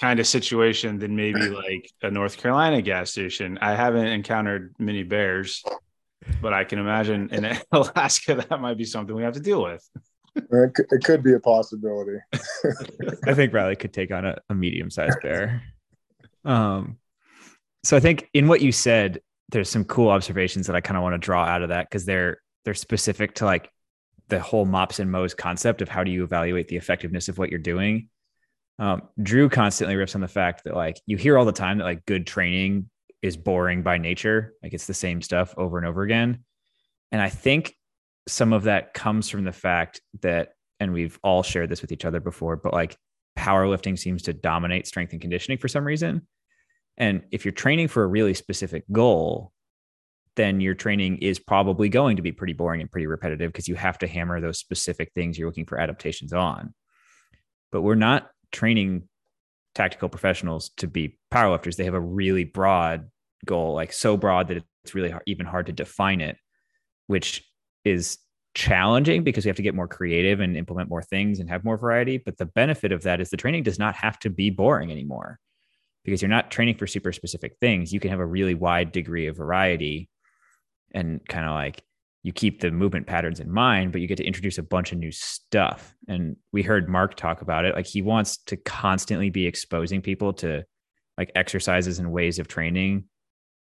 kind 0.01 0.19
of 0.19 0.27
situation 0.27 0.99
than 0.99 1.15
maybe 1.15 1.49
like 1.49 1.91
a 2.01 2.11
North 2.11 2.37
Carolina 2.37 2.81
gas 2.81 3.11
station. 3.11 3.57
I 3.61 3.75
haven't 3.75 4.07
encountered 4.07 4.75
many 4.79 5.03
bears, 5.03 5.63
but 6.41 6.53
I 6.53 6.63
can 6.63 6.79
imagine 6.79 7.29
in 7.31 7.57
Alaska 7.71 8.35
that 8.49 8.61
might 8.61 8.77
be 8.77 8.85
something 8.85 9.15
we 9.15 9.23
have 9.23 9.33
to 9.33 9.39
deal 9.39 9.63
with. 9.63 9.87
it 10.35 11.03
could 11.03 11.23
be 11.23 11.33
a 11.33 11.39
possibility. 11.39 12.17
I 13.25 13.33
think 13.33 13.53
Reilly 13.53 13.75
could 13.75 13.93
take 13.93 14.11
on 14.11 14.25
a, 14.25 14.37
a 14.49 14.55
medium 14.55 14.89
sized 14.89 15.19
bear. 15.21 15.63
Um, 16.45 16.97
so 17.83 17.97
I 17.97 17.99
think 17.99 18.29
in 18.33 18.47
what 18.47 18.61
you 18.61 18.71
said, 18.71 19.21
there's 19.49 19.69
some 19.69 19.85
cool 19.85 20.09
observations 20.09 20.67
that 20.67 20.75
I 20.75 20.81
kind 20.81 20.97
of 20.97 21.03
want 21.03 21.13
to 21.13 21.19
draw 21.19 21.43
out 21.43 21.61
of 21.61 21.69
that 21.69 21.89
because 21.89 22.05
they're 22.05 22.37
they're 22.65 22.73
specific 22.73 23.35
to 23.35 23.45
like 23.45 23.69
the 24.29 24.39
whole 24.39 24.65
MOPs 24.65 24.99
and 24.99 25.11
MOEs 25.11 25.35
concept 25.35 25.81
of 25.81 25.89
how 25.89 26.03
do 26.03 26.11
you 26.11 26.23
evaluate 26.23 26.67
the 26.67 26.77
effectiveness 26.77 27.29
of 27.29 27.37
what 27.37 27.49
you're 27.49 27.59
doing. 27.59 28.09
Um, 28.79 29.03
Drew 29.21 29.49
constantly 29.49 29.95
riffs 29.95 30.15
on 30.15 30.21
the 30.21 30.27
fact 30.27 30.63
that 30.63 30.75
like 30.75 30.99
you 31.05 31.17
hear 31.17 31.37
all 31.37 31.45
the 31.45 31.51
time 31.51 31.77
that 31.77 31.83
like 31.83 32.05
good 32.05 32.25
training 32.25 32.89
is 33.21 33.37
boring 33.37 33.83
by 33.83 33.97
nature, 33.97 34.53
like 34.63 34.73
it's 34.73 34.87
the 34.87 34.93
same 34.93 35.21
stuff 35.21 35.53
over 35.57 35.77
and 35.77 35.87
over 35.87 36.01
again. 36.01 36.43
And 37.11 37.21
I 37.21 37.29
think 37.29 37.75
some 38.27 38.53
of 38.53 38.63
that 38.63 38.93
comes 38.93 39.29
from 39.29 39.43
the 39.43 39.51
fact 39.51 40.01
that, 40.21 40.49
and 40.79 40.93
we've 40.93 41.19
all 41.23 41.43
shared 41.43 41.69
this 41.69 41.81
with 41.81 41.91
each 41.91 42.05
other 42.05 42.19
before, 42.19 42.55
but 42.55 42.73
like 42.73 42.97
powerlifting 43.37 43.97
seems 43.97 44.23
to 44.23 44.33
dominate 44.33 44.87
strength 44.87 45.11
and 45.13 45.21
conditioning 45.21 45.57
for 45.57 45.67
some 45.67 45.85
reason. 45.85 46.27
And 46.97 47.23
if 47.31 47.45
you're 47.45 47.51
training 47.51 47.87
for 47.87 48.03
a 48.03 48.07
really 48.07 48.33
specific 48.33 48.83
goal, 48.91 49.51
then 50.35 50.61
your 50.61 50.73
training 50.73 51.17
is 51.17 51.39
probably 51.39 51.89
going 51.89 52.15
to 52.15 52.21
be 52.21 52.31
pretty 52.31 52.53
boring 52.53 52.81
and 52.81 52.91
pretty 52.91 53.07
repetitive 53.07 53.51
because 53.51 53.67
you 53.67 53.75
have 53.75 53.97
to 53.99 54.07
hammer 54.07 54.41
those 54.41 54.59
specific 54.59 55.11
things 55.13 55.37
you're 55.37 55.47
looking 55.47 55.65
for 55.65 55.79
adaptations 55.79 56.33
on. 56.33 56.73
But 57.71 57.81
we're 57.81 57.95
not 57.95 58.29
training 58.51 59.07
tactical 59.75 60.09
professionals 60.09 60.69
to 60.77 60.87
be 60.87 61.17
powerlifters. 61.31 61.75
They 61.75 61.85
have 61.85 61.93
a 61.93 61.99
really 61.99 62.43
broad 62.43 63.09
goal, 63.45 63.73
like 63.73 63.93
so 63.93 64.17
broad 64.17 64.47
that 64.47 64.63
it's 64.83 64.95
really 64.95 65.09
hard, 65.09 65.23
even 65.25 65.45
hard 65.45 65.67
to 65.67 65.71
define 65.71 66.21
it, 66.21 66.37
which 67.07 67.43
is 67.83 68.17
challenging 68.55 69.23
because 69.23 69.45
we 69.45 69.49
have 69.49 69.57
to 69.57 69.63
get 69.63 69.75
more 69.75 69.87
creative 69.87 70.39
and 70.39 70.55
implement 70.55 70.89
more 70.89 71.01
things 71.01 71.39
and 71.39 71.49
have 71.49 71.63
more 71.63 71.77
variety. 71.77 72.17
But 72.17 72.37
the 72.37 72.45
benefit 72.45 72.91
of 72.91 73.03
that 73.03 73.19
is 73.19 73.29
the 73.29 73.37
training 73.37 73.63
does 73.63 73.79
not 73.79 73.95
have 73.95 74.19
to 74.19 74.29
be 74.29 74.49
boring 74.49 74.91
anymore 74.91 75.39
because 76.05 76.21
you're 76.21 76.29
not 76.29 76.51
training 76.51 76.75
for 76.75 76.85
super 76.85 77.11
specific 77.11 77.55
things. 77.59 77.93
You 77.93 77.99
can 77.99 78.11
have 78.11 78.19
a 78.19 78.25
really 78.25 78.55
wide 78.55 78.91
degree 78.91 79.27
of 79.27 79.37
variety 79.37 80.09
and 80.93 81.19
kind 81.27 81.45
of 81.45 81.51
like 81.51 81.83
you 82.23 82.31
keep 82.31 82.61
the 82.61 82.71
movement 82.71 83.05
patterns 83.05 83.39
in 83.39 83.51
mind, 83.51 83.91
but 83.91 83.99
you 83.99 84.07
get 84.07 84.17
to 84.17 84.25
introduce 84.25 84.57
a 84.57 84.63
bunch 84.63 84.91
of 84.93 84.97
new 84.97 85.11
stuff. 85.11 85.93
And 86.07 86.37
we 86.53 86.63
heard 86.63 86.87
Mark 86.87 87.15
talk 87.15 87.41
about 87.41 87.65
it. 87.65 87.75
Like 87.75 87.85
he 87.85 88.01
wants 88.01 88.37
to 88.45 88.55
constantly 88.55 89.29
be 89.29 89.45
exposing 89.45 90.01
people 90.01 90.31
to 90.33 90.63
like 91.17 91.31
exercises 91.35 91.99
and 91.99 92.11
ways 92.11 92.39
of 92.39 92.47
training 92.47 93.05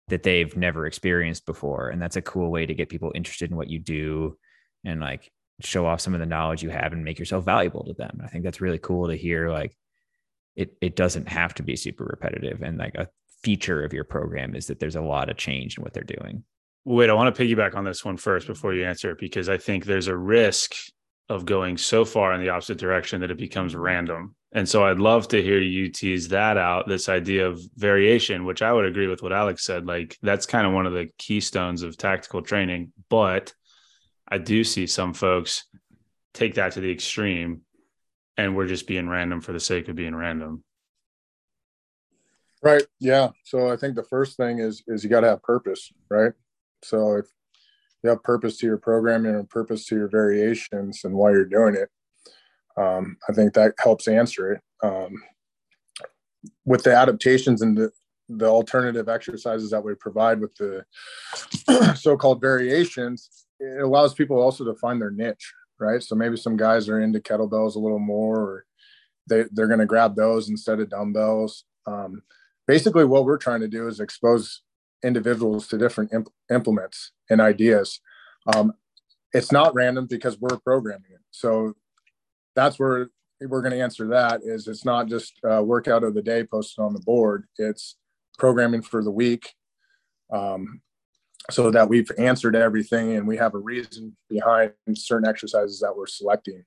that 0.08 0.22
they've 0.22 0.56
never 0.56 0.86
experienced 0.86 1.44
before. 1.44 1.88
And 1.88 2.00
that's 2.00 2.16
a 2.16 2.22
cool 2.22 2.50
way 2.50 2.64
to 2.64 2.74
get 2.74 2.88
people 2.88 3.12
interested 3.14 3.50
in 3.50 3.56
what 3.56 3.68
you 3.68 3.80
do 3.80 4.38
and 4.84 5.00
like 5.00 5.30
show 5.60 5.86
off 5.86 6.00
some 6.00 6.14
of 6.14 6.20
the 6.20 6.26
knowledge 6.26 6.62
you 6.62 6.70
have 6.70 6.92
and 6.92 7.04
make 7.04 7.18
yourself 7.18 7.44
valuable 7.44 7.84
to 7.84 7.94
them. 7.94 8.20
I 8.22 8.28
think 8.28 8.44
that's 8.44 8.60
really 8.60 8.78
cool 8.78 9.08
to 9.08 9.16
hear 9.16 9.50
like 9.50 9.76
it 10.54 10.76
it 10.80 10.96
doesn't 10.96 11.28
have 11.28 11.54
to 11.54 11.62
be 11.62 11.76
super 11.76 12.04
repetitive 12.04 12.62
and 12.62 12.78
like 12.78 12.94
a 12.94 13.08
feature 13.42 13.84
of 13.84 13.92
your 13.92 14.04
program 14.04 14.54
is 14.54 14.66
that 14.66 14.78
there's 14.78 14.96
a 14.96 15.00
lot 15.00 15.28
of 15.30 15.36
change 15.36 15.76
in 15.76 15.82
what 15.82 15.92
they're 15.92 16.04
doing. 16.04 16.44
Wait, 16.84 17.10
I 17.10 17.14
want 17.14 17.34
to 17.34 17.42
piggyback 17.42 17.74
on 17.74 17.84
this 17.84 18.04
one 18.04 18.16
first 18.16 18.44
mm-hmm. 18.44 18.54
before 18.54 18.74
you 18.74 18.84
answer 18.84 19.10
it 19.12 19.18
because 19.18 19.48
I 19.48 19.58
think 19.58 19.84
there's 19.84 20.08
a 20.08 20.16
risk 20.16 20.74
of 21.28 21.46
going 21.46 21.78
so 21.78 22.04
far 22.04 22.32
in 22.34 22.40
the 22.40 22.48
opposite 22.48 22.78
direction 22.78 23.20
that 23.20 23.30
it 23.30 23.38
becomes 23.38 23.72
mm-hmm. 23.72 23.82
random. 23.82 24.34
And 24.54 24.68
so 24.68 24.84
I'd 24.84 24.98
love 24.98 25.28
to 25.28 25.42
hear 25.42 25.58
you 25.60 25.88
tease 25.88 26.28
that 26.28 26.58
out 26.58 26.86
this 26.86 27.08
idea 27.08 27.48
of 27.48 27.60
variation, 27.76 28.44
which 28.44 28.60
I 28.60 28.72
would 28.72 28.84
agree 28.84 29.06
with 29.06 29.22
what 29.22 29.32
Alex 29.32 29.64
said. 29.64 29.86
Like, 29.86 30.18
that's 30.22 30.44
kind 30.44 30.66
of 30.66 30.74
one 30.74 30.84
of 30.84 30.92
the 30.92 31.08
keystones 31.16 31.82
of 31.82 31.96
tactical 31.96 32.42
training. 32.42 32.92
But 33.08 33.54
I 34.28 34.38
do 34.38 34.62
see 34.62 34.86
some 34.86 35.14
folks 35.14 35.64
take 36.34 36.54
that 36.56 36.72
to 36.72 36.80
the 36.80 36.92
extreme 36.92 37.62
and 38.36 38.56
we're 38.56 38.66
just 38.66 38.86
being 38.86 39.08
random 39.08 39.40
for 39.40 39.52
the 39.52 39.60
sake 39.60 39.88
of 39.88 39.96
being 39.96 40.14
random. 40.14 40.64
Right. 42.62 42.84
Yeah. 43.00 43.30
So 43.44 43.72
I 43.72 43.76
think 43.76 43.96
the 43.96 44.04
first 44.04 44.36
thing 44.36 44.58
is 44.60 44.82
is 44.86 45.02
you 45.02 45.10
got 45.10 45.20
to 45.20 45.28
have 45.28 45.42
purpose, 45.42 45.92
right? 46.08 46.32
So 46.82 47.16
if 47.16 47.26
you 48.02 48.10
have 48.10 48.22
purpose 48.22 48.58
to 48.58 48.66
your 48.66 48.78
programming 48.78 49.34
and 49.34 49.48
purpose 49.48 49.86
to 49.86 49.96
your 49.96 50.08
variations 50.08 51.02
and 51.04 51.14
why 51.14 51.30
you're 51.30 51.44
doing 51.44 51.74
it, 51.74 51.88
um, 52.76 53.16
I 53.28 53.32
think 53.32 53.54
that 53.54 53.74
helps 53.78 54.08
answer 54.08 54.52
it. 54.52 54.60
Um, 54.82 55.14
with 56.64 56.82
the 56.82 56.94
adaptations 56.94 57.62
and 57.62 57.76
the, 57.76 57.90
the 58.28 58.46
alternative 58.46 59.08
exercises 59.08 59.70
that 59.70 59.84
we 59.84 59.94
provide 59.94 60.40
with 60.40 60.54
the 60.56 60.84
so-called 61.96 62.40
variations, 62.40 63.46
it 63.60 63.82
allows 63.82 64.14
people 64.14 64.40
also 64.40 64.64
to 64.64 64.74
find 64.74 65.00
their 65.00 65.10
niche, 65.10 65.52
right? 65.78 66.02
So 66.02 66.14
maybe 66.14 66.36
some 66.36 66.56
guys 66.56 66.88
are 66.88 67.00
into 67.00 67.20
kettlebells 67.20 67.76
a 67.76 67.80
little 67.80 67.98
more, 67.98 68.36
or 68.36 68.64
they, 69.28 69.44
they're 69.52 69.68
going 69.68 69.80
to 69.80 69.86
grab 69.86 70.16
those 70.16 70.48
instead 70.48 70.80
of 70.80 70.90
dumbbells. 70.90 71.64
Um, 71.86 72.22
basically, 72.66 73.04
what 73.04 73.24
we're 73.24 73.38
trying 73.38 73.60
to 73.60 73.68
do 73.68 73.86
is 73.86 74.00
expose 74.00 74.62
individuals 75.04 75.66
to 75.68 75.78
different 75.78 76.12
imp- 76.12 76.32
implements 76.50 77.12
and 77.30 77.40
ideas. 77.40 78.00
Um, 78.54 78.72
it's 79.32 79.52
not 79.52 79.74
random 79.74 80.06
because 80.08 80.38
we're 80.40 80.58
programming 80.58 81.12
it. 81.12 81.20
So 81.30 81.74
that's 82.54 82.78
where 82.78 83.08
we're 83.40 83.62
going 83.62 83.72
to 83.72 83.80
answer 83.80 84.06
that 84.08 84.40
is 84.44 84.68
it's 84.68 84.84
not 84.84 85.08
just 85.08 85.32
a 85.44 85.62
workout 85.62 86.04
of 86.04 86.14
the 86.14 86.22
day 86.22 86.44
posted 86.44 86.82
on 86.82 86.92
the 86.92 87.00
board. 87.00 87.44
It's 87.58 87.96
programming 88.38 88.82
for 88.82 89.02
the 89.02 89.10
week. 89.10 89.52
Um, 90.32 90.80
so 91.50 91.70
that 91.70 91.88
we've 91.88 92.10
answered 92.18 92.54
everything 92.54 93.16
and 93.16 93.26
we 93.26 93.36
have 93.36 93.54
a 93.54 93.58
reason 93.58 94.16
behind 94.28 94.72
certain 94.94 95.28
exercises 95.28 95.80
that 95.80 95.96
we're 95.96 96.06
selecting. 96.06 96.64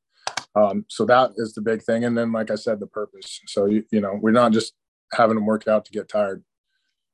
Um, 0.55 0.85
so 0.89 1.05
that 1.05 1.31
is 1.37 1.53
the 1.53 1.61
big 1.61 1.81
thing. 1.83 2.03
And 2.03 2.17
then, 2.17 2.31
like 2.31 2.51
I 2.51 2.55
said, 2.55 2.79
the 2.79 2.87
purpose. 2.87 3.39
So, 3.47 3.65
you, 3.65 3.83
you 3.91 4.01
know, 4.01 4.17
we're 4.21 4.31
not 4.31 4.51
just 4.51 4.73
having 5.13 5.35
them 5.35 5.45
work 5.45 5.67
out 5.67 5.85
to 5.85 5.91
get 5.91 6.09
tired. 6.09 6.43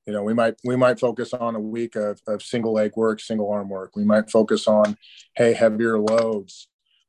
You 0.05 0.13
know, 0.13 0.23
we 0.23 0.33
might, 0.33 0.55
we 0.63 0.75
might 0.75 0.99
focus 0.99 1.33
on 1.33 1.55
a 1.55 1.59
week 1.59 1.95
of, 1.95 2.21
of 2.27 2.41
single 2.41 2.73
leg 2.73 2.93
work, 2.95 3.19
single 3.19 3.51
arm 3.51 3.69
work. 3.69 3.95
We 3.95 4.03
might 4.03 4.31
focus 4.31 4.67
on, 4.67 4.97
Hey, 5.35 5.53
heavier 5.53 5.99
loads, 5.99 6.67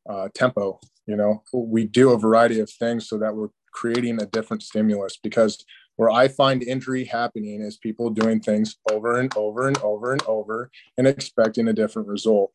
uh, 0.09 0.29
tempo, 0.35 0.79
you 1.07 1.17
know, 1.17 1.43
we 1.53 1.85
do 1.85 2.11
a 2.11 2.19
variety 2.19 2.61
of 2.61 2.71
things 2.71 3.09
so 3.09 3.19
that 3.19 3.35
we're 3.35 3.49
creating 3.73 4.23
a 4.23 4.27
different 4.27 4.63
stimulus 4.63 5.19
because 5.23 5.65
where 5.97 6.11
I 6.11 6.29
find 6.29 6.63
injury 6.63 7.05
happening 7.05 7.61
is 7.61 7.77
people 7.77 8.11
doing 8.11 8.41
things 8.41 8.77
over 8.91 9.19
and 9.19 9.35
over 9.37 9.69
and 9.69 9.79
over 9.79 10.13
and 10.13 10.23
over 10.27 10.71
and 10.97 11.07
expecting 11.07 11.69
a 11.69 11.73
different 11.73 12.09
result. 12.09 12.53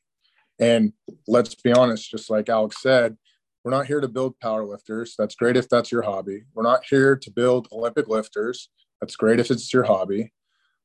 And 0.60 0.94
let's 1.28 1.56
be 1.56 1.72
honest, 1.72 2.10
just 2.10 2.30
like 2.30 2.50
Alex 2.50 2.82
said, 2.82 3.18
we're 3.64 3.72
not 3.72 3.88
here 3.88 4.02
to 4.02 4.08
build 4.08 4.40
power 4.40 4.66
lifters. 4.66 5.16
That's 5.18 5.36
great 5.36 5.58
if 5.58 5.70
that's 5.70 5.92
your 5.92 6.04
hobby. 6.04 6.44
We're 6.54 6.64
not 6.64 6.86
here 6.90 7.16
to 7.16 7.32
build 7.32 7.68
Olympic 7.72 8.08
lifters. 8.08 8.70
That's 9.02 9.16
great 9.16 9.40
if 9.40 9.52
it's 9.52 9.72
your 9.74 9.84
hobby. 9.84 10.34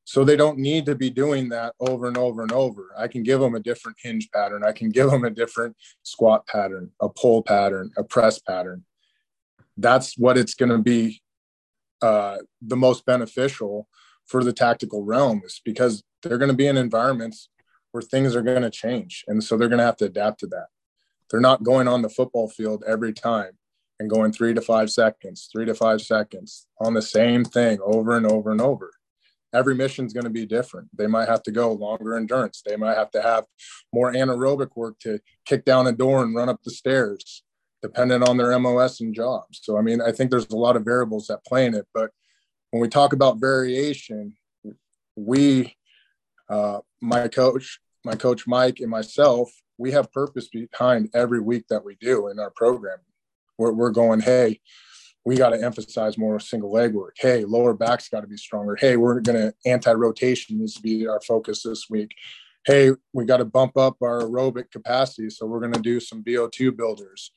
So 0.05 0.23
they 0.23 0.35
don't 0.35 0.57
need 0.57 0.85
to 0.87 0.95
be 0.95 1.09
doing 1.09 1.49
that 1.49 1.75
over 1.79 2.07
and 2.07 2.17
over 2.17 2.41
and 2.41 2.51
over. 2.51 2.93
I 2.97 3.07
can 3.07 3.23
give 3.23 3.39
them 3.39 3.55
a 3.55 3.59
different 3.59 3.97
hinge 4.01 4.29
pattern. 4.31 4.63
I 4.63 4.73
can 4.73 4.89
give 4.89 5.09
them 5.09 5.23
a 5.23 5.29
different 5.29 5.77
squat 6.03 6.45
pattern, 6.45 6.91
a 7.01 7.07
pull 7.07 7.41
pattern, 7.41 7.91
a 7.97 8.03
press 8.03 8.39
pattern. 8.39 8.83
That's 9.77 10.17
what 10.17 10.37
it's 10.37 10.55
going 10.55 10.71
to 10.71 10.77
be 10.77 11.21
uh, 12.01 12.39
the 12.61 12.75
most 12.75 13.05
beneficial 13.05 13.87
for 14.25 14.43
the 14.43 14.53
tactical 14.53 15.03
realm 15.03 15.41
is 15.45 15.61
because 15.63 16.03
they're 16.21 16.37
going 16.37 16.51
to 16.51 16.55
be 16.55 16.67
in 16.67 16.77
environments 16.77 17.49
where 17.91 18.01
things 18.01 18.35
are 18.35 18.41
going 18.41 18.61
to 18.61 18.69
change. 18.69 19.23
And 19.27 19.43
so 19.43 19.55
they're 19.55 19.69
going 19.69 19.79
to 19.79 19.85
have 19.85 19.97
to 19.97 20.05
adapt 20.05 20.41
to 20.41 20.47
that. 20.47 20.67
They're 21.29 21.39
not 21.39 21.63
going 21.63 21.87
on 21.87 22.01
the 22.01 22.09
football 22.09 22.49
field 22.49 22.83
every 22.85 23.13
time 23.13 23.57
and 24.03 24.11
going 24.11 24.33
three 24.33 24.53
to 24.53 24.59
five 24.59 24.91
seconds, 24.91 25.47
three 25.49 25.65
to 25.65 25.73
five 25.73 26.01
seconds 26.01 26.67
on 26.81 26.93
the 26.93 27.01
same 27.01 27.45
thing 27.45 27.79
over 27.81 28.17
and 28.17 28.27
over 28.29 28.51
and 28.51 28.59
over. 28.59 28.91
Every 29.53 29.75
mission 29.75 30.05
is 30.05 30.11
going 30.11 30.25
to 30.25 30.29
be 30.29 30.45
different. 30.45 30.89
They 30.97 31.07
might 31.07 31.29
have 31.29 31.41
to 31.43 31.51
go 31.51 31.71
longer 31.71 32.17
endurance. 32.17 32.61
They 32.65 32.75
might 32.75 32.97
have 32.97 33.11
to 33.11 33.21
have 33.21 33.45
more 33.93 34.11
anaerobic 34.11 34.75
work 34.75 34.99
to 35.03 35.19
kick 35.45 35.63
down 35.63 35.87
a 35.87 35.93
door 35.93 36.21
and 36.21 36.35
run 36.35 36.49
up 36.49 36.61
the 36.63 36.71
stairs 36.71 37.43
dependent 37.81 38.27
on 38.27 38.35
their 38.35 38.57
MOS 38.59 38.99
and 38.99 39.15
jobs. 39.15 39.61
So, 39.63 39.77
I 39.77 39.81
mean, 39.81 40.01
I 40.01 40.11
think 40.11 40.31
there's 40.31 40.49
a 40.49 40.57
lot 40.57 40.75
of 40.75 40.83
variables 40.83 41.27
that 41.27 41.45
play 41.45 41.65
in 41.65 41.73
it. 41.73 41.87
But 41.93 42.11
when 42.71 42.81
we 42.81 42.89
talk 42.89 43.13
about 43.13 43.39
variation, 43.39 44.35
we, 45.15 45.77
uh, 46.49 46.79
my 46.99 47.29
coach, 47.29 47.79
my 48.03 48.15
coach 48.15 48.47
Mike, 48.47 48.81
and 48.81 48.89
myself, 48.89 49.49
we 49.77 49.91
have 49.91 50.11
purpose 50.11 50.49
behind 50.49 51.09
every 51.13 51.39
week 51.39 51.67
that 51.69 51.85
we 51.85 51.95
do 52.01 52.27
in 52.27 52.37
our 52.37 52.51
program. 52.51 52.97
We're, 53.57 53.73
we're 53.73 53.91
going, 53.91 54.21
hey, 54.21 54.59
we 55.25 55.37
got 55.37 55.49
to 55.49 55.63
emphasize 55.63 56.17
more 56.17 56.39
single 56.39 56.71
leg 56.71 56.93
work. 56.93 57.15
Hey, 57.17 57.45
lower 57.45 57.73
back's 57.73 58.09
got 58.09 58.21
to 58.21 58.27
be 58.27 58.37
stronger. 58.37 58.75
Hey, 58.75 58.97
we're 58.97 59.21
going 59.21 59.37
to 59.37 59.53
anti 59.65 59.93
rotation 59.93 60.59
needs 60.59 60.73
to 60.75 60.81
be 60.81 61.07
our 61.07 61.21
focus 61.21 61.63
this 61.63 61.89
week. 61.89 62.13
Hey, 62.65 62.91
we 63.13 63.25
got 63.25 63.37
to 63.37 63.45
bump 63.45 63.77
up 63.77 63.97
our 64.01 64.21
aerobic 64.21 64.71
capacity. 64.71 65.29
So 65.29 65.45
we're 65.45 65.59
going 65.59 65.73
to 65.73 65.81
do 65.81 65.99
some 65.99 66.23
VO2 66.23 66.75
builders 66.75 67.31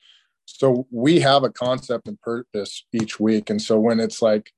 so 0.46 0.86
we 0.90 1.20
have 1.20 1.44
a 1.44 1.50
concept 1.50 2.08
and 2.08 2.20
purpose 2.20 2.84
each 2.92 3.20
week 3.20 3.50
and 3.50 3.60
so 3.60 3.78
when 3.78 4.00
it's 4.00 4.22
like 4.22 4.52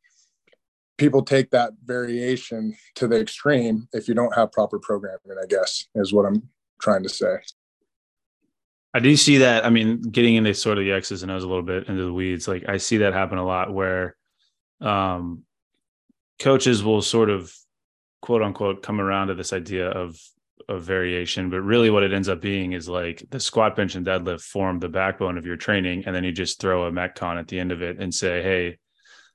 people 0.98 1.22
take 1.22 1.50
that 1.50 1.72
variation 1.84 2.76
to 2.94 3.09
the 3.09 3.18
extreme 3.18 3.88
if 3.92 4.06
you 4.06 4.14
don't 4.14 4.34
have 4.34 4.52
proper 4.52 4.78
programming 4.78 5.36
i 5.42 5.46
guess 5.46 5.86
is 5.94 6.12
what 6.12 6.26
i'm 6.26 6.48
trying 6.80 7.02
to 7.02 7.09
say 7.09 7.36
I 8.99 9.01
do 9.01 9.16
see 9.16 9.38
that. 9.38 9.64
I 9.64 9.70
mean, 9.70 10.01
getting 10.01 10.34
into 10.34 10.53
sort 10.55 10.76
of 10.76 10.82
the 10.82 10.90
X's 10.90 11.22
and 11.22 11.30
O's 11.30 11.44
a 11.44 11.46
little 11.46 11.62
bit 11.62 11.86
into 11.86 12.03
the 12.03 12.12
weeds, 12.12 12.49
like 12.49 12.68
I 12.68 12.78
see 12.78 12.96
that 12.96 13.12
happen 13.12 13.38
a 13.38 13.46
lot 13.46 13.72
where 13.72 14.16
um, 14.80 15.44
coaches 16.40 16.82
will 16.82 17.01
sort 17.01 17.30
of 17.30 17.55
quote 18.22 18.42
unquote 18.42 18.82
come 18.82 19.01
around 19.01 19.28
to 19.28 19.36
this 19.36 19.53
idea 19.53 19.88
of 19.88 20.20
of 20.68 20.82
variation, 20.82 21.49
but 21.49 21.61
really 21.61 21.90
what 21.90 22.03
it 22.03 22.12
ends 22.12 22.28
up 22.28 22.40
being 22.40 22.72
is 22.72 22.88
like 22.88 23.24
the 23.30 23.38
squat, 23.38 23.76
bench, 23.76 23.94
and 23.94 24.05
deadlift 24.05 24.42
form 24.42 24.80
the 24.80 24.88
backbone 24.88 25.38
of 25.38 25.46
your 25.46 25.57
training, 25.57 26.03
and 26.05 26.12
then 26.16 26.24
you 26.24 26.32
just 26.32 26.61
throw 26.61 26.86
a 26.86 26.90
metcon 26.90 27.38
at 27.38 27.46
the 27.46 27.61
end 27.61 27.70
of 27.70 27.82
it 27.82 28.01
and 28.01 28.12
say, 28.12 28.42
"Hey, 28.42 28.78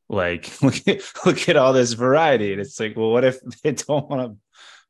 like 0.09 0.51
look 0.61 0.85
at 0.89 1.01
look 1.25 1.47
at 1.47 1.55
all 1.55 1.71
this 1.71 1.93
variety." 1.93 2.51
And 2.51 2.59
it's 2.59 2.81
like, 2.81 2.97
well, 2.97 3.11
what 3.11 3.23
if 3.23 3.39
they 3.63 3.71
don't 3.71 4.09
want 4.09 4.29
to 4.29 4.37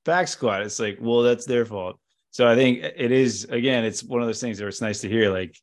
back 0.03 0.28
squat? 0.30 0.63
It's 0.63 0.80
like, 0.80 0.97
well, 0.99 1.21
that's 1.21 1.45
their 1.45 1.63
fault. 1.63 1.99
So 2.34 2.47
I 2.47 2.55
think 2.55 2.79
it 2.79 3.11
is 3.11 3.45
again, 3.45 3.86
it's 3.86 4.03
one 4.03 4.21
of 4.21 4.27
those 4.27 4.41
things 4.41 4.59
where 4.59 4.67
it's 4.67 4.81
nice 4.81 5.01
to 5.01 5.09
hear 5.09 5.31
like 5.31 5.55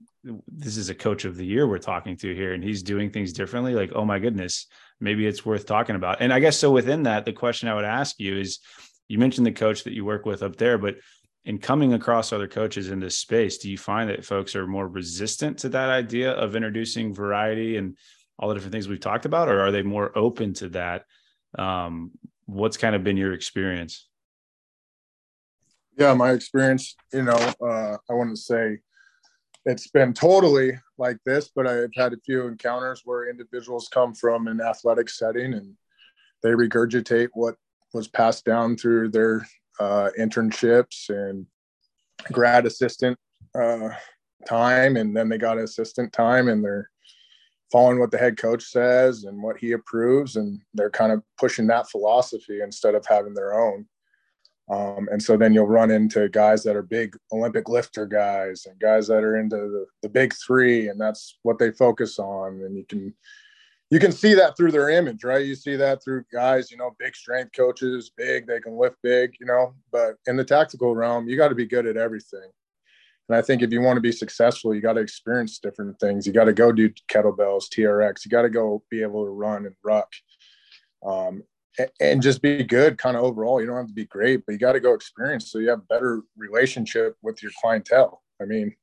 this 0.46 0.76
is 0.76 0.88
a 0.88 0.94
coach 0.94 1.24
of 1.24 1.36
the 1.36 1.44
year 1.44 1.66
we're 1.66 1.78
talking 1.78 2.16
to 2.18 2.32
here, 2.32 2.54
and 2.54 2.62
he's 2.62 2.84
doing 2.84 3.10
things 3.10 3.32
differently. 3.32 3.74
Like, 3.74 3.90
oh 3.92 4.04
my 4.04 4.20
goodness, 4.20 4.68
maybe 5.00 5.26
it's 5.26 5.44
worth 5.44 5.66
talking 5.66 5.96
about. 5.96 6.18
And 6.20 6.32
I 6.32 6.38
guess 6.38 6.56
so 6.56 6.70
within 6.70 7.02
that, 7.02 7.24
the 7.24 7.32
question 7.32 7.68
I 7.68 7.74
would 7.74 7.84
ask 7.84 8.20
you 8.20 8.38
is 8.38 8.60
you 9.08 9.18
mentioned 9.18 9.48
the 9.48 9.52
coach 9.52 9.82
that 9.82 9.94
you 9.94 10.04
work 10.04 10.24
with 10.24 10.44
up 10.44 10.54
there, 10.54 10.78
but 10.78 10.98
in 11.44 11.58
coming 11.58 11.92
across 11.94 12.32
other 12.32 12.46
coaches 12.46 12.88
in 12.88 13.00
this 13.00 13.18
space, 13.18 13.58
do 13.58 13.68
you 13.68 13.76
find 13.76 14.08
that 14.08 14.24
folks 14.24 14.54
are 14.54 14.66
more 14.68 14.86
resistant 14.86 15.58
to 15.58 15.70
that 15.70 15.88
idea 15.88 16.30
of 16.30 16.54
introducing 16.54 17.12
variety 17.12 17.78
and 17.78 17.96
all 18.38 18.48
the 18.48 18.54
different 18.54 18.72
things 18.72 18.86
we've 18.86 19.00
talked 19.00 19.24
about, 19.24 19.48
or 19.48 19.60
are 19.60 19.72
they 19.72 19.82
more 19.82 20.16
open 20.16 20.54
to 20.54 20.68
that? 20.68 21.04
Um, 21.58 22.12
what's 22.46 22.76
kind 22.76 22.94
of 22.94 23.02
been 23.02 23.16
your 23.16 23.32
experience? 23.32 24.06
Yeah, 25.96 26.14
my 26.14 26.30
experience, 26.32 26.96
you 27.12 27.22
know, 27.22 27.52
uh, 27.62 27.96
I 28.08 28.14
want 28.14 28.30
to 28.30 28.36
say 28.36 28.78
it's 29.66 29.88
been 29.88 30.14
totally 30.14 30.78
like 30.98 31.18
this, 31.26 31.50
but 31.54 31.66
I've 31.66 31.90
had 31.94 32.12
a 32.12 32.20
few 32.24 32.46
encounters 32.46 33.02
where 33.04 33.28
individuals 33.28 33.88
come 33.92 34.14
from 34.14 34.46
an 34.46 34.60
athletic 34.60 35.10
setting 35.10 35.54
and 35.54 35.74
they 36.42 36.50
regurgitate 36.50 37.28
what 37.34 37.56
was 37.92 38.08
passed 38.08 38.44
down 38.44 38.76
through 38.76 39.10
their 39.10 39.46
uh, 39.78 40.10
internships 40.18 41.08
and 41.08 41.46
grad 42.32 42.66
assistant 42.66 43.18
uh, 43.54 43.90
time, 44.46 44.96
and 44.96 45.16
then 45.16 45.28
they 45.28 45.38
got 45.38 45.58
assistant 45.58 46.12
time, 46.12 46.48
and 46.48 46.64
they're 46.64 46.90
following 47.72 47.98
what 47.98 48.10
the 48.10 48.18
head 48.18 48.36
coach 48.36 48.64
says 48.64 49.24
and 49.24 49.42
what 49.42 49.56
he 49.56 49.72
approves, 49.72 50.36
and 50.36 50.60
they're 50.74 50.90
kind 50.90 51.12
of 51.12 51.22
pushing 51.38 51.66
that 51.66 51.88
philosophy 51.88 52.60
instead 52.62 52.94
of 52.94 53.04
having 53.06 53.34
their 53.34 53.58
own. 53.58 53.86
Um, 54.70 55.08
and 55.10 55.20
so 55.20 55.36
then 55.36 55.52
you'll 55.52 55.66
run 55.66 55.90
into 55.90 56.28
guys 56.28 56.62
that 56.62 56.76
are 56.76 56.82
big 56.82 57.16
Olympic 57.32 57.68
lifter 57.68 58.06
guys 58.06 58.66
and 58.66 58.78
guys 58.78 59.08
that 59.08 59.24
are 59.24 59.36
into 59.36 59.56
the, 59.56 59.86
the 60.02 60.08
big 60.08 60.32
three, 60.46 60.88
and 60.88 61.00
that's 61.00 61.38
what 61.42 61.58
they 61.58 61.72
focus 61.72 62.20
on. 62.20 62.62
And 62.64 62.76
you 62.76 62.84
can 62.84 63.12
you 63.90 63.98
can 63.98 64.12
see 64.12 64.34
that 64.34 64.56
through 64.56 64.70
their 64.70 64.88
image, 64.88 65.24
right? 65.24 65.44
You 65.44 65.56
see 65.56 65.74
that 65.74 66.04
through 66.04 66.24
guys, 66.32 66.70
you 66.70 66.76
know, 66.76 66.94
big 67.00 67.16
strength 67.16 67.50
coaches, 67.56 68.12
big, 68.16 68.46
they 68.46 68.60
can 68.60 68.78
lift 68.78 68.96
big, 69.02 69.34
you 69.40 69.46
know, 69.46 69.74
but 69.90 70.14
in 70.28 70.36
the 70.36 70.44
tactical 70.44 70.94
realm, 70.94 71.28
you 71.28 71.36
got 71.36 71.48
to 71.48 71.56
be 71.56 71.66
good 71.66 71.86
at 71.86 71.96
everything. 71.96 72.48
And 73.28 73.36
I 73.36 73.42
think 73.42 73.62
if 73.62 73.72
you 73.72 73.80
want 73.80 73.96
to 73.96 74.00
be 74.00 74.12
successful, 74.12 74.74
you 74.74 74.80
got 74.80 74.92
to 74.92 75.00
experience 75.00 75.58
different 75.58 75.98
things. 75.98 76.24
You 76.24 76.32
got 76.32 76.44
to 76.44 76.52
go 76.52 76.70
do 76.70 76.90
kettlebells, 77.10 77.64
TRX. 77.68 78.24
You 78.24 78.30
got 78.30 78.42
to 78.42 78.48
go 78.48 78.84
be 78.90 79.02
able 79.02 79.24
to 79.24 79.30
run 79.30 79.66
and 79.66 79.74
ruck, 79.84 80.12
um, 81.04 81.42
and, 82.00 82.22
just 82.22 82.42
be 82.42 82.62
good, 82.64 82.98
kind 82.98 83.16
of 83.16 83.22
overall. 83.22 83.60
You 83.60 83.66
don't 83.66 83.76
have 83.76 83.88
to 83.88 83.92
be 83.92 84.06
great, 84.06 84.44
but 84.44 84.52
you 84.52 84.58
got 84.58 84.72
to 84.72 84.80
go 84.80 84.94
experience 84.94 85.50
so 85.50 85.58
you 85.58 85.70
have 85.70 85.88
better 85.88 86.22
relationship 86.36 87.16
with 87.22 87.42
your 87.42 87.52
clientele. 87.60 88.22
I 88.40 88.44
mean, 88.44 88.74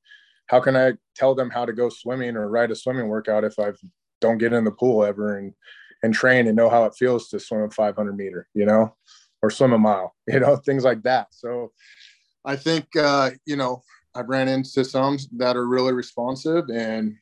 how 0.47 0.59
can 0.59 0.75
I 0.75 0.93
tell 1.15 1.35
them 1.35 1.49
how 1.49 1.65
to 1.65 1.73
go 1.73 1.89
swimming 1.89 2.35
or 2.35 2.49
ride 2.49 2.71
a 2.71 2.75
swimming 2.75 3.07
workout 3.07 3.43
if 3.43 3.59
I've 3.59 3.79
don't 4.19 4.37
get 4.37 4.53
in 4.53 4.63
the 4.63 4.71
pool 4.71 5.03
ever 5.03 5.37
and 5.37 5.53
and 6.03 6.13
train 6.13 6.47
and 6.47 6.55
know 6.55 6.69
how 6.69 6.85
it 6.85 6.93
feels 6.97 7.27
to 7.29 7.39
swim 7.39 7.61
a 7.61 7.71
500 7.71 8.15
meter, 8.15 8.47
you 8.53 8.65
know, 8.65 8.95
or 9.41 9.49
swim 9.49 9.73
a 9.73 9.77
mile, 9.77 10.15
you 10.27 10.39
know, 10.39 10.55
things 10.55 10.83
like 10.83 11.03
that. 11.03 11.27
So 11.31 11.71
I 12.45 12.55
think, 12.55 12.95
uh, 12.95 13.31
you 13.45 13.55
know, 13.55 13.81
I've 14.15 14.29
ran 14.29 14.47
into 14.47 14.83
some 14.85 15.17
that 15.37 15.55
are 15.55 15.67
really 15.67 15.93
responsive 15.93 16.69
and 16.69 17.15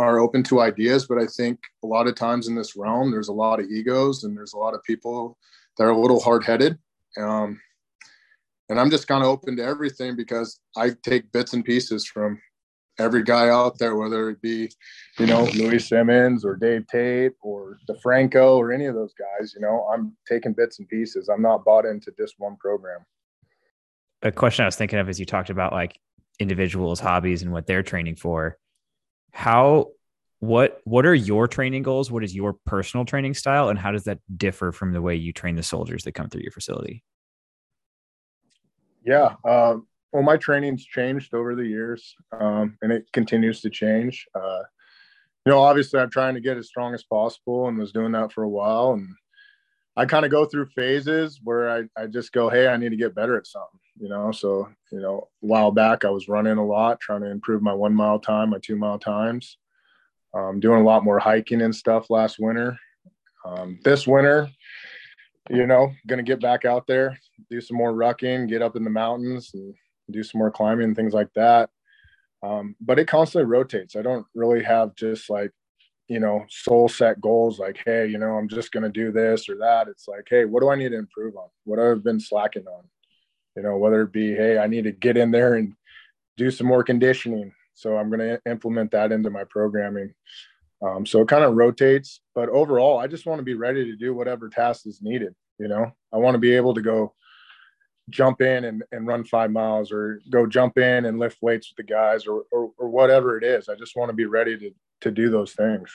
are 0.00 0.18
open 0.18 0.42
to 0.44 0.60
ideas, 0.60 1.06
but 1.06 1.18
I 1.18 1.26
think 1.26 1.58
a 1.84 1.86
lot 1.86 2.06
of 2.06 2.14
times 2.14 2.48
in 2.48 2.54
this 2.54 2.74
realm, 2.76 3.10
there's 3.10 3.28
a 3.28 3.32
lot 3.32 3.60
of 3.60 3.66
egos 3.66 4.24
and 4.24 4.36
there's 4.36 4.54
a 4.54 4.58
lot 4.58 4.74
of 4.74 4.82
people 4.84 5.36
that 5.76 5.84
are 5.84 5.90
a 5.90 5.98
little 5.98 6.20
hard 6.20 6.44
headed. 6.44 6.78
Um, 7.18 7.60
and 8.68 8.80
I'm 8.80 8.90
just 8.90 9.08
kind 9.08 9.22
of 9.22 9.28
open 9.28 9.56
to 9.56 9.64
everything 9.64 10.16
because 10.16 10.60
I 10.76 10.92
take 11.02 11.30
bits 11.32 11.52
and 11.52 11.64
pieces 11.64 12.06
from 12.06 12.40
every 12.98 13.24
guy 13.24 13.48
out 13.48 13.78
there, 13.78 13.96
whether 13.96 14.30
it 14.30 14.40
be, 14.40 14.70
you 15.18 15.26
know, 15.26 15.44
Louie 15.54 15.78
Simmons 15.78 16.44
or 16.44 16.56
Dave 16.56 16.86
Tate 16.86 17.32
or 17.42 17.78
DeFranco 17.88 18.56
or 18.56 18.72
any 18.72 18.86
of 18.86 18.94
those 18.94 19.14
guys, 19.14 19.52
you 19.54 19.60
know, 19.60 19.88
I'm 19.92 20.16
taking 20.28 20.52
bits 20.52 20.78
and 20.78 20.88
pieces. 20.88 21.28
I'm 21.28 21.42
not 21.42 21.64
bought 21.64 21.84
into 21.84 22.12
just 22.18 22.36
one 22.38 22.56
program. 22.56 23.00
A 24.22 24.30
question 24.32 24.64
I 24.64 24.66
was 24.66 24.76
thinking 24.76 24.98
of 24.98 25.08
as 25.08 25.18
you 25.18 25.26
talked 25.26 25.50
about 25.50 25.72
like 25.72 25.98
individuals' 26.38 27.00
hobbies 27.00 27.42
and 27.42 27.52
what 27.52 27.66
they're 27.66 27.82
training 27.82 28.16
for. 28.16 28.56
How 29.32 29.88
what 30.40 30.80
what 30.84 31.04
are 31.04 31.14
your 31.14 31.46
training 31.46 31.82
goals? 31.82 32.10
What 32.10 32.24
is 32.24 32.34
your 32.34 32.54
personal 32.64 33.04
training 33.04 33.34
style 33.34 33.68
and 33.68 33.78
how 33.78 33.92
does 33.92 34.04
that 34.04 34.18
differ 34.36 34.72
from 34.72 34.92
the 34.92 35.02
way 35.02 35.14
you 35.14 35.32
train 35.32 35.56
the 35.56 35.62
soldiers 35.62 36.04
that 36.04 36.12
come 36.12 36.28
through 36.28 36.42
your 36.42 36.52
facility? 36.52 37.04
Yeah, 39.04 39.34
um, 39.44 39.86
well, 40.12 40.22
my 40.22 40.36
training's 40.36 40.84
changed 40.84 41.34
over 41.34 41.54
the 41.54 41.66
years, 41.66 42.14
um, 42.38 42.76
and 42.82 42.92
it 42.92 43.06
continues 43.12 43.60
to 43.62 43.70
change. 43.70 44.26
Uh, 44.34 44.62
you 45.46 45.52
know, 45.52 45.60
obviously, 45.60 46.00
I'm 46.00 46.10
trying 46.10 46.34
to 46.34 46.40
get 46.40 46.58
as 46.58 46.68
strong 46.68 46.94
as 46.94 47.04
possible, 47.04 47.68
and 47.68 47.78
was 47.78 47.92
doing 47.92 48.12
that 48.12 48.32
for 48.32 48.42
a 48.42 48.48
while. 48.48 48.92
And 48.92 49.08
I 49.96 50.06
kind 50.06 50.24
of 50.24 50.30
go 50.30 50.44
through 50.44 50.66
phases 50.66 51.40
where 51.42 51.70
I, 51.70 51.82
I 52.00 52.06
just 52.06 52.32
go, 52.32 52.48
hey, 52.48 52.68
I 52.68 52.76
need 52.76 52.90
to 52.90 52.96
get 52.96 53.14
better 53.14 53.36
at 53.36 53.46
something. 53.46 53.80
You 53.98 54.08
know, 54.08 54.32
so 54.32 54.68
you 54.90 55.00
know, 55.00 55.28
a 55.42 55.46
while 55.46 55.72
back 55.72 56.04
I 56.04 56.10
was 56.10 56.28
running 56.28 56.56
a 56.56 56.64
lot, 56.64 57.00
trying 57.00 57.20
to 57.22 57.30
improve 57.30 57.60
my 57.60 57.74
one 57.74 57.94
mile 57.94 58.18
time, 58.18 58.50
my 58.50 58.58
two 58.58 58.76
mile 58.76 58.98
times. 58.98 59.58
Um, 60.32 60.60
doing 60.60 60.80
a 60.80 60.84
lot 60.84 61.04
more 61.04 61.18
hiking 61.18 61.60
and 61.60 61.74
stuff 61.74 62.08
last 62.08 62.38
winter. 62.38 62.78
Um, 63.44 63.80
this 63.82 64.06
winter, 64.06 64.48
you 65.50 65.66
know, 65.66 65.92
gonna 66.06 66.22
get 66.22 66.40
back 66.40 66.64
out 66.64 66.86
there, 66.86 67.18
do 67.50 67.60
some 67.60 67.76
more 67.76 67.92
rucking, 67.92 68.48
get 68.48 68.62
up 68.62 68.76
in 68.76 68.84
the 68.84 68.90
mountains, 68.90 69.50
and 69.54 69.74
do 70.10 70.22
some 70.22 70.38
more 70.38 70.50
climbing 70.50 70.84
and 70.84 70.96
things 70.96 71.12
like 71.12 71.32
that. 71.34 71.68
Um, 72.42 72.76
but 72.80 72.98
it 72.98 73.08
constantly 73.08 73.50
rotates. 73.50 73.96
I 73.96 74.02
don't 74.02 74.26
really 74.34 74.62
have 74.62 74.94
just 74.94 75.28
like, 75.28 75.50
you 76.10 76.18
know, 76.18 76.44
soul 76.48 76.88
set 76.88 77.20
goals 77.20 77.60
like, 77.60 77.80
hey, 77.86 78.08
you 78.08 78.18
know, 78.18 78.32
I'm 78.32 78.48
just 78.48 78.72
going 78.72 78.82
to 78.82 78.90
do 78.90 79.12
this 79.12 79.48
or 79.48 79.54
that. 79.58 79.86
It's 79.86 80.08
like, 80.08 80.26
hey, 80.28 80.44
what 80.44 80.60
do 80.60 80.68
I 80.68 80.74
need 80.74 80.88
to 80.88 80.98
improve 80.98 81.36
on? 81.36 81.46
What 81.62 81.78
I've 81.78 82.02
been 82.02 82.18
slacking 82.18 82.66
on? 82.66 82.82
You 83.56 83.62
know, 83.62 83.76
whether 83.76 84.02
it 84.02 84.12
be, 84.12 84.34
hey, 84.34 84.58
I 84.58 84.66
need 84.66 84.84
to 84.84 84.92
get 84.92 85.16
in 85.16 85.30
there 85.30 85.54
and 85.54 85.72
do 86.36 86.50
some 86.50 86.66
more 86.66 86.82
conditioning. 86.82 87.52
So 87.74 87.96
I'm 87.96 88.10
going 88.10 88.18
to 88.18 88.40
implement 88.44 88.90
that 88.90 89.12
into 89.12 89.30
my 89.30 89.44
programming. 89.44 90.12
Um, 90.82 91.06
so 91.06 91.20
it 91.20 91.28
kind 91.28 91.44
of 91.44 91.54
rotates, 91.54 92.20
but 92.34 92.48
overall, 92.48 92.98
I 92.98 93.06
just 93.06 93.24
want 93.24 93.38
to 93.38 93.44
be 93.44 93.54
ready 93.54 93.84
to 93.84 93.96
do 93.96 94.12
whatever 94.12 94.48
task 94.48 94.88
is 94.88 95.00
needed. 95.00 95.32
You 95.60 95.68
know, 95.68 95.92
I 96.12 96.16
want 96.16 96.34
to 96.34 96.40
be 96.40 96.56
able 96.56 96.74
to 96.74 96.82
go 96.82 97.14
jump 98.10 98.40
in 98.40 98.64
and, 98.64 98.82
and 98.92 99.06
run 99.06 99.24
five 99.24 99.50
miles 99.50 99.92
or 99.92 100.20
go 100.30 100.46
jump 100.46 100.78
in 100.78 101.06
and 101.06 101.18
lift 101.18 101.38
weights 101.40 101.70
with 101.70 101.76
the 101.76 101.92
guys 101.92 102.26
or, 102.26 102.42
or, 102.52 102.72
or 102.78 102.88
whatever 102.88 103.38
it 103.38 103.44
is. 103.44 103.68
I 103.68 103.74
just 103.74 103.96
want 103.96 104.10
to 104.10 104.14
be 104.14 104.26
ready 104.26 104.58
to, 104.58 104.70
to 105.02 105.10
do 105.10 105.30
those 105.30 105.52
things. 105.52 105.90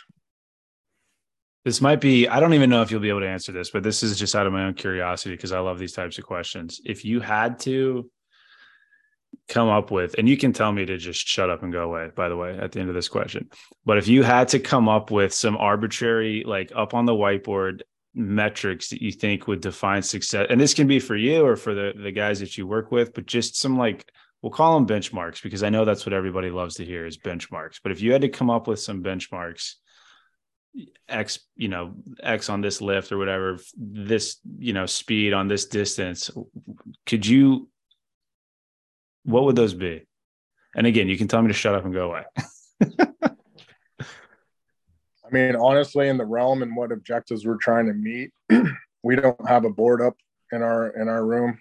This 1.63 1.81
might 1.81 1.99
be, 1.99 2.27
I 2.27 2.39
don't 2.39 2.53
even 2.53 2.69
know 2.69 2.83
if 2.83 2.91
you'll 2.91 2.99
be 2.99 3.09
able 3.09 3.21
to 3.21 3.27
answer 3.27 3.51
this, 3.51 3.71
but 3.71 3.81
this 3.81 4.03
is 4.03 4.19
just 4.19 4.35
out 4.35 4.45
of 4.45 4.53
my 4.53 4.65
own 4.65 4.75
curiosity 4.75 5.35
because 5.35 5.51
I 5.51 5.59
love 5.59 5.79
these 5.79 5.93
types 5.93 6.17
of 6.17 6.23
questions. 6.23 6.79
If 6.85 7.03
you 7.03 7.19
had 7.19 7.59
to 7.61 8.09
come 9.49 9.67
up 9.67 9.89
with, 9.89 10.15
and 10.17 10.29
you 10.29 10.37
can 10.37 10.53
tell 10.53 10.71
me 10.71 10.85
to 10.85 10.97
just 10.97 11.27
shut 11.27 11.49
up 11.49 11.63
and 11.63 11.73
go 11.73 11.83
away, 11.83 12.11
by 12.15 12.29
the 12.29 12.37
way, 12.37 12.57
at 12.57 12.71
the 12.71 12.79
end 12.79 12.89
of 12.89 12.95
this 12.95 13.09
question, 13.09 13.49
but 13.83 13.97
if 13.97 14.07
you 14.07 14.21
had 14.21 14.49
to 14.49 14.59
come 14.59 14.87
up 14.87 15.09
with 15.09 15.33
some 15.33 15.57
arbitrary, 15.57 16.43
like 16.45 16.71
up 16.75 16.93
on 16.93 17.05
the 17.05 17.13
whiteboard, 17.13 17.81
metrics 18.15 18.89
that 18.89 19.01
you 19.01 19.11
think 19.11 19.47
would 19.47 19.61
define 19.61 20.01
success 20.01 20.47
and 20.49 20.59
this 20.59 20.73
can 20.73 20.87
be 20.87 20.99
for 20.99 21.15
you 21.15 21.45
or 21.45 21.55
for 21.55 21.73
the 21.73 21.93
the 22.01 22.11
guys 22.11 22.39
that 22.39 22.57
you 22.57 22.65
work 22.65 22.91
with 22.91 23.13
but 23.13 23.25
just 23.25 23.57
some 23.57 23.77
like 23.77 24.09
we'll 24.41 24.51
call 24.51 24.75
them 24.75 24.87
benchmarks 24.87 25.41
because 25.41 25.63
i 25.63 25.69
know 25.69 25.85
that's 25.85 26.05
what 26.05 26.13
everybody 26.13 26.49
loves 26.49 26.75
to 26.75 26.85
hear 26.85 27.05
is 27.05 27.17
benchmarks. 27.17 27.79
But 27.81 27.91
if 27.91 28.01
you 28.01 28.11
had 28.13 28.21
to 28.21 28.29
come 28.29 28.49
up 28.49 28.67
with 28.67 28.79
some 28.79 29.03
benchmarks 29.03 29.73
x 31.07 31.39
you 31.55 31.67
know 31.67 31.95
x 32.21 32.49
on 32.49 32.61
this 32.61 32.81
lift 32.81 33.11
or 33.11 33.17
whatever 33.17 33.57
this 33.77 34.37
you 34.57 34.73
know 34.73 34.85
speed 34.85 35.33
on 35.33 35.47
this 35.47 35.65
distance 35.65 36.29
could 37.05 37.25
you 37.25 37.69
what 39.23 39.43
would 39.45 39.55
those 39.55 39.73
be? 39.73 40.05
And 40.75 40.85
again 40.85 41.07
you 41.07 41.17
can 41.17 41.27
tell 41.27 41.41
me 41.41 41.47
to 41.47 41.53
shut 41.53 41.75
up 41.75 41.85
and 41.85 41.93
go 41.93 42.11
away 42.11 42.23
I 45.25 45.33
mean, 45.33 45.55
honestly, 45.55 46.07
in 46.07 46.17
the 46.17 46.25
realm 46.25 46.61
and 46.61 46.75
what 46.75 46.91
objectives 46.91 47.45
we're 47.45 47.57
trying 47.57 47.87
to 47.87 47.93
meet, 47.93 48.31
we 49.03 49.15
don't 49.15 49.47
have 49.47 49.65
a 49.65 49.69
board 49.69 50.01
up 50.01 50.15
in 50.51 50.61
our 50.61 50.89
in 50.89 51.07
our 51.07 51.25
room 51.25 51.59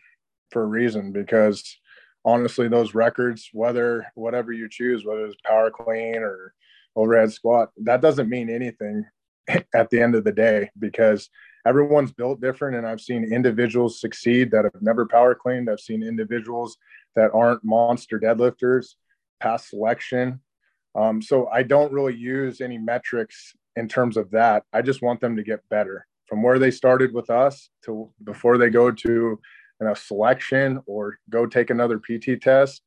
for 0.50 0.62
a 0.62 0.66
reason 0.66 1.12
because 1.12 1.78
honestly, 2.24 2.68
those 2.68 2.94
records, 2.94 3.48
whether 3.52 4.06
whatever 4.14 4.52
you 4.52 4.68
choose, 4.68 5.04
whether 5.04 5.24
it's 5.26 5.36
power 5.44 5.70
clean 5.70 6.16
or 6.16 6.54
overhead 6.96 7.32
squat, 7.32 7.70
that 7.82 8.00
doesn't 8.00 8.28
mean 8.28 8.50
anything 8.50 9.04
at 9.74 9.90
the 9.90 10.00
end 10.00 10.14
of 10.14 10.24
the 10.24 10.32
day 10.32 10.70
because 10.78 11.28
everyone's 11.66 12.12
built 12.12 12.40
different. 12.40 12.76
And 12.76 12.86
I've 12.86 13.00
seen 13.00 13.32
individuals 13.32 14.00
succeed 14.00 14.50
that 14.50 14.64
have 14.64 14.82
never 14.82 15.06
power 15.06 15.34
cleaned. 15.34 15.70
I've 15.70 15.80
seen 15.80 16.02
individuals 16.02 16.76
that 17.16 17.30
aren't 17.32 17.64
monster 17.64 18.18
deadlifters 18.18 18.94
pass 19.40 19.68
selection. 19.70 20.40
Um, 20.94 21.20
so 21.20 21.48
I 21.48 21.62
don't 21.62 21.92
really 21.92 22.14
use 22.14 22.60
any 22.60 22.78
metrics 22.78 23.54
in 23.76 23.88
terms 23.88 24.16
of 24.16 24.30
that. 24.30 24.64
I 24.72 24.82
just 24.82 25.02
want 25.02 25.20
them 25.20 25.36
to 25.36 25.42
get 25.42 25.68
better 25.68 26.06
from 26.26 26.42
where 26.42 26.58
they 26.58 26.70
started 26.70 27.12
with 27.12 27.30
us 27.30 27.68
to 27.84 28.10
before 28.22 28.58
they 28.58 28.70
go 28.70 28.90
to 28.90 29.08
you 29.10 29.40
know, 29.80 29.94
selection 29.94 30.80
or 30.86 31.18
go 31.30 31.46
take 31.46 31.70
another 31.70 31.98
PT 31.98 32.40
test. 32.40 32.82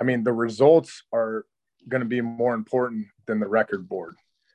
I 0.00 0.04
mean, 0.04 0.24
the 0.24 0.32
results 0.32 1.02
are 1.12 1.44
going 1.88 2.00
to 2.00 2.08
be 2.08 2.20
more 2.20 2.54
important 2.54 3.06
than 3.26 3.40
the 3.40 3.48
record 3.48 3.88
board. 3.88 4.14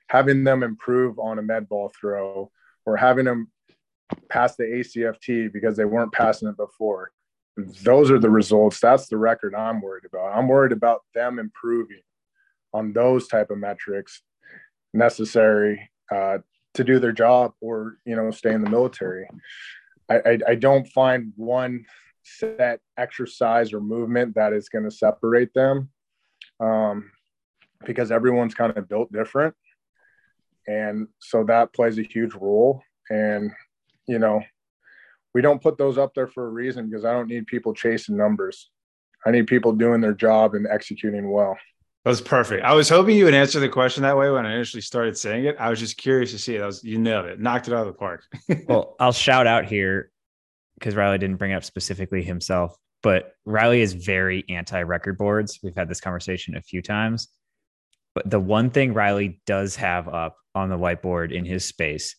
Having 0.09 0.45
them 0.45 0.63
improve 0.63 1.19
on 1.19 1.39
a 1.39 1.41
med 1.41 1.67
ball 1.67 1.91
throw 1.99 2.51
or 2.85 2.95
having 2.95 3.25
them 3.25 3.51
pass 4.29 4.55
the 4.55 4.63
ACFT 4.63 5.51
because 5.51 5.75
they 5.75 5.85
weren't 5.85 6.13
passing 6.13 6.47
it 6.47 6.55
before. 6.55 7.11
Those 7.83 8.09
are 8.11 8.19
the 8.19 8.29
results. 8.29 8.79
That's 8.79 9.07
the 9.07 9.17
record 9.17 9.53
I'm 9.53 9.81
worried 9.81 10.05
about. 10.05 10.37
I'm 10.37 10.47
worried 10.47 10.71
about 10.71 11.01
them 11.13 11.39
improving 11.39 11.99
on 12.73 12.93
those 12.93 13.27
type 13.27 13.49
of 13.49 13.57
metrics 13.57 14.21
necessary 14.93 15.89
uh, 16.13 16.37
to 16.73 16.83
do 16.83 16.99
their 16.99 17.11
job 17.11 17.53
or 17.61 17.97
you 18.05 18.15
know 18.15 18.31
stay 18.31 18.53
in 18.53 18.63
the 18.63 18.69
military. 18.69 19.27
I, 20.09 20.15
I, 20.15 20.39
I 20.49 20.55
don't 20.55 20.87
find 20.87 21.33
one 21.35 21.85
set 22.23 22.81
exercise 22.97 23.73
or 23.73 23.79
movement 23.79 24.35
that 24.35 24.53
is 24.53 24.69
going 24.69 24.83
to 24.83 24.91
separate 24.91 25.53
them 25.53 25.89
um, 26.59 27.11
because 27.85 28.11
everyone's 28.11 28.53
kind 28.53 28.75
of 28.75 28.89
built 28.89 29.11
different. 29.11 29.55
And 30.67 31.07
so 31.19 31.43
that 31.45 31.73
plays 31.73 31.97
a 31.97 32.03
huge 32.03 32.33
role. 32.33 32.81
And, 33.09 33.51
you 34.07 34.19
know, 34.19 34.41
we 35.33 35.41
don't 35.41 35.61
put 35.61 35.77
those 35.77 35.97
up 35.97 36.13
there 36.13 36.27
for 36.27 36.45
a 36.45 36.51
reason 36.51 36.89
because 36.89 37.05
I 37.05 37.13
don't 37.13 37.29
need 37.29 37.47
people 37.47 37.73
chasing 37.73 38.17
numbers. 38.17 38.69
I 39.25 39.31
need 39.31 39.47
people 39.47 39.71
doing 39.71 40.01
their 40.01 40.13
job 40.13 40.55
and 40.55 40.67
executing 40.67 41.31
well. 41.31 41.57
That 42.07 42.11
was 42.11 42.21
perfect. 42.21 42.63
I 42.63 42.73
was 42.73 42.87
hoping 42.87 43.17
you 43.17 43.25
would 43.25 43.33
answer 43.33 43.59
the 43.59 43.67
question 43.67 44.03
that 44.03 44.15
way 44.15 44.31
when 44.31 44.45
I 44.45 44.53
initially 44.53 44.79
started 44.79 45.17
saying 45.17 45.43
it. 45.43 45.57
I 45.59 45.69
was 45.69 45.77
just 45.77 45.97
curious 45.97 46.31
to 46.31 46.39
see 46.39 46.55
it. 46.55 46.61
I 46.61 46.65
was 46.65 46.81
you 46.81 46.97
nailed 46.97 47.25
it, 47.25 47.37
knocked 47.37 47.67
it 47.67 47.73
out 47.73 47.81
of 47.81 47.87
the 47.87 47.99
park. 47.99 48.23
well, 48.69 48.95
I'll 48.97 49.11
shout 49.11 49.45
out 49.45 49.65
here 49.65 50.09
because 50.79 50.95
Reilly 50.95 51.17
didn't 51.17 51.35
bring 51.35 51.51
up 51.51 51.65
specifically 51.65 52.23
himself, 52.23 52.77
but 53.03 53.33
Reilly 53.43 53.81
is 53.81 53.91
very 53.91 54.45
anti 54.47 54.83
record 54.83 55.17
boards. 55.17 55.59
We've 55.61 55.75
had 55.75 55.89
this 55.89 55.99
conversation 55.99 56.55
a 56.55 56.61
few 56.61 56.81
times. 56.81 57.27
But 58.15 58.29
the 58.29 58.39
one 58.39 58.69
thing 58.69 58.93
Reilly 58.93 59.41
does 59.45 59.75
have 59.75 60.07
up 60.07 60.37
on 60.55 60.69
the 60.69 60.77
whiteboard 60.77 61.33
in 61.33 61.43
his 61.43 61.65
space, 61.65 62.15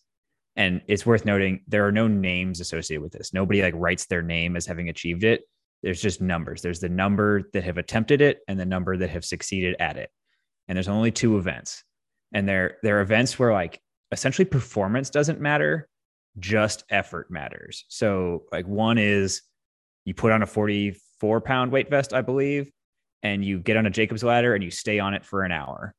and 0.55 0.83
it's 0.87 1.07
worth 1.07 1.25
noting, 1.25 1.63
there 1.67 1.87
are 1.87 1.93
no 1.93 2.09
names 2.09 2.61
associated 2.61 3.01
with 3.01 3.13
this. 3.13 3.33
Nobody 3.33 3.63
like 3.63 3.73
writes 3.75 4.05
their 4.05 4.21
name 4.21 4.55
as 4.55 4.67
having 4.67 4.91
achieved 4.91 5.25
it 5.25 5.45
there's 5.83 6.03
just 6.03 6.21
numbers. 6.21 6.63
There's 6.63 6.81
the 6.81 6.89
number 6.89 7.45
that 7.53 7.65
have 7.65 7.79
attempted 7.79 8.21
it 8.21 8.41
and 8.49 8.59
the 8.59 8.67
number 8.67 8.97
that 8.97 9.11
have 9.11 9.25
succeeded 9.25 9.77
at 9.79 9.97
it. 9.97 10.11
And 10.67 10.77
there's 10.77 10.89
only 10.89 11.11
two 11.11 11.39
events. 11.39 11.85
And 12.35 12.49
they're 12.49 12.77
they're 12.83 13.01
events 13.01 13.39
where 13.39 13.53
like 13.53 13.81
essentially 14.13 14.45
performance 14.45 15.11
doesn't 15.11 15.41
matter, 15.41 15.89
just 16.39 16.85
effort 16.91 17.31
matters. 17.31 17.85
So 17.89 18.45
like 18.53 18.67
one 18.67 18.99
is 18.99 19.43
you 20.05 20.15
put 20.15 20.33
on 20.33 20.43
a 20.43 20.47
44 20.47 21.41
pound 21.41 21.73
weight 21.73 21.89
vest, 21.89 22.13
I 22.13 22.23
believe, 22.23 22.71
and 23.23 23.45
you 23.45 23.59
get 23.59 23.77
on 23.77 23.87
a 23.87 23.91
Jacob's 23.91 24.25
ladder 24.25 24.55
and 24.55 24.63
you 24.63 24.71
stay 24.71 24.99
on 24.99 25.15
it 25.15 25.25
for 25.25 25.43
an 25.43 25.53
hour. 25.53 25.95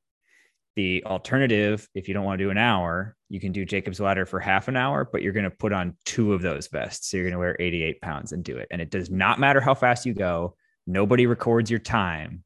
The 0.79 1.03
alternative, 1.03 1.89
if 1.93 2.07
you 2.07 2.13
don't 2.13 2.23
want 2.23 2.39
to 2.39 2.45
do 2.45 2.51
an 2.51 2.57
hour, 2.57 3.17
you 3.27 3.41
can 3.41 3.51
do 3.51 3.65
Jacob's 3.65 3.99
ladder 3.99 4.25
for 4.25 4.39
half 4.39 4.69
an 4.69 4.77
hour, 4.77 5.03
but 5.03 5.21
you're 5.21 5.33
going 5.33 5.43
to 5.43 5.49
put 5.51 5.73
on 5.73 5.97
two 6.05 6.31
of 6.31 6.41
those 6.41 6.67
vests. 6.67 7.09
So 7.09 7.17
you're 7.17 7.25
going 7.25 7.33
to 7.33 7.37
wear 7.37 7.57
88 7.59 7.99
pounds 7.99 8.31
and 8.31 8.45
do 8.45 8.55
it. 8.55 8.69
And 8.71 8.81
it 8.81 8.89
does 8.89 9.09
not 9.09 9.41
matter 9.41 9.59
how 9.59 9.73
fast 9.73 10.05
you 10.05 10.13
go. 10.13 10.55
Nobody 10.87 11.27
records 11.27 11.69
your 11.69 11.81
time. 11.81 12.45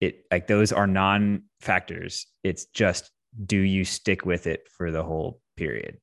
It 0.00 0.24
like 0.28 0.48
those 0.48 0.72
are 0.72 0.88
non 0.88 1.44
factors. 1.60 2.26
It's 2.42 2.64
just 2.64 3.12
do 3.40 3.58
you 3.58 3.84
stick 3.84 4.26
with 4.26 4.48
it 4.48 4.66
for 4.68 4.90
the 4.90 5.04
whole 5.04 5.40
period? 5.56 5.98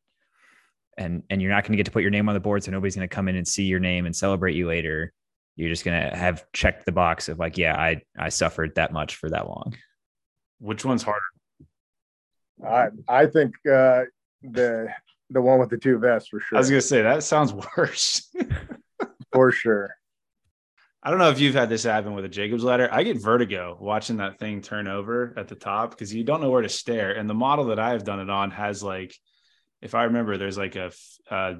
And 0.97 1.23
and 1.29 1.41
you're 1.41 1.51
not 1.51 1.65
going 1.65 1.73
to 1.73 1.77
get 1.77 1.87
to 1.87 1.91
put 1.91 2.03
your 2.03 2.11
name 2.11 2.29
on 2.29 2.35
the 2.35 2.39
board, 2.39 2.63
so 2.63 2.71
nobody's 2.71 2.95
going 2.95 3.09
to 3.09 3.13
come 3.13 3.27
in 3.27 3.35
and 3.35 3.45
see 3.45 3.65
your 3.65 3.81
name 3.81 4.05
and 4.05 4.15
celebrate 4.15 4.55
you 4.55 4.65
later. 4.65 5.11
You're 5.57 5.67
just 5.67 5.83
going 5.83 6.09
to 6.09 6.15
have 6.15 6.45
checked 6.53 6.85
the 6.85 6.93
box 6.93 7.27
of 7.27 7.37
like, 7.37 7.57
yeah, 7.57 7.75
I 7.75 8.01
I 8.17 8.29
suffered 8.29 8.75
that 8.75 8.93
much 8.93 9.17
for 9.17 9.29
that 9.29 9.49
long. 9.49 9.75
Which 10.59 10.85
one's 10.85 11.03
harder? 11.03 11.32
I 12.65 12.87
I 13.07 13.25
think 13.27 13.55
uh, 13.65 14.03
the 14.41 14.89
the 15.29 15.41
one 15.41 15.59
with 15.59 15.69
the 15.69 15.77
two 15.77 15.97
vests 15.97 16.29
for 16.29 16.39
sure. 16.39 16.57
I 16.57 16.59
was 16.59 16.69
gonna 16.69 16.81
say 16.81 17.01
that 17.01 17.23
sounds 17.23 17.53
worse. 17.77 18.29
for 19.31 19.51
sure. 19.51 19.95
I 21.05 21.09
don't 21.09 21.19
know 21.19 21.29
if 21.29 21.39
you've 21.39 21.55
had 21.55 21.67
this 21.67 21.83
happen 21.83 22.13
with 22.13 22.23
a 22.23 22.29
Jacob's 22.29 22.63
ladder. 22.63 22.87
I 22.89 23.03
get 23.03 23.21
vertigo 23.21 23.77
watching 23.79 24.17
that 24.17 24.39
thing 24.39 24.61
turn 24.61 24.87
over 24.87 25.33
at 25.35 25.49
the 25.49 25.55
top 25.55 25.89
because 25.89 26.13
you 26.13 26.23
don't 26.23 26.39
know 26.39 26.49
where 26.49 26.61
to 26.61 26.69
stare. 26.69 27.11
And 27.11 27.29
the 27.29 27.33
model 27.33 27.65
that 27.65 27.79
I've 27.79 28.05
done 28.05 28.21
it 28.21 28.29
on 28.29 28.51
has 28.51 28.81
like, 28.81 29.13
if 29.81 29.95
I 29.95 30.05
remember, 30.05 30.37
there's 30.37 30.57
like 30.57 30.77
a, 30.77 30.93
a 31.29 31.55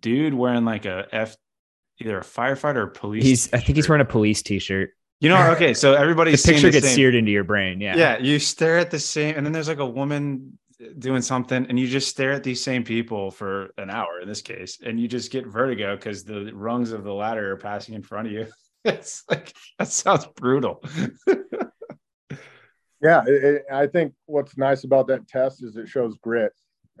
dude 0.00 0.32
wearing 0.32 0.64
like 0.64 0.86
a 0.86 1.06
F, 1.12 1.36
either 2.00 2.18
a 2.18 2.24
firefighter 2.24 2.76
or 2.76 2.86
police. 2.86 3.24
He's, 3.24 3.44
t-shirt. 3.44 3.60
I 3.60 3.62
think 3.62 3.76
he's 3.76 3.90
wearing 3.90 4.00
a 4.00 4.08
police 4.08 4.42
t-shirt. 4.42 4.90
You 5.20 5.30
know, 5.30 5.50
okay, 5.52 5.72
so 5.72 5.94
everybody's 5.94 6.42
the 6.42 6.52
picture 6.52 6.66
the 6.66 6.72
gets 6.72 6.88
same. 6.88 6.94
seared 6.94 7.14
into 7.14 7.30
your 7.30 7.44
brain. 7.44 7.80
Yeah. 7.80 7.96
Yeah, 7.96 8.18
you 8.18 8.38
stare 8.38 8.76
at 8.78 8.90
the 8.90 8.98
same, 8.98 9.34
and 9.36 9.46
then 9.46 9.52
there's 9.52 9.68
like 9.68 9.78
a 9.78 9.86
woman 9.86 10.58
doing 10.98 11.22
something, 11.22 11.66
and 11.66 11.80
you 11.80 11.86
just 11.86 12.08
stare 12.08 12.32
at 12.32 12.44
these 12.44 12.62
same 12.62 12.84
people 12.84 13.30
for 13.30 13.70
an 13.78 13.88
hour 13.88 14.20
in 14.20 14.28
this 14.28 14.42
case, 14.42 14.78
and 14.84 15.00
you 15.00 15.08
just 15.08 15.32
get 15.32 15.46
vertigo 15.46 15.96
because 15.96 16.22
the 16.24 16.52
rungs 16.54 16.92
of 16.92 17.02
the 17.02 17.12
ladder 17.12 17.52
are 17.52 17.56
passing 17.56 17.94
in 17.94 18.02
front 18.02 18.28
of 18.28 18.32
you. 18.32 18.46
It's 18.84 19.24
like 19.28 19.52
that 19.80 19.88
sounds 19.88 20.26
brutal. 20.36 20.80
yeah, 23.02 23.24
it, 23.26 23.44
it, 23.44 23.62
I 23.68 23.88
think 23.88 24.14
what's 24.26 24.56
nice 24.56 24.84
about 24.84 25.08
that 25.08 25.26
test 25.26 25.64
is 25.64 25.76
it 25.76 25.88
shows 25.88 26.14
grit, 26.22 26.52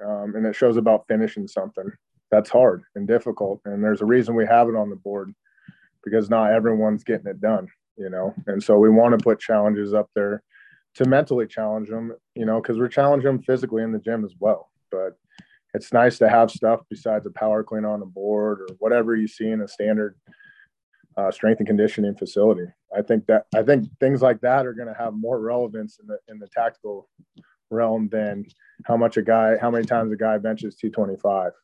um, 0.04 0.34
and 0.34 0.44
it 0.44 0.56
shows 0.56 0.78
about 0.78 1.06
finishing 1.06 1.46
something 1.46 1.88
that's 2.28 2.50
hard 2.50 2.82
and 2.96 3.06
difficult, 3.06 3.60
and 3.66 3.84
there's 3.84 4.00
a 4.00 4.04
reason 4.04 4.34
we 4.34 4.46
have 4.46 4.68
it 4.68 4.74
on 4.74 4.90
the 4.90 4.96
board 4.96 5.32
because 6.02 6.28
not 6.28 6.50
everyone's 6.50 7.04
getting 7.04 7.28
it 7.28 7.40
done 7.40 7.68
you 7.96 8.10
know? 8.10 8.34
And 8.46 8.62
so 8.62 8.78
we 8.78 8.90
want 8.90 9.18
to 9.18 9.22
put 9.22 9.40
challenges 9.40 9.94
up 9.94 10.10
there 10.14 10.42
to 10.94 11.04
mentally 11.04 11.46
challenge 11.46 11.90
them 11.90 12.12
you 12.34 12.46
know 12.46 12.60
because 12.60 12.78
we're 12.78 12.88
challenging 12.88 13.26
them 13.26 13.42
physically 13.42 13.82
in 13.82 13.92
the 13.92 13.98
gym 13.98 14.24
as 14.24 14.34
well. 14.38 14.70
But 14.90 15.18
it's 15.74 15.92
nice 15.92 16.18
to 16.18 16.28
have 16.28 16.50
stuff 16.50 16.80
besides 16.88 17.26
a 17.26 17.30
power 17.30 17.62
clean 17.62 17.84
on 17.84 18.00
the 18.00 18.06
board 18.06 18.60
or 18.62 18.68
whatever 18.78 19.14
you 19.14 19.28
see 19.28 19.48
in 19.48 19.60
a 19.60 19.68
standard 19.68 20.16
uh, 21.18 21.30
strength 21.30 21.58
and 21.58 21.66
conditioning 21.66 22.14
facility. 22.14 22.66
I 22.96 23.02
think 23.02 23.26
that 23.26 23.46
i 23.54 23.62
think 23.62 23.88
things 24.00 24.22
like 24.22 24.40
that 24.40 24.66
are 24.66 24.72
going 24.72 24.88
to 24.88 24.94
have 24.94 25.12
more 25.12 25.40
relevance 25.40 25.98
in 26.00 26.06
the 26.06 26.18
in 26.28 26.38
the 26.38 26.48
tactical 26.48 27.08
realm 27.70 28.08
than 28.08 28.46
how 28.84 28.96
much 28.96 29.16
a 29.16 29.22
guy 29.22 29.56
how 29.60 29.70
many 29.70 29.84
times 29.84 30.12
a 30.12 30.16
guy 30.16 30.38
benches 30.38 30.76
225 30.76 31.50
i 31.50 31.54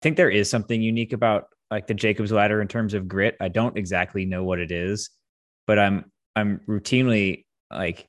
think 0.00 0.16
there 0.16 0.30
is 0.30 0.48
something 0.48 0.80
unique 0.80 1.12
about 1.12 1.48
like 1.70 1.86
the 1.86 1.94
Jacob's 1.94 2.32
ladder 2.32 2.60
in 2.60 2.68
terms 2.68 2.94
of 2.94 3.08
grit. 3.08 3.36
I 3.40 3.48
don't 3.48 3.76
exactly 3.76 4.24
know 4.24 4.44
what 4.44 4.58
it 4.58 4.70
is, 4.70 5.10
but 5.66 5.78
I'm 5.78 6.10
I'm 6.34 6.60
routinely 6.68 7.44
like 7.70 8.08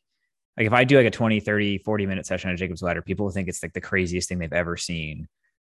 like 0.57 0.67
if 0.67 0.73
I 0.73 0.83
do 0.83 0.97
like 0.97 1.05
a 1.05 1.11
20, 1.11 1.39
30, 1.39 1.77
40 1.79 2.05
minute 2.05 2.25
session 2.25 2.49
on 2.49 2.57
Jacob's 2.57 2.81
ladder, 2.81 3.01
people 3.01 3.29
think 3.29 3.47
it's 3.47 3.63
like 3.63 3.73
the 3.73 3.81
craziest 3.81 4.29
thing 4.29 4.39
they've 4.39 4.51
ever 4.51 4.77
seen 4.77 5.27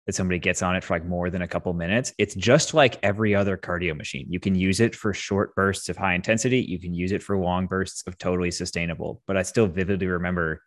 that 0.07 0.15
somebody 0.15 0.39
gets 0.39 0.63
on 0.63 0.75
it 0.75 0.83
for 0.83 0.95
like 0.95 1.05
more 1.05 1.29
than 1.29 1.43
a 1.43 1.49
couple 1.49 1.71
minutes. 1.75 2.15
It's 2.17 2.35
just 2.35 2.73
like 2.73 2.99
every 3.03 3.35
other 3.35 3.59
cardio 3.59 3.95
machine. 3.95 4.27
You 4.31 4.41
can 4.41 4.55
use 4.55 4.81
it 4.81 4.95
for 4.95 5.13
short 5.13 5.55
bursts 5.55 5.91
of 5.91 5.99
high 5.99 6.15
intensity, 6.15 6.61
you 6.61 6.81
can 6.81 6.95
use 6.95 7.13
it 7.13 7.23
for 7.23 7.37
long 7.37 7.67
bursts 7.67 8.03
of 8.07 8.17
totally 8.17 8.51
sustainable. 8.51 9.23
But 9.27 9.37
I 9.37 9.43
still 9.43 9.67
vividly 9.67 10.07
remember 10.07 10.63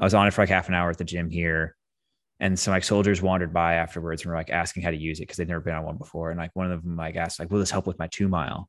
I 0.00 0.04
was 0.04 0.14
on 0.14 0.26
it 0.26 0.32
for 0.32 0.42
like 0.42 0.48
half 0.48 0.68
an 0.68 0.74
hour 0.74 0.90
at 0.90 0.98
the 0.98 1.04
gym 1.04 1.30
here 1.30 1.76
and 2.40 2.58
some 2.58 2.72
like 2.72 2.84
soldiers 2.84 3.20
wandered 3.20 3.52
by 3.52 3.74
afterwards 3.74 4.22
and 4.22 4.30
were 4.30 4.36
like 4.36 4.50
asking 4.50 4.82
how 4.82 4.90
to 4.90 4.96
use 4.96 5.18
it 5.18 5.22
because 5.22 5.36
they'd 5.36 5.48
never 5.48 5.60
been 5.60 5.74
on 5.74 5.84
one 5.84 5.96
before. 5.96 6.30
And 6.30 6.38
like 6.38 6.54
one 6.54 6.70
of 6.70 6.82
them 6.82 6.96
like 6.96 7.16
asked, 7.16 7.40
like, 7.40 7.50
will 7.50 7.58
this 7.58 7.70
help 7.70 7.86
with 7.86 7.98
my 7.98 8.06
two 8.06 8.28
mile? 8.28 8.68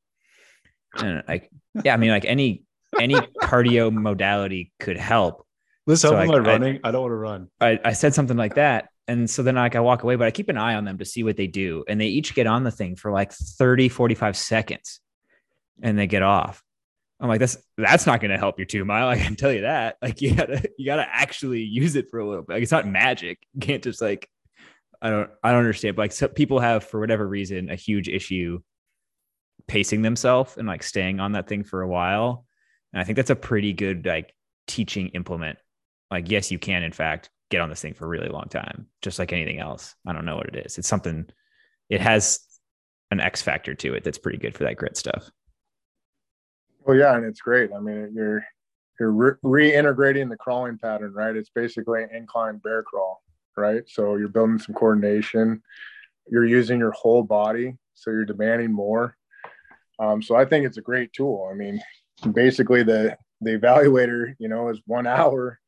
And 0.96 1.22
like, 1.28 1.50
yeah, 1.84 1.94
I 1.94 1.96
mean, 1.96 2.10
like 2.10 2.24
any 2.24 2.64
any 2.98 3.14
cardio 3.14 3.92
modality 3.92 4.72
could 4.80 4.96
help. 4.96 5.46
Help 5.86 5.98
so, 5.98 6.12
like, 6.12 6.28
my 6.28 6.38
running. 6.38 6.80
I, 6.84 6.88
I, 6.88 6.92
don't 6.92 7.02
want 7.02 7.12
to 7.12 7.16
run. 7.16 7.48
I, 7.60 7.80
I 7.84 7.92
said 7.92 8.14
something 8.14 8.36
like 8.36 8.56
that. 8.56 8.88
And 9.08 9.28
so 9.28 9.42
then 9.42 9.56
like 9.56 9.74
I 9.74 9.80
walk 9.80 10.02
away, 10.02 10.16
but 10.16 10.26
I 10.26 10.30
keep 10.30 10.48
an 10.48 10.56
eye 10.56 10.74
on 10.74 10.84
them 10.84 10.98
to 10.98 11.04
see 11.04 11.24
what 11.24 11.36
they 11.36 11.48
do. 11.48 11.84
And 11.88 12.00
they 12.00 12.06
each 12.06 12.34
get 12.34 12.46
on 12.46 12.62
the 12.62 12.70
thing 12.70 12.94
for 12.94 13.10
like 13.10 13.32
30, 13.32 13.88
45 13.88 14.36
seconds 14.36 15.00
and 15.82 15.98
they 15.98 16.06
get 16.06 16.22
off. 16.22 16.62
I'm 17.20 17.28
like, 17.28 17.40
that's 17.40 17.58
that's 17.76 18.06
not 18.06 18.20
going 18.20 18.30
to 18.30 18.38
help 18.38 18.58
your 18.58 18.66
two 18.66 18.84
mile. 18.84 19.08
I 19.08 19.18
can 19.18 19.36
tell 19.36 19.52
you 19.52 19.62
that. 19.62 19.96
Like, 20.00 20.20
you 20.20 20.34
gotta 20.34 20.68
you 20.78 20.86
gotta 20.86 21.06
actually 21.10 21.62
use 21.62 21.96
it 21.96 22.10
for 22.10 22.18
a 22.18 22.28
little 22.28 22.42
bit. 22.42 22.54
Like, 22.54 22.62
it's 22.62 22.72
not 22.72 22.86
magic. 22.86 23.46
You 23.52 23.60
can't 23.60 23.82
just 23.82 24.00
like, 24.00 24.28
I 25.02 25.10
don't 25.10 25.30
I 25.42 25.50
don't 25.50 25.60
understand. 25.60 25.96
But 25.96 26.02
like, 26.02 26.12
some 26.12 26.30
people 26.30 26.60
have 26.60 26.84
for 26.84 26.98
whatever 27.00 27.26
reason 27.26 27.70
a 27.70 27.76
huge 27.76 28.08
issue 28.08 28.60
pacing 29.68 30.02
themselves 30.02 30.56
and 30.56 30.66
like 30.66 30.82
staying 30.82 31.20
on 31.20 31.32
that 31.32 31.48
thing 31.48 31.62
for 31.62 31.82
a 31.82 31.88
while. 31.88 32.46
And 32.92 33.00
I 33.00 33.04
think 33.04 33.16
that's 33.16 33.30
a 33.30 33.36
pretty 33.36 33.72
good 33.72 34.06
like 34.06 34.34
teaching 34.66 35.08
implement. 35.08 35.58
Like, 36.10 36.30
yes, 36.30 36.50
you 36.50 36.58
can 36.58 36.82
in 36.82 36.92
fact 36.92 37.30
get 37.50 37.60
on 37.60 37.68
this 37.68 37.80
thing 37.80 37.94
for 37.94 38.06
a 38.06 38.08
really 38.08 38.28
long 38.28 38.46
time, 38.48 38.86
just 39.02 39.18
like 39.18 39.32
anything 39.32 39.58
else. 39.60 39.94
I 40.06 40.12
don't 40.12 40.24
know 40.24 40.36
what 40.36 40.48
it 40.48 40.66
is. 40.66 40.78
It's 40.78 40.88
something. 40.88 41.26
It 41.88 42.00
has 42.00 42.40
an 43.10 43.20
X 43.20 43.42
factor 43.42 43.74
to 43.74 43.94
it 43.94 44.04
that's 44.04 44.18
pretty 44.18 44.38
good 44.38 44.56
for 44.56 44.64
that 44.64 44.76
grit 44.76 44.96
stuff. 44.96 45.30
Well, 46.90 46.98
yeah, 46.98 47.14
and 47.14 47.24
it's 47.24 47.40
great. 47.40 47.70
I 47.72 47.78
mean, 47.78 48.10
you're 48.12 48.44
you're 48.98 49.12
re- 49.12 49.36
reintegrating 49.44 50.28
the 50.28 50.36
crawling 50.36 50.76
pattern, 50.76 51.12
right? 51.12 51.36
It's 51.36 51.52
basically 51.54 52.02
an 52.02 52.08
incline 52.12 52.56
bear 52.56 52.82
crawl, 52.82 53.22
right? 53.56 53.84
So 53.86 54.16
you're 54.16 54.26
building 54.26 54.58
some 54.58 54.74
coordination. 54.74 55.62
You're 56.28 56.46
using 56.46 56.80
your 56.80 56.90
whole 56.90 57.22
body, 57.22 57.76
so 57.94 58.10
you're 58.10 58.24
demanding 58.24 58.72
more. 58.72 59.16
Um, 60.00 60.20
so 60.20 60.34
I 60.34 60.44
think 60.44 60.66
it's 60.66 60.78
a 60.78 60.82
great 60.82 61.12
tool. 61.12 61.48
I 61.48 61.54
mean, 61.54 61.80
basically 62.32 62.82
the 62.82 63.16
the 63.40 63.56
evaluator, 63.56 64.34
you 64.40 64.48
know, 64.48 64.70
is 64.70 64.80
one 64.84 65.06
hour 65.06 65.60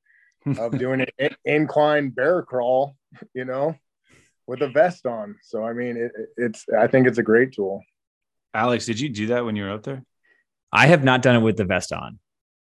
of 0.58 0.76
doing 0.76 1.06
an 1.20 1.36
incline 1.44 2.10
bear 2.10 2.42
crawl, 2.42 2.96
you 3.32 3.44
know, 3.44 3.76
with 4.48 4.60
a 4.62 4.68
vest 4.70 5.06
on. 5.06 5.36
So 5.44 5.64
I 5.64 5.72
mean, 5.72 5.96
it, 5.98 6.10
it's 6.36 6.66
I 6.76 6.88
think 6.88 7.06
it's 7.06 7.18
a 7.18 7.22
great 7.22 7.52
tool. 7.52 7.80
Alex, 8.52 8.86
did 8.86 8.98
you 8.98 9.08
do 9.08 9.28
that 9.28 9.44
when 9.44 9.54
you 9.54 9.62
were 9.62 9.70
out 9.70 9.84
there? 9.84 10.02
I 10.72 10.86
have 10.86 11.04
not 11.04 11.22
done 11.22 11.36
it 11.36 11.40
with 11.40 11.56
the 11.56 11.64
vest 11.64 11.92
on. 11.92 12.18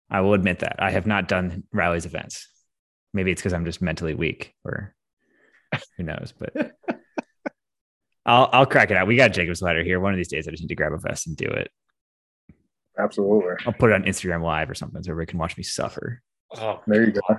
I 0.08 0.20
will 0.20 0.34
admit 0.34 0.60
that 0.60 0.76
I 0.78 0.90
have 0.90 1.06
not 1.06 1.26
done 1.28 1.64
Reilly's 1.72 2.06
events. 2.06 2.48
Maybe 3.12 3.32
it's 3.32 3.40
because 3.40 3.52
I'm 3.52 3.64
just 3.64 3.82
mentally 3.82 4.14
weak, 4.14 4.54
or 4.64 4.94
who 5.96 6.04
knows. 6.04 6.32
But 6.38 6.54
I'll 8.26 8.48
I'll 8.52 8.66
crack 8.66 8.90
it 8.90 8.96
out. 8.96 9.06
We 9.06 9.16
got 9.16 9.32
Jacob's 9.32 9.62
ladder 9.62 9.82
here. 9.82 9.98
One 9.98 10.12
of 10.12 10.16
these 10.16 10.28
days, 10.28 10.46
I 10.46 10.52
just 10.52 10.62
need 10.62 10.68
to 10.68 10.74
grab 10.76 10.92
a 10.92 10.98
vest 10.98 11.26
and 11.26 11.36
do 11.36 11.46
it. 11.46 11.70
Absolutely. 12.98 13.54
I'll 13.66 13.72
put 13.72 13.90
it 13.90 13.94
on 13.94 14.04
Instagram 14.04 14.42
Live 14.42 14.70
or 14.70 14.74
something 14.74 15.02
so 15.02 15.10
everybody 15.10 15.30
can 15.30 15.38
watch 15.38 15.56
me 15.56 15.62
suffer. 15.62 16.22
Oh, 16.56 16.80
there 16.86 17.04
you 17.04 17.12
go. 17.12 17.36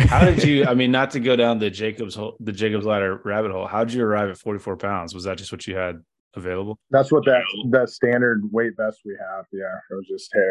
How 0.00 0.24
did 0.24 0.42
you? 0.44 0.64
I 0.66 0.74
mean, 0.74 0.90
not 0.90 1.12
to 1.12 1.20
go 1.20 1.36
down 1.36 1.58
the 1.58 1.70
Jacob's 1.70 2.14
hole, 2.14 2.36
the 2.40 2.52
Jacob's 2.52 2.86
ladder 2.86 3.20
rabbit 3.24 3.52
hole. 3.52 3.66
How 3.66 3.84
did 3.84 3.94
you 3.94 4.04
arrive 4.04 4.30
at 4.30 4.38
44 4.38 4.76
pounds? 4.76 5.14
Was 5.14 5.24
that 5.24 5.38
just 5.38 5.52
what 5.52 5.66
you 5.66 5.76
had 5.76 6.02
available? 6.34 6.78
That's 6.90 7.12
what 7.12 7.24
that 7.26 7.42
that 7.70 7.90
standard 7.90 8.42
weight 8.52 8.72
vest 8.76 9.00
we 9.04 9.16
have. 9.20 9.46
Yeah, 9.52 9.76
it 9.90 9.94
was 9.94 10.06
just 10.06 10.30
hey, 10.32 10.50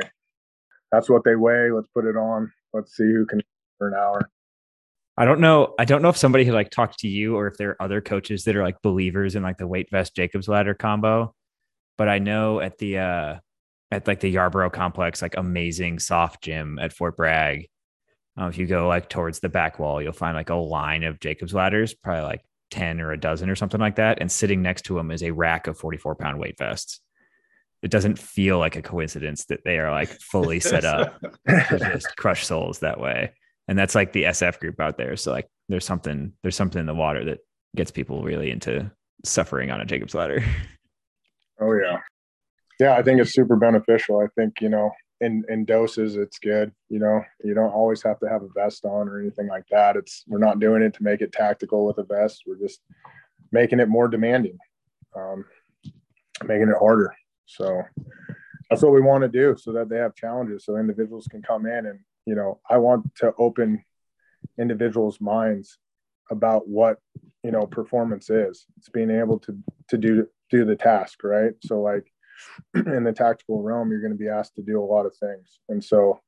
that's 0.91 1.09
what 1.09 1.23
they 1.23 1.35
weigh. 1.35 1.71
Let's 1.71 1.87
put 1.93 2.05
it 2.05 2.17
on. 2.17 2.51
Let's 2.73 2.95
see 2.95 3.05
who 3.05 3.25
can 3.25 3.41
for 3.77 3.87
an 3.87 3.93
hour. 3.95 4.29
I 5.17 5.25
don't 5.25 5.39
know. 5.39 5.73
I 5.79 5.85
don't 5.85 6.01
know 6.01 6.09
if 6.09 6.17
somebody 6.17 6.45
had 6.45 6.53
like 6.53 6.69
talked 6.69 6.99
to 6.99 7.07
you 7.07 7.35
or 7.35 7.47
if 7.47 7.57
there 7.57 7.71
are 7.71 7.81
other 7.81 8.01
coaches 8.01 8.43
that 8.43 8.55
are 8.55 8.63
like 8.63 8.81
believers 8.83 9.35
in 9.35 9.41
like 9.41 9.57
the 9.57 9.67
weight 9.67 9.89
vest 9.89 10.15
Jacob's 10.15 10.47
ladder 10.47 10.75
combo. 10.75 11.33
But 11.97 12.07
I 12.07 12.19
know 12.19 12.59
at 12.59 12.77
the 12.77 12.99
uh 12.99 13.35
at 13.89 14.07
like 14.07 14.19
the 14.19 14.29
Yarborough 14.29 14.69
complex, 14.69 15.21
like 15.21 15.35
amazing 15.37 15.99
SOF 15.99 16.39
gym 16.41 16.77
at 16.79 16.93
Fort 16.93 17.17
Bragg. 17.17 17.67
Uh, 18.39 18.45
if 18.45 18.57
you 18.57 18.67
go 18.67 18.87
like 18.87 19.09
towards 19.09 19.39
the 19.39 19.49
back 19.49 19.79
wall, 19.79 20.01
you'll 20.01 20.13
find 20.13 20.35
like 20.35 20.51
a 20.51 20.55
line 20.55 21.03
of 21.03 21.19
Jacob's 21.19 21.53
ladders, 21.53 21.95
probably 21.95 22.23
like 22.23 22.41
10 22.71 23.01
or 23.01 23.11
a 23.11 23.19
dozen 23.19 23.49
or 23.49 23.55
something 23.55 23.79
like 23.79 23.95
that. 23.95 24.19
And 24.19 24.31
sitting 24.31 24.61
next 24.61 24.83
to 24.83 24.95
them 24.95 25.11
is 25.11 25.23
a 25.23 25.31
rack 25.31 25.67
of 25.67 25.77
44 25.77 26.15
pound 26.15 26.39
weight 26.39 26.57
vests. 26.57 26.99
It 27.83 27.91
doesn't 27.91 28.17
feel 28.17 28.57
like 28.57 28.75
a 28.75 28.81
coincidence 28.81 29.45
that 29.45 29.63
they 29.63 29.77
are 29.77 29.91
like 29.91 30.09
fully 30.09 30.59
set 30.59 30.83
up 30.83 31.19
to 31.21 31.79
just 31.93 32.17
crush 32.17 32.45
souls 32.45 32.79
that 32.79 32.99
way 32.99 33.31
and 33.67 33.77
that's 33.77 33.95
like 33.95 34.13
the 34.13 34.23
SF 34.23 34.59
group 34.59 34.79
out 34.79 34.97
there. 34.97 35.15
So 35.15 35.31
like 35.31 35.47
there's 35.69 35.85
something 35.85 36.33
there's 36.41 36.55
something 36.55 36.79
in 36.79 36.85
the 36.85 36.95
water 36.95 37.25
that 37.25 37.39
gets 37.75 37.91
people 37.91 38.23
really 38.23 38.49
into 38.49 38.89
suffering 39.25 39.71
on 39.71 39.81
a 39.81 39.85
Jacob's 39.85 40.15
ladder. 40.15 40.43
Oh 41.59 41.73
yeah. 41.73 41.97
Yeah, 42.79 42.93
I 42.93 43.01
think 43.01 43.19
it's 43.19 43.33
super 43.33 43.55
beneficial. 43.55 44.19
I 44.19 44.27
think, 44.39 44.61
you 44.61 44.69
know, 44.69 44.91
in 45.21 45.43
in 45.49 45.65
doses 45.65 46.15
it's 46.15 46.39
good, 46.39 46.71
you 46.89 46.99
know. 46.99 47.21
You 47.43 47.53
don't 47.53 47.71
always 47.71 48.03
have 48.03 48.19
to 48.19 48.29
have 48.29 48.43
a 48.43 48.49
vest 48.55 48.85
on 48.85 49.09
or 49.09 49.19
anything 49.19 49.47
like 49.47 49.65
that. 49.71 49.95
It's 49.95 50.23
we're 50.27 50.37
not 50.37 50.59
doing 50.59 50.81
it 50.81 50.93
to 50.95 51.03
make 51.03 51.21
it 51.21 51.31
tactical 51.31 51.85
with 51.85 51.97
a 51.97 52.03
vest. 52.03 52.43
We're 52.45 52.59
just 52.59 52.81
making 53.51 53.79
it 53.79 53.89
more 53.89 54.07
demanding. 54.07 54.57
Um 55.15 55.45
making 56.45 56.69
it 56.69 56.77
harder. 56.77 57.15
So 57.45 57.81
that's 58.69 58.81
what 58.81 58.93
we 58.93 59.01
want 59.01 59.23
to 59.23 59.27
do 59.27 59.55
so 59.57 59.71
that 59.73 59.89
they 59.89 59.97
have 59.97 60.15
challenges 60.15 60.65
so 60.65 60.77
individuals 60.77 61.27
can 61.29 61.41
come 61.41 61.65
in 61.65 61.85
and 61.85 61.99
you 62.25 62.35
know 62.35 62.59
i 62.69 62.77
want 62.77 63.03
to 63.15 63.33
open 63.37 63.83
individuals 64.59 65.21
minds 65.21 65.77
about 66.29 66.67
what 66.67 66.99
you 67.43 67.51
know 67.51 67.65
performance 67.65 68.29
is 68.29 68.65
it's 68.77 68.89
being 68.89 69.11
able 69.11 69.39
to 69.39 69.57
to 69.89 69.97
do 69.97 70.27
do 70.49 70.65
the 70.65 70.75
task 70.75 71.23
right 71.23 71.53
so 71.61 71.81
like 71.81 72.11
in 72.75 73.03
the 73.03 73.13
tactical 73.13 73.61
realm 73.61 73.89
you're 73.89 74.01
going 74.01 74.11
to 74.11 74.17
be 74.17 74.29
asked 74.29 74.55
to 74.55 74.61
do 74.61 74.81
a 74.81 74.85
lot 74.85 75.05
of 75.05 75.15
things. 75.15 75.59
And 75.69 75.83
so 75.83 76.19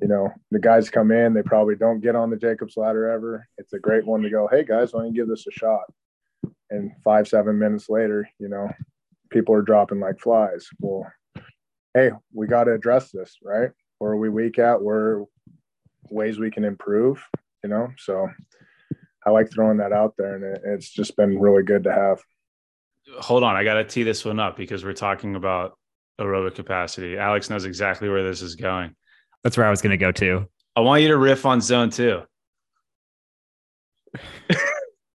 you 0.00 0.08
know 0.08 0.32
the 0.50 0.58
guys 0.58 0.90
come 0.90 1.10
in 1.10 1.34
they 1.34 1.42
probably 1.42 1.74
don't 1.74 2.00
get 2.00 2.14
on 2.14 2.30
the 2.30 2.36
jacobs 2.36 2.76
ladder 2.76 3.10
ever. 3.10 3.46
It's 3.58 3.72
a 3.72 3.78
great 3.78 4.06
one 4.06 4.22
to 4.22 4.30
go 4.30 4.48
hey 4.50 4.64
guys 4.64 4.92
why 4.92 5.02
don't 5.02 5.14
you 5.14 5.20
give 5.20 5.28
this 5.28 5.46
a 5.46 5.52
shot? 5.52 5.84
And 6.70 6.92
five 7.02 7.28
seven 7.28 7.58
minutes 7.58 7.88
later 7.88 8.28
you 8.38 8.48
know 8.48 8.68
people 9.30 9.54
are 9.54 9.62
dropping 9.62 10.00
like 10.00 10.20
flies. 10.20 10.68
Well 10.80 11.10
hey 11.94 12.10
we 12.32 12.46
got 12.46 12.64
to 12.64 12.74
address 12.74 13.10
this 13.10 13.36
right? 13.42 13.70
Where 13.98 14.12
are 14.12 14.16
we 14.16 14.28
weak 14.28 14.58
at? 14.58 14.80
Where 14.80 15.24
ways 16.10 16.38
we 16.38 16.50
can 16.50 16.64
improve, 16.64 17.22
you 17.62 17.70
know? 17.70 17.88
So 17.98 18.28
I 19.26 19.30
like 19.30 19.50
throwing 19.50 19.78
that 19.78 19.92
out 19.92 20.14
there 20.16 20.36
and 20.36 20.44
it, 20.44 20.62
it's 20.64 20.90
just 20.90 21.16
been 21.16 21.38
really 21.38 21.62
good 21.62 21.84
to 21.84 21.92
have. 21.92 22.20
Hold 23.20 23.42
on. 23.42 23.56
I 23.56 23.64
got 23.64 23.74
to 23.74 23.84
tee 23.84 24.02
this 24.02 24.24
one 24.24 24.38
up 24.38 24.56
because 24.56 24.84
we're 24.84 24.92
talking 24.92 25.34
about 25.36 25.78
aerobic 26.20 26.54
capacity. 26.54 27.16
Alex 27.16 27.50
knows 27.50 27.64
exactly 27.64 28.08
where 28.08 28.22
this 28.22 28.42
is 28.42 28.54
going. 28.54 28.94
That's 29.42 29.56
where 29.56 29.66
I 29.66 29.70
was 29.70 29.82
going 29.82 29.90
to 29.92 29.96
go 29.96 30.12
to. 30.12 30.46
I 30.76 30.80
want 30.80 31.02
you 31.02 31.08
to 31.08 31.16
riff 31.16 31.46
on 31.46 31.60
zone 31.60 31.90
two. 31.90 32.22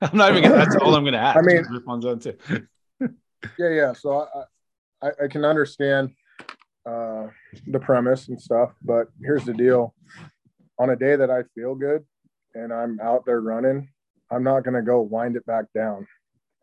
I'm 0.01 0.17
not 0.17 0.33
even 0.33 0.43
gonna, 0.43 0.57
that's 0.57 0.77
all 0.77 0.95
I'm 0.95 1.05
going 1.05 1.13
to 1.13 1.21
ask. 1.21 1.39
I 1.39 1.43
mean, 1.43 1.65
riff 1.71 1.87
on 1.87 2.03
zone 2.03 2.19
two. 2.19 2.37
yeah, 3.59 3.69
yeah. 3.69 3.93
So 3.93 4.27
I, 4.35 5.07
I, 5.07 5.11
I 5.25 5.29
can 5.29 5.45
understand 5.45 6.11
uh, 6.87 7.29
the 7.67 7.79
premise 7.79 8.29
and 8.29 8.41
stuff, 8.41 8.73
but 8.83 9.09
here's 9.23 9.45
the 9.45 9.55
deal 9.55 9.95
on 10.79 10.91
a 10.91 10.97
day 10.97 11.17
that 11.17 11.31
I 11.31 11.43
feel 11.55 11.75
good 11.75 12.05
and 12.55 12.73
I'm 12.73 12.99
out 13.01 13.25
there 13.25 13.41
running, 13.41 13.89
I'm 14.31 14.43
not 14.43 14.65
going 14.65 14.75
to 14.75 14.83
go 14.83 15.01
wind 15.01 15.37
it 15.37 15.47
back 15.47 15.67
down 15.75 16.07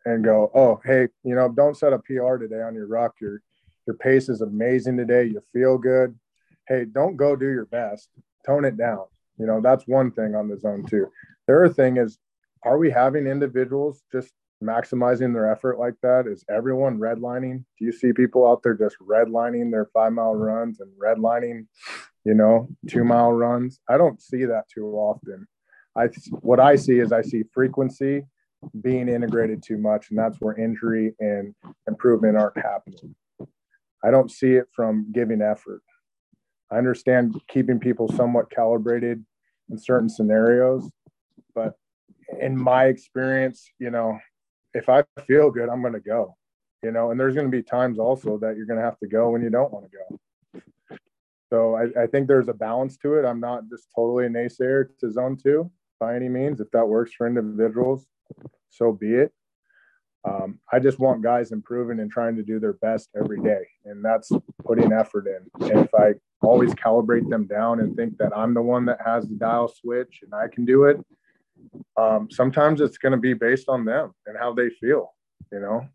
and 0.05 0.23
go, 0.23 0.51
oh, 0.53 0.79
hey, 0.83 1.07
you 1.23 1.35
know, 1.35 1.49
don't 1.49 1.77
set 1.77 1.93
a 1.93 1.99
PR 1.99 2.37
today 2.37 2.61
on 2.61 2.73
your 2.73 2.87
ruck. 2.87 3.15
Your 3.21 3.41
your 3.85 3.95
pace 3.97 4.29
is 4.29 4.41
amazing 4.41 4.97
today. 4.97 5.25
You 5.25 5.41
feel 5.51 5.77
good. 5.77 6.17
Hey, 6.67 6.85
don't 6.85 7.17
go 7.17 7.35
do 7.35 7.47
your 7.47 7.65
best. 7.65 8.09
Tone 8.45 8.65
it 8.65 8.77
down. 8.77 9.05
You 9.37 9.47
know, 9.47 9.61
that's 9.61 9.87
one 9.87 10.11
thing 10.11 10.35
on 10.35 10.47
the 10.47 10.59
zone 10.59 10.85
two. 10.87 11.07
The 11.47 11.55
other 11.55 11.73
thing 11.73 11.97
is, 11.97 12.19
are 12.63 12.77
we 12.77 12.91
having 12.91 13.25
individuals 13.25 14.03
just 14.11 14.31
maximizing 14.63 15.33
their 15.33 15.51
effort 15.51 15.79
like 15.79 15.95
that? 16.03 16.27
Is 16.27 16.45
everyone 16.49 16.99
redlining? 16.99 17.63
Do 17.79 17.85
you 17.85 17.91
see 17.91 18.13
people 18.13 18.47
out 18.47 18.61
there 18.61 18.75
just 18.75 18.97
redlining 18.99 19.71
their 19.71 19.89
five 19.93 20.13
mile 20.13 20.35
runs 20.35 20.81
and 20.81 20.91
redlining 21.01 21.65
you 22.25 22.33
know, 22.33 22.67
two 22.87 23.03
mile 23.03 23.31
runs. 23.31 23.79
I 23.89 23.97
don't 23.97 24.21
see 24.21 24.45
that 24.45 24.65
too 24.73 24.87
often. 24.87 25.47
I 25.95 26.07
what 26.41 26.59
I 26.59 26.75
see 26.75 26.99
is 26.99 27.11
I 27.11 27.21
see 27.21 27.43
frequency 27.53 28.23
being 28.81 29.07
integrated 29.07 29.63
too 29.63 29.77
much, 29.77 30.09
and 30.09 30.19
that's 30.19 30.37
where 30.39 30.57
injury 30.57 31.13
and 31.19 31.53
improvement 31.87 32.37
aren't 32.37 32.57
happening. 32.57 33.15
I 34.03 34.11
don't 34.11 34.31
see 34.31 34.53
it 34.53 34.67
from 34.73 35.11
giving 35.11 35.41
effort. 35.41 35.81
I 36.71 36.77
understand 36.77 37.39
keeping 37.47 37.79
people 37.79 38.11
somewhat 38.11 38.51
calibrated 38.51 39.23
in 39.69 39.77
certain 39.77 40.09
scenarios, 40.09 40.89
but 41.55 41.73
in 42.39 42.55
my 42.55 42.85
experience, 42.85 43.69
you 43.79 43.89
know, 43.89 44.17
if 44.73 44.87
I 44.87 45.03
feel 45.25 45.49
good, 45.49 45.69
I'm 45.69 45.81
going 45.81 45.93
to 45.93 45.99
go, 45.99 46.35
you 46.83 46.91
know, 46.91 47.11
and 47.11 47.19
there's 47.19 47.33
going 47.33 47.49
to 47.49 47.57
be 47.57 47.63
times 47.63 47.97
also 47.97 48.37
that 48.39 48.55
you're 48.55 48.67
going 48.67 48.79
to 48.79 48.85
have 48.85 48.99
to 48.99 49.07
go 49.07 49.31
when 49.31 49.41
you 49.41 49.49
don't 49.49 49.71
want 49.71 49.85
to 49.89 49.97
go. 49.97 50.61
So 51.51 51.75
I, 51.75 52.03
I, 52.03 52.05
think 52.05 52.27
there's 52.27 52.47
a 52.47 52.53
balance 52.53 52.95
to 52.97 53.15
it. 53.15 53.25
I'm 53.25 53.39
not 53.39 53.63
just 53.71 53.87
totally 53.95 54.27
a 54.27 54.29
naysayer 54.29 54.85
to 54.99 55.11
zone 55.11 55.35
two 55.35 55.71
by 55.99 56.15
any 56.15 56.29
means. 56.29 56.59
If 56.59 56.71
that 56.71 56.87
works 56.87 57.13
for 57.13 57.27
individuals, 57.27 58.05
so 58.69 58.91
be 58.91 59.13
it. 59.13 59.33
Um, 60.25 60.59
I 60.71 60.79
just 60.79 60.99
want 60.99 61.23
guys 61.23 61.51
improving 61.51 61.99
and 61.99 62.11
trying 62.11 62.35
to 62.35 62.43
do 62.43 62.59
their 62.59 62.73
best 62.73 63.09
every 63.17 63.41
day, 63.41 63.65
and 63.85 64.03
that's 64.03 64.31
putting 64.65 64.91
effort 64.91 65.27
in. 65.27 65.69
And 65.69 65.85
if 65.85 65.93
I 65.93 66.13
always 66.41 66.73
calibrate 66.73 67.29
them 67.29 67.47
down 67.47 67.79
and 67.79 67.95
think 67.95 68.17
that 68.17 68.35
I'm 68.35 68.53
the 68.53 68.61
one 68.61 68.85
that 68.85 68.99
has 69.05 69.27
the 69.27 69.35
dial 69.35 69.67
switch 69.67 70.19
and 70.23 70.33
I 70.33 70.47
can 70.47 70.65
do 70.65 70.85
it, 70.85 70.97
um, 71.97 72.29
sometimes 72.29 72.81
it's 72.81 72.97
going 72.97 73.11
to 73.13 73.17
be 73.17 73.33
based 73.33 73.69
on 73.69 73.85
them 73.85 74.13
and 74.25 74.37
how 74.37 74.53
they 74.53 74.69
feel. 74.69 75.13
You 75.51 75.59
know, 75.59 75.87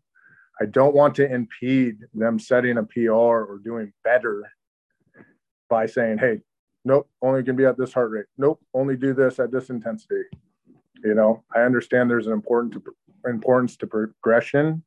I 0.59 0.65
don't 0.65 0.95
want 0.95 1.15
to 1.15 1.31
impede 1.31 1.97
them 2.13 2.39
setting 2.39 2.77
a 2.77 2.83
PR 2.83 3.11
or 3.11 3.59
doing 3.63 3.93
better 4.03 4.43
by 5.69 5.85
saying, 5.85 6.19
hey, 6.19 6.39
nope, 6.85 7.09
only 7.21 7.43
can 7.43 7.55
be 7.55 7.65
at 7.65 7.77
this 7.77 7.93
heart 7.93 8.11
rate. 8.11 8.25
Nope, 8.37 8.61
only 8.73 8.95
do 8.95 9.13
this 9.13 9.39
at 9.39 9.51
this 9.51 9.69
intensity. 9.69 10.23
You 11.03 11.15
know, 11.15 11.43
I 11.53 11.61
understand 11.61 12.09
there's 12.09 12.27
an 12.27 12.33
important 12.33 12.73
to, 12.73 12.83
importance 13.29 13.75
to 13.77 13.87
progression 13.87 14.83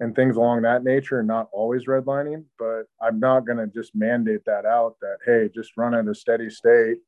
and 0.00 0.14
things 0.14 0.36
along 0.36 0.62
that 0.62 0.84
nature 0.84 1.20
and 1.20 1.28
not 1.28 1.48
always 1.52 1.86
redlining 1.86 2.44
but 2.58 2.82
i'm 3.00 3.18
not 3.20 3.46
going 3.46 3.58
to 3.58 3.66
just 3.66 3.94
mandate 3.94 4.44
that 4.44 4.66
out 4.66 4.96
that 5.00 5.18
hey 5.24 5.48
just 5.54 5.76
run 5.76 5.94
at 5.94 6.08
a 6.08 6.14
steady 6.14 6.50
state 6.50 6.98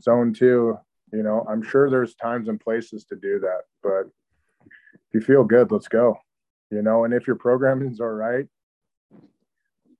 zone 0.00 0.32
two 0.32 0.76
you 1.12 1.22
know 1.22 1.46
i'm 1.48 1.62
sure 1.62 1.90
there's 1.90 2.14
times 2.14 2.48
and 2.48 2.60
places 2.60 3.04
to 3.04 3.16
do 3.16 3.38
that 3.38 3.62
but 3.82 4.10
if 4.92 5.14
you 5.14 5.20
feel 5.20 5.44
good 5.44 5.70
let's 5.72 5.88
go 5.88 6.16
you 6.70 6.82
know 6.82 7.04
and 7.04 7.14
if 7.14 7.26
your 7.26 7.36
programming's 7.36 8.00
all 8.00 8.08
right 8.08 8.46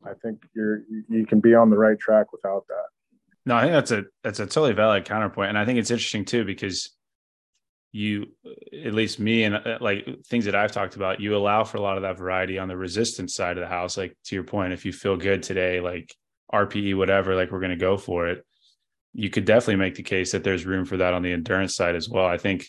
i 0.05 0.12
think 0.22 0.43
you're 0.55 0.83
you 1.09 1.25
can 1.27 1.41
be 1.41 1.55
on 1.55 1.70
the 1.70 1.79
right 1.79 1.99
track 1.99 2.33
without 2.33 2.66
that 2.68 2.93
no 3.47 3.57
i 3.57 3.62
think 3.62 3.72
that's 3.72 3.90
a 3.90 4.05
that's 4.22 4.40
a 4.40 4.47
totally 4.47 4.72
valid 4.72 5.05
counterpoint 5.05 5.49
and 5.49 5.59
i 5.59 5.64
think 5.64 5.78
it's 5.78 5.90
interesting 5.90 6.24
too 6.24 6.45
because 6.45 6.95
you 7.95 8.26
at 8.84 8.92
least 8.92 9.20
me 9.20 9.45
and 9.45 9.55
uh, 9.55 9.78
like 9.80 10.05
things 10.26 10.47
that 10.47 10.57
i've 10.57 10.72
talked 10.72 10.97
about 10.97 11.20
you 11.20 11.36
allow 11.36 11.62
for 11.62 11.76
a 11.76 11.80
lot 11.80 11.97
of 11.97 12.03
that 12.03 12.18
variety 12.18 12.59
on 12.59 12.66
the 12.66 12.76
resistance 12.76 13.36
side 13.36 13.57
of 13.57 13.61
the 13.61 13.68
house. 13.68 13.97
Like 13.97 14.16
to 14.24 14.34
your 14.34 14.42
point 14.42 14.72
if 14.72 14.84
you 14.84 14.92
feel 14.92 15.16
good 15.16 15.45
today 15.45 15.78
like 15.78 16.12
rpe 16.53 16.97
whatever 16.97 17.36
like 17.36 17.53
we're 17.53 17.61
going 17.61 17.70
to 17.70 17.76
go 17.76 17.97
for 17.97 18.26
it. 18.26 18.45
You 19.12 19.30
could 19.30 19.45
definitely 19.45 19.76
make 19.76 19.95
the 19.95 20.03
case 20.03 20.32
that 20.32 20.42
there's 20.42 20.66
room 20.66 20.84
for 20.86 20.97
that 20.97 21.14
on 21.14 21.22
the 21.22 21.32
endurance 21.32 21.76
side 21.76 21.95
as 21.95 22.09
well. 22.09 22.26
I 22.26 22.36
think 22.36 22.66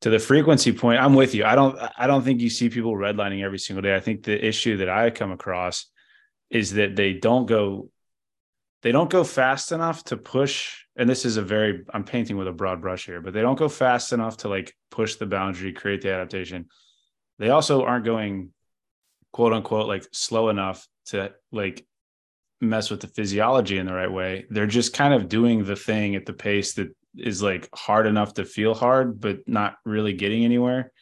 to 0.00 0.10
the 0.10 0.18
frequency 0.18 0.72
point 0.72 1.00
i'm 1.00 1.14
with 1.14 1.36
you. 1.36 1.44
I 1.44 1.54
don't 1.54 1.78
i 1.96 2.08
don't 2.08 2.24
think 2.24 2.40
you 2.40 2.50
see 2.50 2.68
people 2.68 2.96
redlining 2.96 3.44
every 3.44 3.60
single 3.60 3.82
day. 3.82 3.94
I 3.94 4.00
think 4.00 4.24
the 4.24 4.44
issue 4.44 4.78
that 4.78 4.88
i 4.88 5.10
come 5.10 5.30
across 5.30 5.88
is 6.50 6.72
that 6.72 6.96
they 6.96 7.12
don't 7.12 7.46
go 7.46 7.90
they 8.82 8.92
don't 8.92 9.10
go 9.10 9.24
fast 9.24 9.72
enough 9.72 10.04
to 10.04 10.16
push 10.16 10.84
and 10.96 11.08
this 11.08 11.24
is 11.24 11.36
a 11.36 11.42
very 11.42 11.84
i'm 11.94 12.04
painting 12.04 12.36
with 12.36 12.48
a 12.48 12.52
broad 12.52 12.80
brush 12.80 13.06
here 13.06 13.20
but 13.20 13.32
they 13.32 13.40
don't 13.40 13.58
go 13.58 13.68
fast 13.68 14.12
enough 14.12 14.36
to 14.38 14.48
like 14.48 14.74
push 14.92 15.16
the 15.16 15.26
boundary 15.26 15.72
create 15.72 16.02
the 16.02 16.12
adaptation. 16.12 16.66
They 17.40 17.48
also 17.48 17.82
aren't 17.82 18.04
going 18.04 18.50
quote 19.32 19.52
unquote 19.52 19.88
like 19.88 20.06
slow 20.12 20.50
enough 20.50 20.86
to 21.06 21.32
like 21.50 21.84
mess 22.60 22.90
with 22.90 23.00
the 23.00 23.08
physiology 23.08 23.78
in 23.78 23.86
the 23.86 23.94
right 23.94 24.12
way. 24.12 24.44
They're 24.50 24.66
just 24.66 24.92
kind 24.92 25.14
of 25.14 25.28
doing 25.28 25.64
the 25.64 25.74
thing 25.74 26.14
at 26.14 26.26
the 26.26 26.32
pace 26.32 26.74
that 26.74 26.94
is 27.16 27.42
like 27.42 27.68
hard 27.74 28.06
enough 28.06 28.34
to 28.34 28.44
feel 28.44 28.74
hard 28.74 29.20
but 29.20 29.40
not 29.48 29.76
really 29.84 30.12
getting 30.12 30.44
anywhere. 30.44 30.92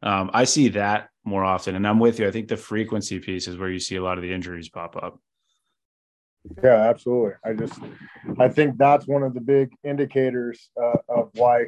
Um, 0.00 0.30
i 0.32 0.44
see 0.44 0.68
that 0.68 1.08
more 1.24 1.44
often 1.44 1.74
and 1.74 1.86
i'm 1.86 1.98
with 1.98 2.18
you. 2.18 2.28
I 2.28 2.30
think 2.30 2.48
the 2.48 2.56
frequency 2.56 3.18
piece 3.20 3.48
is 3.48 3.56
where 3.56 3.70
you 3.70 3.80
see 3.80 3.96
a 3.96 4.02
lot 4.02 4.18
of 4.18 4.22
the 4.22 4.32
injuries 4.32 4.68
pop 4.68 4.96
up 4.96 5.20
yeah, 6.62 6.88
absolutely. 6.88 7.32
I 7.44 7.52
just, 7.52 7.78
I 8.38 8.48
think 8.48 8.78
that's 8.78 9.06
one 9.06 9.22
of 9.22 9.34
the 9.34 9.40
big 9.40 9.70
indicators 9.84 10.70
uh, 10.80 10.98
of 11.08 11.30
why 11.34 11.66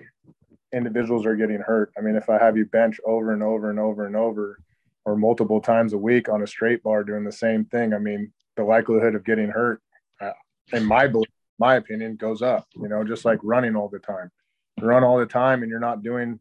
individuals 0.72 1.26
are 1.26 1.36
getting 1.36 1.60
hurt. 1.60 1.92
I 1.96 2.00
mean, 2.00 2.16
if 2.16 2.28
I 2.28 2.38
have 2.38 2.56
you 2.56 2.66
bench 2.66 2.98
over 3.04 3.32
and 3.32 3.42
over 3.42 3.70
and 3.70 3.78
over 3.78 4.06
and 4.06 4.16
over, 4.16 4.58
or 5.06 5.16
multiple 5.16 5.60
times 5.60 5.92
a 5.92 5.98
week 5.98 6.28
on 6.28 6.42
a 6.42 6.46
straight 6.46 6.82
bar 6.82 7.04
doing 7.04 7.24
the 7.24 7.32
same 7.32 7.64
thing, 7.64 7.94
I 7.94 7.98
mean, 7.98 8.32
the 8.56 8.64
likelihood 8.64 9.14
of 9.14 9.24
getting 9.24 9.48
hurt, 9.48 9.80
uh, 10.20 10.32
in 10.72 10.84
my 10.84 11.06
belief, 11.06 11.28
my 11.58 11.76
opinion, 11.76 12.16
goes 12.16 12.42
up. 12.42 12.66
You 12.76 12.88
know, 12.88 13.02
just 13.04 13.24
like 13.24 13.38
running 13.42 13.76
all 13.76 13.88
the 13.88 13.98
time. 13.98 14.30
You 14.78 14.86
run 14.86 15.04
all 15.04 15.18
the 15.18 15.26
time, 15.26 15.62
and 15.62 15.70
you're 15.70 15.80
not 15.80 16.02
doing 16.02 16.38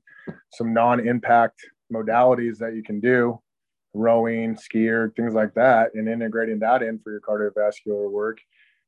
some 0.54 0.74
non-impact 0.74 1.66
modalities 1.92 2.58
that 2.58 2.76
you 2.76 2.84
can 2.84 3.00
do 3.00 3.40
rowing, 3.94 4.56
skier, 4.56 5.16
things 5.16 5.34
like 5.34 5.54
that, 5.56 5.94
and 5.94 6.08
integrating 6.08 6.60
that 6.60 6.84
in 6.84 7.00
for 7.00 7.12
your 7.12 7.22
cardiovascular 7.22 8.10
work, 8.10 8.40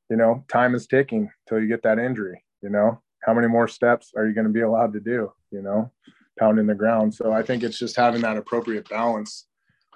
you 0.09 0.17
know, 0.17 0.43
time 0.47 0.75
is 0.75 0.87
ticking 0.87 1.29
till 1.47 1.59
you 1.59 1.67
get 1.67 1.83
that 1.83 1.99
injury. 1.99 2.43
You 2.61 2.69
know, 2.69 3.01
how 3.23 3.33
many 3.33 3.47
more 3.47 3.67
steps 3.67 4.11
are 4.15 4.27
you 4.27 4.33
going 4.33 4.47
to 4.47 4.53
be 4.53 4.61
allowed 4.61 4.93
to 4.93 4.99
do? 4.99 5.31
You 5.51 5.61
know, 5.61 5.91
pounding 6.39 6.67
the 6.67 6.75
ground. 6.75 7.13
So 7.13 7.31
I 7.31 7.41
think 7.41 7.63
it's 7.63 7.79
just 7.79 7.95
having 7.95 8.21
that 8.21 8.37
appropriate 8.37 8.89
balance. 8.89 9.47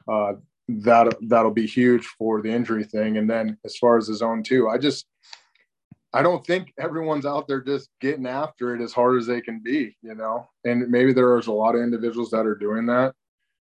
Uh, 0.07 0.33
that 0.67 1.13
that'll 1.27 1.51
be 1.51 1.67
huge 1.67 2.05
for 2.17 2.41
the 2.41 2.49
injury 2.49 2.83
thing. 2.83 3.17
And 3.17 3.29
then 3.29 3.57
as 3.65 3.77
far 3.77 3.97
as 3.97 4.07
the 4.07 4.15
zone 4.15 4.41
two, 4.41 4.67
I 4.67 4.77
just 4.77 5.05
I 6.11 6.21
don't 6.21 6.45
think 6.45 6.73
everyone's 6.79 7.25
out 7.25 7.47
there 7.47 7.61
just 7.61 7.89
getting 7.99 8.25
after 8.25 8.73
it 8.73 8.81
as 8.81 8.93
hard 8.93 9.19
as 9.19 9.27
they 9.27 9.41
can 9.41 9.59
be, 9.59 9.95
you 10.01 10.15
know. 10.15 10.49
And 10.63 10.89
maybe 10.89 11.13
there's 11.13 11.47
a 11.47 11.51
lot 11.51 11.75
of 11.75 11.81
individuals 11.81 12.31
that 12.31 12.47
are 12.47 12.55
doing 12.55 12.85
that 12.87 13.13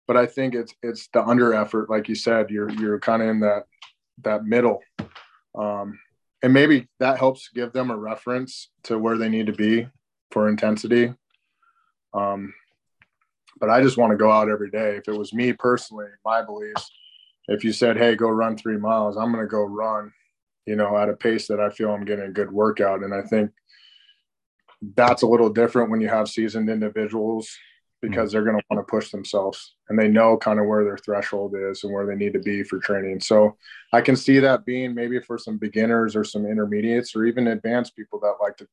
but 0.07 0.17
I 0.17 0.27
think 0.27 0.55
it's 0.55 0.75
it's 0.83 1.09
the 1.09 1.25
under 1.25 1.55
effort, 1.55 1.91
like 1.91 2.09
you 2.09 2.15
said, 2.15 2.51
you're 2.51 2.71
you're 2.71 3.01
kind 3.01 3.23
of 3.23 3.29
in 3.29 3.41
that 3.41 3.65
that 4.23 4.45
middle, 4.45 4.81
um, 5.55 5.99
and 6.43 6.53
maybe 6.53 6.89
that 7.01 7.19
helps 7.19 7.49
give 7.55 7.73
them 7.73 7.91
a 7.91 7.97
reference 7.97 8.71
to 8.85 8.99
where 8.99 9.19
they 9.19 9.29
need 9.29 9.47
to 9.47 9.53
be 9.53 9.89
for 10.31 10.49
intensity. 10.49 11.13
Um, 12.15 12.55
but 13.59 13.71
I 13.71 13.83
just 13.83 13.97
want 13.97 14.13
to 14.13 14.17
go 14.17 14.31
out 14.31 14.49
every 14.49 14.71
day. 14.71 14.97
If 14.97 15.09
it 15.09 15.17
was 15.17 15.33
me 15.33 15.53
personally, 15.53 16.07
my 16.25 16.43
beliefs, 16.43 16.91
if 17.49 17.65
you 17.65 17.73
said, 17.73 17.97
"Hey, 17.97 18.15
go 18.15 18.29
run 18.29 18.57
three 18.57 18.79
miles," 18.79 19.17
I'm 19.17 19.33
going 19.33 19.45
to 19.45 19.51
go 19.51 19.65
run, 19.65 20.13
you 20.67 20.77
know, 20.77 20.97
at 20.97 21.09
a 21.09 21.15
pace 21.15 21.49
that 21.49 21.61
I 21.61 21.71
feel 21.71 21.91
I'm 21.91 22.05
getting 22.05 22.27
a 22.27 22.33
good 22.33 22.53
workout, 22.53 23.03
and 23.03 23.13
I 23.13 23.23
think 23.23 23.51
that's 24.95 25.23
a 25.23 25.27
little 25.27 25.49
different 25.49 25.91
when 25.91 26.01
you 26.01 26.09
have 26.09 26.29
seasoned 26.29 26.69
individuals 26.69 27.51
because 28.03 28.29
mm. 28.29 28.33
they're 28.33 28.45
going 28.45 28.59
to 28.59 28.65
want 28.71 28.87
to 28.87 28.91
push 28.91 29.11
themselves 29.11 29.75
and 29.89 29.99
they 29.99 30.09
know 30.09 30.37
kind 30.37 30.59
of 30.59 30.67
where 30.67 30.85
their 30.85 30.99
threshold 30.99 31.55
is 31.57 31.85
and 31.85 31.93
where 31.93 32.07
they 32.07 32.15
need 32.15 32.33
to 32.33 32.41
be 32.41 32.63
for 32.63 32.79
training. 32.79 33.21
So 33.21 33.57
I 33.93 34.01
can 34.01 34.17
see 34.17 34.39
that 34.41 34.65
being 34.67 34.95
maybe 34.95 35.21
for 35.21 35.39
some 35.39 35.59
beginners 35.59 36.15
or 36.15 36.25
some 36.25 36.47
intermediates 36.47 37.15
or 37.17 37.25
even 37.25 37.49
advanced 37.49 37.97
people 37.97 38.21
that 38.21 38.35
like 38.41 38.57
to 38.59 38.69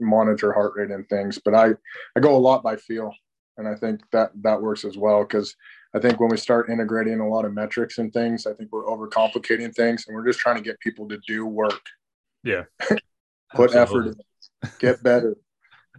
monitor 0.00 0.52
heart 0.52 0.72
rate 0.76 0.90
and 0.90 1.08
things. 1.08 1.38
But 1.44 1.54
I, 1.54 1.70
I 2.16 2.20
go 2.20 2.34
a 2.34 2.38
lot 2.38 2.62
by 2.62 2.76
feel. 2.76 3.12
And 3.58 3.68
I 3.68 3.74
think 3.74 4.00
that 4.12 4.30
that 4.42 4.62
works 4.62 4.84
as 4.84 4.96
well 4.96 5.24
because 5.24 5.54
I 5.94 5.98
think 5.98 6.18
when 6.18 6.30
we 6.30 6.38
start 6.38 6.70
integrating 6.70 7.20
a 7.20 7.28
lot 7.28 7.44
of 7.44 7.52
metrics 7.52 7.98
and 7.98 8.12
things, 8.12 8.46
I 8.46 8.54
think 8.54 8.72
we're 8.72 8.86
overcomplicating 8.86 9.74
things 9.74 10.06
and 10.06 10.16
we're 10.16 10.26
just 10.26 10.38
trying 10.38 10.56
to 10.56 10.62
get 10.62 10.80
people 10.80 11.06
to 11.08 11.18
do 11.26 11.44
work. 11.44 11.82
Yeah. 12.42 12.64
Put 13.54 13.74
Absolutely. 13.74 14.14
effort, 14.64 14.78
get 14.78 15.02
better, 15.02 15.36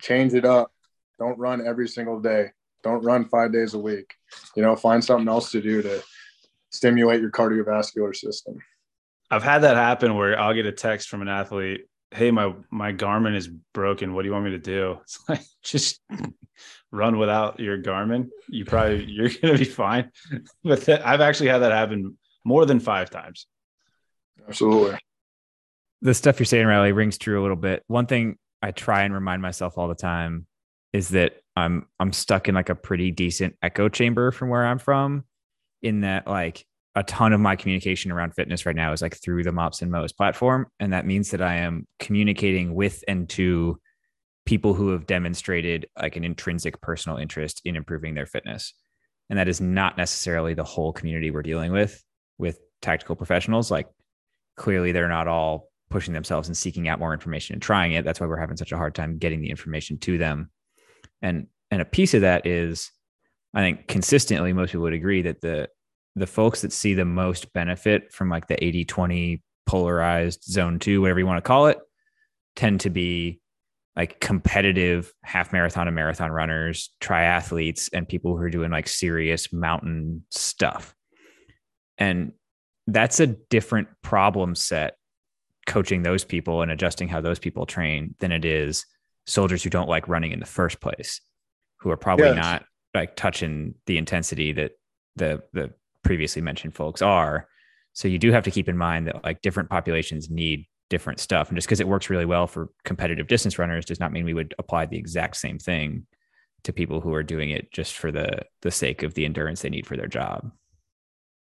change 0.02 0.34
it 0.34 0.46
up, 0.46 0.72
don't 1.20 1.38
run 1.38 1.66
every 1.66 1.88
single 1.88 2.20
day. 2.20 2.52
Don't 2.84 3.04
run 3.04 3.26
five 3.26 3.54
days 3.54 3.74
a 3.74 3.80
week. 3.80 4.14
You 4.56 4.64
know, 4.64 4.76
find 4.76 5.04
something 5.04 5.28
else 5.28 5.52
to 5.52 5.62
do 5.62 5.82
to 5.82 6.04
stimulate 6.70 7.22
your 7.22 7.32
cardiovascular 7.32 8.16
system. 8.16 8.58
I've 9.32 9.44
had 9.44 9.60
that 9.60 9.78
happen 9.78 10.16
where 10.16 10.40
I'll 10.40 10.54
get 10.54 10.66
a 10.66 10.72
text 10.72 11.10
from 11.10 11.22
an 11.22 11.28
athlete, 11.28 11.88
"Hey, 12.12 12.30
my 12.30 12.54
my 12.70 12.92
Garmin 12.92 13.36
is 13.36 13.48
broken. 13.48 14.14
What 14.14 14.24
do 14.24 14.28
you 14.28 14.34
want 14.34 14.46
me 14.46 14.52
to 14.52 14.60
do?" 14.60 15.00
It's 15.04 15.20
like 15.30 15.42
just 15.64 16.02
run 16.92 17.18
without 17.18 17.60
your 17.60 17.78
Garmin. 17.82 18.30
You 18.50 18.66
probably 18.66 19.06
you're 19.08 19.30
gonna 19.30 19.58
be 19.58 19.66
fine. 19.66 20.12
But 20.64 20.82
that, 20.86 21.06
I've 21.06 21.22
actually 21.22 21.50
had 21.50 21.60
that 21.60 21.72
happen 21.72 22.18
more 22.44 22.66
than 22.66 22.80
five 22.80 23.10
times. 23.10 23.48
Absolutely. 24.48 24.98
The 26.02 26.14
stuff 26.14 26.40
you're 26.40 26.46
saying, 26.46 26.68
Reilly, 26.68 26.92
rings 26.92 27.18
true 27.18 27.40
a 27.40 27.44
little 27.44 27.56
bit. 27.56 27.84
One 27.88 28.08
thing 28.08 28.38
I 28.62 28.72
try 28.72 29.04
and 29.04 29.14
remind 29.14 29.42
myself 29.42 29.78
all 29.78 29.88
the 29.88 29.96
time 29.96 30.48
is 30.94 31.10
that 31.10 31.34
I'm 31.56 31.88
I'm 32.00 32.14
stuck 32.14 32.48
in 32.48 32.56
like 32.56 32.70
a 32.70 32.76
pretty 32.76 33.12
decent 33.12 33.56
echo 33.62 33.90
chamber 33.90 34.32
from 34.32 34.50
where 34.50 34.66
I'm 34.66 34.80
from, 34.80 35.26
in 35.82 36.02
that 36.02 36.28
like 36.28 36.66
a 36.96 37.04
ton 37.04 37.34
of 37.34 37.40
my 37.40 37.56
communication 37.56 38.12
around 38.12 38.36
fitness 38.36 38.66
right 38.66 38.76
now 38.76 38.94
is 38.94 39.02
like 39.02 39.18
through 39.18 39.44
the 39.44 39.52
MOPs 39.52 39.82
and 39.82 39.92
MOEs 39.92 40.16
platform, 40.16 40.68
and 40.80 40.94
that 40.94 41.06
means 41.06 41.32
that 41.32 41.42
I 41.42 41.56
am 41.56 41.88
communicating 42.00 42.76
with 42.76 43.04
and 43.08 43.28
to 43.30 43.80
people 44.46 44.74
who 44.74 44.90
have 44.90 45.08
demonstrated 45.08 45.88
like 46.00 46.16
an 46.16 46.24
intrinsic 46.24 46.82
personal 46.82 47.18
interest 47.18 47.62
in 47.66 47.76
improving 47.76 48.14
their 48.14 48.28
fitness, 48.28 48.74
and 49.30 49.40
that 49.40 49.48
is 49.48 49.60
not 49.60 49.98
necessarily 49.98 50.54
the 50.54 50.64
whole 50.64 50.94
community 50.94 51.32
we're 51.32 51.42
dealing 51.42 51.72
with 51.72 52.04
with 52.38 52.60
tactical 52.82 53.16
professionals. 53.16 53.72
Like 53.72 53.88
clearly, 54.58 54.92
they're 54.92 55.08
not 55.08 55.28
all 55.28 55.70
pushing 55.90 56.14
themselves 56.14 56.48
and 56.48 56.58
seeking 56.58 56.88
out 56.88 57.00
more 57.00 57.14
information 57.14 57.54
and 57.54 57.62
trying 57.62 57.92
it. 57.94 58.04
That's 58.04 58.20
why 58.20 58.26
we're 58.26 58.38
having 58.38 58.58
such 58.58 58.72
a 58.72 58.78
hard 58.78 58.96
time 58.96 59.18
getting 59.18 59.42
the 59.42 59.50
information 59.50 59.98
to 60.00 60.18
them 60.18 60.50
and 61.24 61.48
and 61.72 61.82
a 61.82 61.86
piece 61.86 62.14
of 62.14 62.22
that 62.22 62.46
is 62.46 62.92
i 63.56 63.62
think 63.62 63.88
consistently 63.88 64.54
most 64.54 64.70
people 64.70 64.84
would 64.84 64.94
agree 64.94 65.24
that 65.24 65.42
the 65.42 65.68
the 66.16 66.28
folks 66.28 66.62
that 66.62 66.72
see 66.72 66.94
the 66.94 67.06
most 67.06 67.52
benefit 67.54 68.14
from 68.14 68.30
like 68.30 68.48
the 68.48 68.64
80 68.64 68.86
20 68.86 69.44
polarized 69.66 70.44
zone 70.44 70.78
2 70.78 71.02
whatever 71.02 71.20
you 71.20 71.26
want 71.26 71.44
to 71.44 71.48
call 71.48 71.66
it 71.66 71.80
tend 72.56 72.82
to 72.82 72.92
be 72.92 73.42
like 73.96 74.20
competitive 74.20 75.14
half 75.24 75.54
marathon 75.54 75.88
and 75.88 75.96
marathon 75.96 76.32
runners 76.32 76.90
triathletes 77.00 77.90
and 77.94 78.08
people 78.08 78.36
who 78.36 78.44
are 78.44 78.50
doing 78.50 78.72
like 78.72 78.88
serious 78.88 79.54
mountain 79.54 80.26
stuff. 80.32 80.96
And 81.98 82.34
that's 82.88 83.20
a 83.20 83.28
different 83.28 83.88
problem 84.02 84.56
set 84.56 84.98
coaching 85.68 86.04
those 86.04 86.26
people 86.26 86.62
and 86.62 86.72
adjusting 86.72 87.08
how 87.08 87.22
those 87.22 87.40
people 87.40 87.66
train 87.66 88.16
than 88.20 88.32
it 88.32 88.46
is 88.46 88.86
soldiers 89.26 89.64
who 89.64 89.70
don't 89.70 89.90
like 89.90 90.08
running 90.08 90.32
in 90.32 90.40
the 90.40 90.46
first 90.46 90.80
place, 90.82 91.22
who 91.78 91.90
are 91.92 91.98
probably 91.98 92.28
yes. 92.28 92.36
not 92.36 92.66
like 92.94 93.16
touching 93.16 93.76
the 93.86 93.98
intensity 93.98 94.52
that 94.54 94.72
the 95.16 95.44
the 95.54 95.74
previously 96.04 96.42
mentioned 96.42 96.76
folks 96.76 97.02
are. 97.02 97.48
So 97.94 98.08
you 98.08 98.18
do 98.20 98.32
have 98.32 98.44
to 98.44 98.52
keep 98.52 98.68
in 98.68 98.78
mind 98.78 99.08
that 99.08 99.24
like 99.24 99.42
different 99.42 99.70
populations 99.70 100.30
need 100.30 100.66
different 100.90 101.20
stuff. 101.20 101.50
And 101.50 101.58
just 101.58 101.68
because 101.68 101.80
it 101.80 101.88
works 101.88 102.10
really 102.10 102.26
well 102.26 102.48
for 102.48 102.70
competitive 102.84 103.28
distance 103.28 103.58
runners 103.58 103.86
does 103.86 104.00
not 104.00 104.12
mean 104.12 104.26
we 104.26 104.34
would 104.34 104.54
apply 104.60 104.86
the 104.86 104.98
exact 104.98 105.38
same 105.38 105.58
thing 105.58 106.06
to 106.64 106.74
people 106.74 107.02
who 107.02 107.14
are 107.14 107.24
doing 107.24 107.50
it 107.50 107.72
just 107.72 107.94
for 107.94 108.12
the 108.12 108.42
the 108.62 108.72
sake 108.72 109.04
of 109.04 109.14
the 109.14 109.26
endurance 109.26 109.62
they 109.62 109.70
need 109.70 109.88
for 109.88 109.98
their 109.98 110.08
job. 110.08 110.52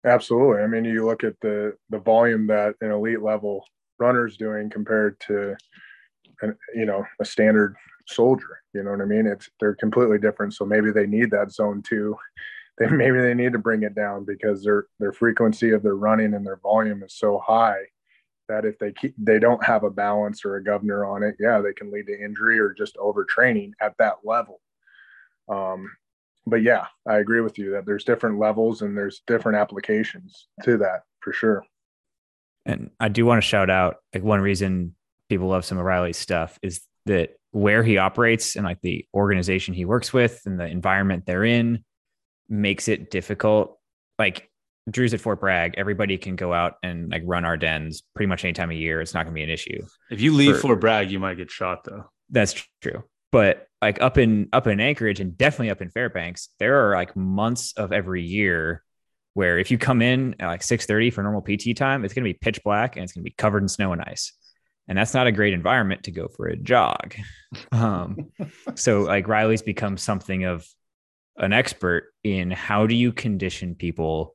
Absolutely. 0.04 0.62
I 0.62 0.66
mean, 0.66 0.84
you 0.84 1.04
look 1.04 1.24
at 1.24 1.34
the 1.40 1.74
the 1.90 1.98
volume 1.98 2.46
that 2.48 2.74
an 2.80 2.90
elite 2.90 3.22
level 3.22 3.64
runner's 3.98 4.36
doing 4.36 4.70
compared 4.70 5.18
to, 5.20 5.56
an, 6.42 6.56
you 6.74 6.86
know, 6.86 7.04
a 7.20 7.24
standard 7.24 7.76
soldier. 8.06 8.60
You 8.72 8.82
know 8.82 8.90
what 8.90 9.00
I 9.00 9.04
mean? 9.04 9.26
It's 9.26 9.48
they're 9.60 9.74
completely 9.74 10.18
different. 10.18 10.54
So 10.54 10.64
maybe 10.64 10.90
they 10.90 11.06
need 11.06 11.30
that 11.30 11.52
zone 11.52 11.82
two. 11.82 12.16
They 12.78 12.88
maybe 12.88 13.18
they 13.20 13.32
need 13.32 13.54
to 13.54 13.58
bring 13.58 13.84
it 13.84 13.94
down 13.94 14.26
because 14.26 14.62
their 14.62 14.84
their 15.00 15.10
frequency 15.10 15.70
of 15.70 15.82
their 15.82 15.96
running 15.96 16.34
and 16.34 16.46
their 16.46 16.58
volume 16.62 17.02
is 17.02 17.14
so 17.14 17.38
high 17.38 17.78
that 18.50 18.66
if 18.66 18.78
they 18.78 18.92
keep 18.92 19.14
they 19.16 19.38
don't 19.38 19.64
have 19.64 19.82
a 19.82 19.90
balance 19.90 20.44
or 20.44 20.56
a 20.56 20.62
governor 20.62 21.06
on 21.06 21.22
it, 21.22 21.36
yeah, 21.40 21.62
they 21.62 21.72
can 21.72 21.90
lead 21.90 22.06
to 22.08 22.22
injury 22.22 22.58
or 22.58 22.74
just 22.74 22.96
overtraining 22.96 23.70
at 23.80 23.94
that 23.96 24.16
level. 24.24 24.60
Um, 25.48 25.90
but 26.46 26.62
yeah, 26.62 26.86
I 27.08 27.16
agree 27.16 27.40
with 27.40 27.58
you 27.58 27.72
that 27.72 27.86
there's 27.86 28.04
different 28.04 28.38
levels 28.38 28.82
and 28.82 28.94
there's 28.94 29.22
different 29.26 29.56
applications 29.56 30.48
to 30.64 30.76
that 30.76 31.04
for 31.20 31.32
sure. 31.32 31.64
And 32.66 32.90
I 33.00 33.08
do 33.08 33.24
want 33.24 33.42
to 33.42 33.48
shout 33.48 33.70
out 33.70 33.96
like 34.12 34.22
one 34.22 34.40
reason 34.40 34.95
people 35.28 35.48
love 35.48 35.64
some 35.64 35.78
of 35.78 35.84
Reilly's 35.84 36.16
stuff 36.16 36.58
is 36.62 36.80
that 37.06 37.30
where 37.52 37.82
he 37.82 37.98
operates 37.98 38.56
and 38.56 38.64
like 38.64 38.80
the 38.82 39.06
organization 39.14 39.74
he 39.74 39.84
works 39.84 40.12
with 40.12 40.42
and 40.44 40.60
the 40.60 40.66
environment 40.66 41.24
they're 41.26 41.44
in 41.44 41.84
makes 42.48 42.88
it 42.88 43.10
difficult. 43.10 43.78
Like 44.18 44.50
Drew's 44.90 45.14
at 45.14 45.20
Fort 45.20 45.40
Bragg, 45.40 45.74
everybody 45.76 46.18
can 46.18 46.36
go 46.36 46.52
out 46.52 46.74
and 46.82 47.10
like 47.10 47.22
run 47.24 47.44
our 47.44 47.56
dens 47.56 48.02
pretty 48.14 48.28
much 48.28 48.44
any 48.44 48.52
time 48.52 48.70
of 48.70 48.76
year. 48.76 49.00
It's 49.00 49.14
not 49.14 49.24
going 49.24 49.34
to 49.34 49.38
be 49.38 49.42
an 49.42 49.50
issue. 49.50 49.84
If 50.10 50.20
you 50.20 50.34
leave 50.34 50.56
For, 50.56 50.62
Fort 50.62 50.80
Bragg, 50.80 51.10
you 51.10 51.18
might 51.18 51.36
get 51.36 51.50
shot 51.50 51.84
though. 51.84 52.04
That's 52.30 52.54
true. 52.82 53.02
But 53.32 53.66
like 53.82 54.00
up 54.00 54.18
in 54.18 54.48
up 54.52 54.66
in 54.66 54.80
Anchorage 54.80 55.20
and 55.20 55.36
definitely 55.36 55.70
up 55.70 55.82
in 55.82 55.90
Fairbanks, 55.90 56.48
there 56.58 56.88
are 56.88 56.94
like 56.94 57.16
months 57.16 57.72
of 57.76 57.92
every 57.92 58.22
year 58.22 58.82
where 59.34 59.58
if 59.58 59.70
you 59.70 59.78
come 59.78 60.00
in 60.00 60.34
at 60.40 60.46
like 60.46 60.62
6:30 60.62 61.12
for 61.12 61.22
normal 61.22 61.42
PT 61.42 61.76
time, 61.76 62.04
it's 62.04 62.14
going 62.14 62.24
to 62.24 62.32
be 62.32 62.38
pitch 62.40 62.62
black 62.62 62.96
and 62.96 63.04
it's 63.04 63.12
going 63.12 63.22
to 63.22 63.30
be 63.30 63.34
covered 63.36 63.62
in 63.62 63.68
snow 63.68 63.92
and 63.92 64.02
ice. 64.02 64.32
And 64.88 64.96
that's 64.96 65.14
not 65.14 65.26
a 65.26 65.32
great 65.32 65.52
environment 65.52 66.04
to 66.04 66.10
go 66.10 66.28
for 66.28 66.46
a 66.46 66.56
jog. 66.56 67.14
Um, 67.72 68.30
so 68.74 69.02
like 69.02 69.26
Reilly's 69.26 69.62
become 69.62 69.96
something 69.96 70.44
of 70.44 70.66
an 71.36 71.52
expert 71.52 72.12
in 72.22 72.50
how 72.50 72.86
do 72.86 72.94
you 72.94 73.12
condition 73.12 73.74
people 73.74 74.34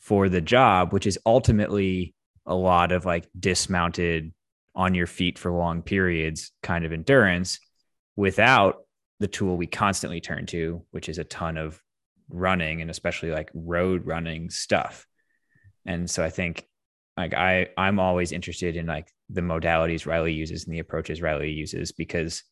for 0.00 0.28
the 0.28 0.40
job, 0.40 0.92
which 0.92 1.06
is 1.06 1.18
ultimately 1.24 2.14
a 2.46 2.54
lot 2.54 2.92
of 2.92 3.04
like 3.04 3.28
dismounted 3.38 4.32
on 4.74 4.94
your 4.94 5.06
feet 5.06 5.38
for 5.38 5.52
long 5.52 5.82
periods 5.82 6.50
kind 6.62 6.84
of 6.84 6.92
endurance 6.92 7.60
without 8.16 8.78
the 9.20 9.28
tool 9.28 9.56
we 9.56 9.66
constantly 9.66 10.20
turn 10.20 10.46
to, 10.46 10.84
which 10.90 11.08
is 11.08 11.18
a 11.18 11.24
ton 11.24 11.56
of 11.56 11.80
running 12.28 12.80
and 12.80 12.90
especially 12.90 13.30
like 13.30 13.50
road 13.54 14.04
running 14.06 14.50
stuff. 14.50 15.06
And 15.86 16.10
so 16.10 16.24
I 16.24 16.30
think 16.30 16.66
like 17.16 17.34
I 17.34 17.68
I'm 17.76 17.98
always 17.98 18.32
interested 18.32 18.76
in 18.76 18.86
like 18.86 19.12
the 19.28 19.40
modalities 19.40 20.06
Reilly 20.06 20.32
uses 20.32 20.64
and 20.64 20.74
the 20.74 20.78
approaches 20.78 21.20
Reilly 21.20 21.50
uses 21.50 21.92
because 21.92 22.42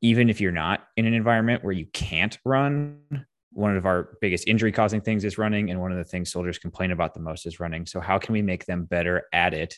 even 0.00 0.30
if 0.30 0.40
you're 0.40 0.52
not 0.52 0.86
in 0.96 1.06
an 1.06 1.14
environment 1.14 1.64
where 1.64 1.72
you 1.72 1.86
can't 1.86 2.38
run, 2.44 3.00
one 3.52 3.76
of 3.76 3.86
our 3.86 4.16
biggest 4.20 4.46
injury 4.46 4.70
causing 4.70 5.00
things 5.00 5.24
is 5.24 5.38
running 5.38 5.70
and 5.70 5.80
one 5.80 5.90
of 5.90 5.98
the 5.98 6.04
things 6.04 6.30
soldiers 6.30 6.58
complain 6.58 6.92
about 6.92 7.14
the 7.14 7.20
most 7.20 7.46
is 7.46 7.58
running. 7.58 7.86
So 7.86 8.00
how 8.00 8.18
can 8.18 8.32
we 8.32 8.42
make 8.42 8.66
them 8.66 8.84
better 8.84 9.24
at 9.32 9.54
it 9.54 9.74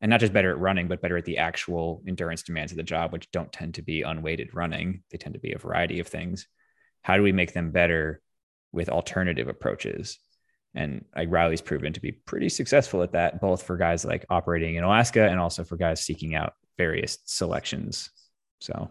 and 0.00 0.08
not 0.08 0.20
just 0.20 0.32
better 0.32 0.50
at 0.50 0.58
running, 0.58 0.88
but 0.88 1.02
better 1.02 1.18
at 1.18 1.26
the 1.26 1.38
actual 1.38 2.02
endurance 2.06 2.42
demands 2.42 2.72
of 2.72 2.76
the 2.76 2.82
job, 2.82 3.12
which 3.12 3.30
don't 3.30 3.52
tend 3.52 3.74
to 3.74 3.82
be 3.82 4.02
unweighted 4.02 4.54
running. 4.54 5.02
They 5.10 5.18
tend 5.18 5.34
to 5.34 5.40
be 5.40 5.52
a 5.52 5.58
variety 5.58 6.00
of 6.00 6.06
things. 6.06 6.48
How 7.02 7.16
do 7.16 7.22
we 7.22 7.32
make 7.32 7.52
them 7.52 7.70
better 7.70 8.22
with 8.72 8.88
alternative 8.88 9.48
approaches? 9.48 10.18
And 10.74 11.04
like 11.16 11.30
Reilly's 11.30 11.60
proven 11.60 11.92
to 11.92 12.00
be 12.00 12.12
pretty 12.12 12.48
successful 12.48 13.02
at 13.02 13.12
that, 13.12 13.40
both 13.40 13.62
for 13.62 13.76
guys 13.76 14.04
like 14.04 14.24
operating 14.30 14.76
in 14.76 14.84
Alaska 14.84 15.28
and 15.28 15.40
also 15.40 15.64
for 15.64 15.76
guys 15.76 16.02
seeking 16.02 16.34
out 16.34 16.54
various 16.78 17.18
selections. 17.24 18.10
So 18.60 18.90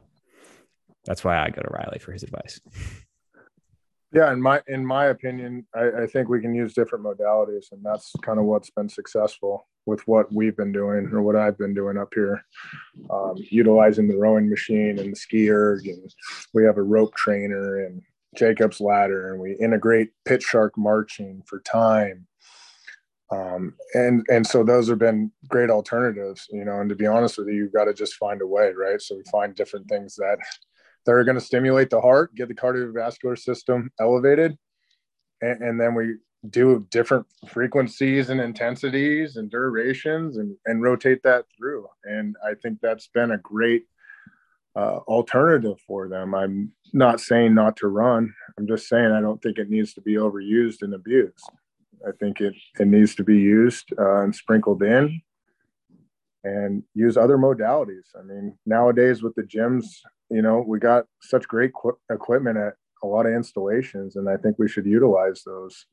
that's 1.05 1.23
why 1.23 1.37
I 1.37 1.49
go 1.49 1.61
to 1.61 1.69
Riley 1.69 1.99
for 1.99 2.11
his 2.11 2.23
advice. 2.23 2.59
Yeah, 4.11 4.33
in 4.33 4.41
my 4.41 4.61
in 4.67 4.83
my 4.83 5.05
opinion, 5.07 5.67
I, 5.75 6.03
I 6.03 6.07
think 6.07 6.29
we 6.29 6.41
can 6.41 6.55
use 6.55 6.73
different 6.73 7.05
modalities, 7.05 7.71
and 7.71 7.83
that's 7.83 8.11
kind 8.23 8.39
of 8.39 8.45
what's 8.45 8.71
been 8.71 8.89
successful 8.89 9.67
with 9.85 10.01
what 10.07 10.33
we've 10.33 10.57
been 10.57 10.71
doing 10.71 11.09
or 11.13 11.21
what 11.21 11.35
I've 11.35 11.57
been 11.59 11.75
doing 11.75 11.95
up 11.97 12.09
here, 12.15 12.43
um, 13.11 13.35
utilizing 13.37 14.07
the 14.07 14.17
rowing 14.17 14.49
machine 14.49 14.97
and 14.97 15.11
the 15.11 15.15
ski 15.15 15.49
erg, 15.51 15.87
and 15.87 16.11
we 16.55 16.63
have 16.63 16.77
a 16.77 16.81
rope 16.81 17.13
trainer 17.15 17.85
and 17.85 18.01
Jacob's 18.35 18.79
ladder, 18.79 19.31
and 19.31 19.41
we 19.41 19.53
integrate 19.53 20.11
Pit 20.25 20.41
Shark 20.41 20.77
marching 20.77 21.41
for 21.45 21.59
time. 21.61 22.27
Um, 23.31 23.75
and 23.93 24.25
and 24.29 24.45
so 24.45 24.63
those 24.63 24.89
have 24.89 24.99
been 24.99 25.31
great 25.47 25.69
alternatives, 25.69 26.47
you 26.51 26.65
know. 26.65 26.79
And 26.79 26.89
to 26.89 26.95
be 26.95 27.05
honest 27.05 27.37
with 27.37 27.47
you, 27.47 27.55
you've 27.55 27.73
got 27.73 27.85
to 27.85 27.93
just 27.93 28.15
find 28.15 28.41
a 28.41 28.47
way, 28.47 28.71
right? 28.71 29.01
So 29.01 29.15
we 29.15 29.23
find 29.31 29.55
different 29.55 29.87
things 29.87 30.15
that 30.15 30.37
that 31.05 31.11
are 31.11 31.23
going 31.23 31.37
to 31.37 31.45
stimulate 31.45 31.89
the 31.89 32.01
heart, 32.01 32.33
get 32.35 32.47
the 32.47 32.55
cardiovascular 32.55 33.37
system 33.37 33.91
elevated, 33.99 34.57
and, 35.41 35.61
and 35.61 35.79
then 35.79 35.95
we 35.95 36.15
do 36.49 36.87
different 36.89 37.25
frequencies 37.47 38.29
and 38.29 38.39
intensities 38.39 39.35
and 39.35 39.51
durations 39.51 40.37
and, 40.37 40.55
and 40.65 40.81
rotate 40.81 41.21
that 41.23 41.45
through. 41.57 41.85
And 42.05 42.35
I 42.45 42.53
think 42.53 42.79
that's 42.81 43.07
been 43.07 43.31
a 43.31 43.37
great 43.37 43.83
uh, 44.75 44.97
alternative 45.07 45.79
for 45.85 46.07
them. 46.07 46.33
I'm 46.33 46.71
not 46.93 47.19
saying 47.19 47.55
not 47.55 47.75
to 47.77 47.87
run. 47.87 48.33
I'm 48.57 48.67
just 48.67 48.87
saying 48.87 49.11
I 49.11 49.21
don't 49.21 49.41
think 49.41 49.57
it 49.57 49.69
needs 49.69 49.93
to 49.95 50.01
be 50.01 50.13
overused 50.13 50.81
and 50.81 50.93
abused. 50.93 51.49
I 52.07 52.11
think 52.19 52.39
it, 52.39 52.53
it 52.79 52.87
needs 52.87 53.15
to 53.15 53.23
be 53.23 53.37
used 53.37 53.91
uh, 53.97 54.21
and 54.21 54.33
sprinkled 54.33 54.83
in 54.83 55.21
and 56.43 56.83
use 56.93 57.17
other 57.17 57.37
modalities. 57.37 58.15
I 58.17 58.23
mean, 58.23 58.57
nowadays 58.65 59.21
with 59.21 59.35
the 59.35 59.43
gyms, 59.43 59.85
you 60.31 60.41
know, 60.41 60.63
we 60.65 60.79
got 60.79 61.05
such 61.21 61.47
great 61.47 61.73
qu- 61.73 61.97
equipment 62.09 62.57
at 62.57 62.75
a 63.03 63.07
lot 63.07 63.25
of 63.25 63.33
installations, 63.33 64.15
and 64.15 64.29
I 64.29 64.37
think 64.37 64.57
we 64.57 64.69
should 64.69 64.85
utilize 64.85 65.43
those. 65.45 65.85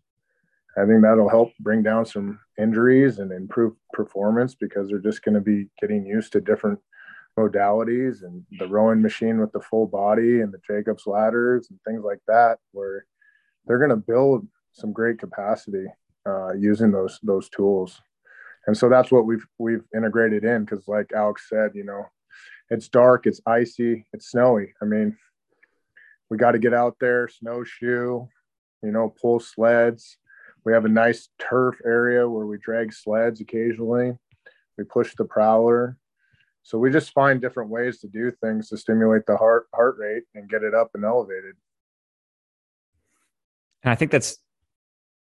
I 0.78 0.84
think 0.84 1.02
that'll 1.02 1.28
help 1.28 1.52
bring 1.60 1.82
down 1.82 2.04
some 2.04 2.38
injuries 2.58 3.18
and 3.18 3.32
improve 3.32 3.72
performance 3.92 4.54
because 4.54 4.88
they're 4.88 4.98
just 4.98 5.22
going 5.22 5.34
to 5.34 5.40
be 5.40 5.68
getting 5.80 6.04
used 6.04 6.32
to 6.32 6.40
different 6.40 6.78
modalities 7.38 8.22
and 8.22 8.44
the 8.58 8.66
rowing 8.66 9.02
machine 9.02 9.40
with 9.40 9.52
the 9.52 9.60
full 9.60 9.86
body 9.86 10.40
and 10.40 10.52
the 10.52 10.60
Jacob's 10.66 11.06
ladders 11.06 11.68
and 11.70 11.78
things 11.86 12.02
like 12.04 12.20
that, 12.26 12.58
where 12.72 13.06
they're 13.66 13.78
going 13.78 13.90
to 13.90 13.96
build 13.96 14.46
some 14.72 14.92
great 14.92 15.18
capacity 15.18 15.86
uh, 16.26 16.52
using 16.54 16.90
those 16.90 17.18
those 17.22 17.48
tools. 17.48 18.00
And 18.66 18.76
so 18.76 18.88
that's 18.88 19.12
what 19.12 19.26
we've 19.26 19.46
we've 19.58 19.84
integrated 19.94 20.44
in 20.44 20.64
because, 20.64 20.88
like 20.88 21.12
Alex 21.14 21.48
said, 21.48 21.72
you 21.74 21.84
know, 21.84 22.04
it's 22.70 22.88
dark, 22.88 23.26
it's 23.26 23.40
icy, 23.46 24.06
it's 24.12 24.30
snowy. 24.30 24.74
I 24.82 24.86
mean, 24.86 25.16
we 26.30 26.36
got 26.36 26.52
to 26.52 26.58
get 26.58 26.74
out 26.74 26.96
there, 27.00 27.28
snowshoe, 27.28 28.26
you 28.82 28.92
know, 28.92 29.14
pull 29.20 29.40
sleds. 29.40 30.18
We 30.64 30.72
have 30.72 30.84
a 30.84 30.88
nice 30.88 31.28
turf 31.38 31.76
area 31.84 32.28
where 32.28 32.46
we 32.46 32.58
drag 32.58 32.92
sleds 32.92 33.40
occasionally. 33.40 34.18
We 34.76 34.84
push 34.84 35.14
the 35.14 35.24
prowler. 35.24 35.96
So 36.66 36.78
we 36.78 36.90
just 36.90 37.12
find 37.12 37.40
different 37.40 37.70
ways 37.70 38.00
to 38.00 38.08
do 38.08 38.30
things 38.30 38.68
to 38.70 38.76
stimulate 38.76 39.22
the 39.26 39.36
heart 39.36 39.66
heart 39.74 39.96
rate 39.98 40.24
and 40.34 40.48
get 40.48 40.62
it 40.62 40.74
up 40.74 40.90
and 40.94 41.04
elevated. 41.04 41.54
And 43.82 43.92
I 43.92 43.94
think 43.94 44.10
that's 44.10 44.38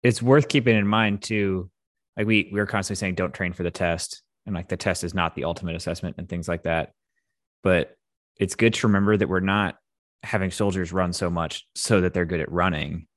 it's 0.02 0.22
worth 0.22 0.48
keeping 0.48 0.78
in 0.78 0.88
mind 0.88 1.22
too. 1.22 1.70
Like 2.16 2.28
we 2.28 2.50
we 2.52 2.60
are 2.60 2.66
constantly 2.66 3.00
saying 3.00 3.16
don't 3.16 3.34
train 3.34 3.54
for 3.54 3.64
the 3.64 3.72
test. 3.72 4.22
And 4.46 4.56
like 4.56 4.70
the 4.70 4.78
test 4.78 5.04
is 5.04 5.14
not 5.14 5.36
the 5.36 5.44
ultimate 5.44 5.76
assessment 5.76 6.16
and 6.18 6.30
things 6.30 6.48
like 6.48 6.64
that 6.64 6.92
but 7.66 7.98
it's 8.38 8.56
good 8.56 8.76
to 8.76 8.88
remember 8.88 9.18
that 9.18 9.28
we're 9.28 9.40
not 9.40 9.76
having 10.22 10.52
soldiers 10.52 10.94
run 10.94 11.12
so 11.12 11.32
much 11.32 11.68
so 11.74 12.00
that 12.00 12.14
they're 12.14 12.24
good 12.24 12.40
at 12.40 12.52
running. 12.52 13.08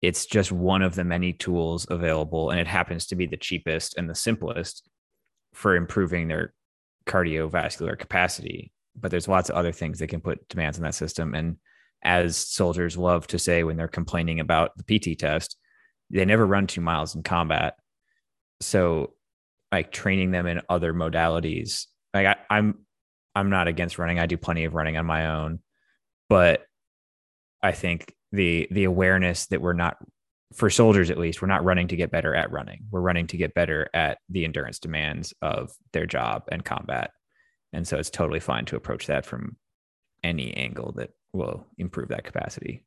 It's 0.00 0.24
just 0.24 0.50
one 0.50 0.80
of 0.80 0.94
the 0.94 1.04
many 1.04 1.34
tools 1.34 1.86
available, 1.90 2.50
and 2.50 2.58
it 2.58 2.66
happens 2.66 3.06
to 3.08 3.16
be 3.16 3.26
the 3.26 3.36
cheapest 3.36 3.98
and 3.98 4.08
the 4.08 4.14
simplest 4.14 4.88
for 5.52 5.76
improving 5.76 6.26
their 6.26 6.54
cardiovascular 7.06 7.98
capacity. 7.98 8.72
But 8.98 9.10
there's 9.10 9.28
lots 9.28 9.50
of 9.50 9.56
other 9.56 9.72
things 9.72 9.98
that 9.98 10.08
can 10.08 10.20
put 10.20 10.48
demands 10.48 10.78
on 10.78 10.84
that 10.84 10.94
system. 10.94 11.34
And 11.34 11.56
as 12.02 12.36
soldiers 12.36 12.96
love 12.96 13.26
to 13.28 13.38
say 13.38 13.62
when 13.62 13.76
they're 13.76 13.88
complaining 13.88 14.40
about 14.40 14.72
the 14.76 14.98
PT 14.98 15.18
test, 15.18 15.56
they 16.10 16.24
never 16.24 16.46
run 16.46 16.66
two 16.66 16.80
miles 16.80 17.14
in 17.14 17.22
combat. 17.22 17.74
So, 18.60 19.14
like 19.72 19.90
training 19.90 20.30
them 20.30 20.46
in 20.46 20.62
other 20.68 20.94
modalities, 20.94 21.86
like 22.14 22.26
I, 22.26 22.36
I'm 22.48 22.86
I'm 23.34 23.50
not 23.50 23.68
against 23.68 23.98
running. 23.98 24.18
I 24.18 24.26
do 24.26 24.36
plenty 24.36 24.64
of 24.64 24.74
running 24.74 24.96
on 24.96 25.04
my 25.04 25.26
own, 25.26 25.58
but 26.28 26.64
I 27.62 27.72
think 27.72 28.14
the 28.32 28.68
the 28.70 28.84
awareness 28.84 29.46
that 29.46 29.60
we're 29.60 29.72
not 29.72 29.98
for 30.54 30.70
soldiers 30.70 31.10
at 31.10 31.18
least 31.18 31.42
we're 31.42 31.48
not 31.48 31.64
running 31.64 31.88
to 31.88 31.96
get 31.96 32.10
better 32.10 32.34
at 32.34 32.50
running. 32.50 32.84
We're 32.90 33.00
running 33.00 33.26
to 33.28 33.36
get 33.36 33.54
better 33.54 33.88
at 33.92 34.18
the 34.28 34.44
endurance 34.44 34.78
demands 34.78 35.34
of 35.42 35.72
their 35.92 36.06
job 36.06 36.44
and 36.50 36.64
combat. 36.64 37.10
And 37.72 37.86
so 37.86 37.98
it's 37.98 38.10
totally 38.10 38.40
fine 38.40 38.64
to 38.66 38.76
approach 38.76 39.06
that 39.06 39.26
from 39.26 39.56
any 40.22 40.54
angle 40.54 40.92
that 40.96 41.10
will 41.32 41.66
improve 41.78 42.08
that 42.08 42.24
capacity. 42.24 42.84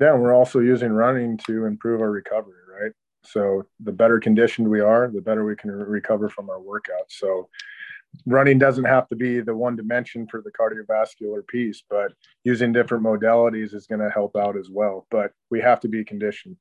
Yeah 0.00 0.14
we're 0.14 0.34
also 0.34 0.60
using 0.60 0.92
running 0.92 1.36
to 1.46 1.66
improve 1.66 2.00
our 2.00 2.10
recovery 2.10 2.54
right? 2.80 2.92
So 3.22 3.64
the 3.80 3.92
better 3.92 4.18
conditioned 4.18 4.68
we 4.68 4.80
are, 4.80 5.10
the 5.12 5.20
better 5.20 5.44
we 5.44 5.56
can 5.56 5.70
recover 5.70 6.28
from 6.28 6.48
our 6.48 6.58
workouts. 6.58 7.10
So 7.10 7.48
running 8.26 8.58
doesn't 8.58 8.84
have 8.84 9.08
to 9.08 9.16
be 9.16 9.40
the 9.40 9.54
one 9.54 9.76
dimension 9.76 10.26
for 10.26 10.42
the 10.42 10.50
cardiovascular 10.50 11.46
piece, 11.46 11.82
but 11.88 12.12
using 12.44 12.72
different 12.72 13.04
modalities 13.04 13.74
is 13.74 13.86
going 13.86 14.00
to 14.00 14.10
help 14.10 14.36
out 14.36 14.56
as 14.56 14.68
well. 14.70 15.06
But 15.10 15.32
we 15.50 15.60
have 15.60 15.80
to 15.80 15.88
be 15.88 16.04
conditioned 16.04 16.56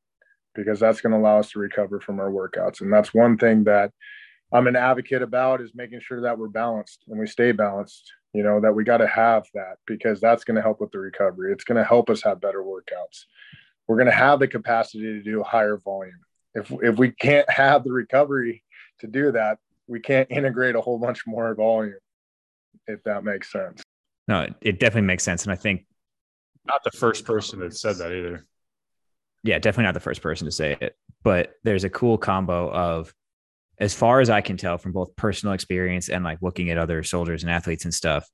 because 0.55 0.79
that's 0.79 1.01
going 1.01 1.11
to 1.13 1.19
allow 1.19 1.39
us 1.39 1.51
to 1.51 1.59
recover 1.59 1.99
from 1.99 2.19
our 2.19 2.31
workouts. 2.31 2.81
And 2.81 2.91
that's 2.91 3.13
one 3.13 3.37
thing 3.37 3.63
that 3.65 3.91
I'm 4.51 4.67
an 4.67 4.75
advocate 4.75 5.21
about 5.21 5.61
is 5.61 5.71
making 5.75 6.01
sure 6.01 6.21
that 6.21 6.37
we're 6.37 6.47
balanced 6.47 7.03
and 7.07 7.19
we 7.19 7.27
stay 7.27 7.51
balanced. 7.51 8.11
You 8.33 8.43
know, 8.43 8.59
that 8.61 8.73
we 8.73 8.83
got 8.83 8.97
to 8.97 9.07
have 9.07 9.47
that 9.55 9.77
because 9.87 10.21
that's 10.21 10.43
going 10.43 10.55
to 10.55 10.61
help 10.61 10.79
with 10.79 10.91
the 10.91 10.99
recovery. 10.99 11.51
It's 11.51 11.63
going 11.63 11.79
to 11.79 11.83
help 11.83 12.11
us 12.11 12.21
have 12.21 12.39
better 12.39 12.61
workouts. 12.61 13.23
We're 13.87 13.95
going 13.95 14.05
to 14.05 14.11
have 14.11 14.37
the 14.37 14.47
capacity 14.47 15.01
to 15.01 15.23
do 15.23 15.41
higher 15.41 15.77
volume. 15.77 16.19
If 16.53 16.71
if 16.83 16.97
we 16.99 17.09
can't 17.09 17.49
have 17.51 17.83
the 17.83 17.91
recovery 17.91 18.63
to 18.99 19.07
do 19.07 19.31
that, 19.31 19.57
we 19.89 19.99
can't 19.99 20.29
integrate 20.31 20.75
a 20.75 20.81
whole 20.81 20.99
bunch 20.99 21.25
more 21.27 21.53
volume. 21.55 21.95
If 22.87 23.03
that 23.03 23.23
makes 23.23 23.51
sense. 23.51 23.83
No, 24.27 24.47
it 24.61 24.79
definitely 24.79 25.07
makes 25.07 25.23
sense, 25.23 25.43
and 25.43 25.51
I 25.51 25.55
think 25.55 25.85
not 26.65 26.83
the 26.83 26.91
first 26.91 27.25
person 27.25 27.59
that 27.59 27.75
said 27.75 27.97
that 27.97 28.11
either. 28.11 28.45
Yeah, 29.43 29.57
definitely 29.57 29.85
not 29.85 29.93
the 29.95 29.99
first 29.99 30.21
person 30.21 30.45
to 30.45 30.51
say 30.51 30.77
it, 30.79 30.95
but 31.23 31.53
there's 31.63 31.83
a 31.83 31.89
cool 31.89 32.17
combo 32.17 32.69
of 32.71 33.13
as 33.79 33.93
far 33.93 34.19
as 34.19 34.29
I 34.29 34.41
can 34.41 34.57
tell 34.57 34.77
from 34.77 34.91
both 34.91 35.15
personal 35.15 35.53
experience 35.53 36.09
and 36.09 36.23
like 36.23 36.39
looking 36.41 36.69
at 36.69 36.77
other 36.77 37.01
soldiers 37.01 37.43
and 37.43 37.51
athletes 37.51 37.85
and 37.85 37.93
stuff, 37.93 38.29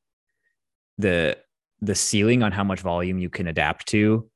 the 0.98 1.38
the 1.82 1.96
ceiling 1.96 2.42
on 2.44 2.52
how 2.52 2.64
much 2.64 2.82
volume 2.82 3.20
you 3.20 3.30
can 3.30 3.48
adapt 3.48 3.88
to 3.90 4.30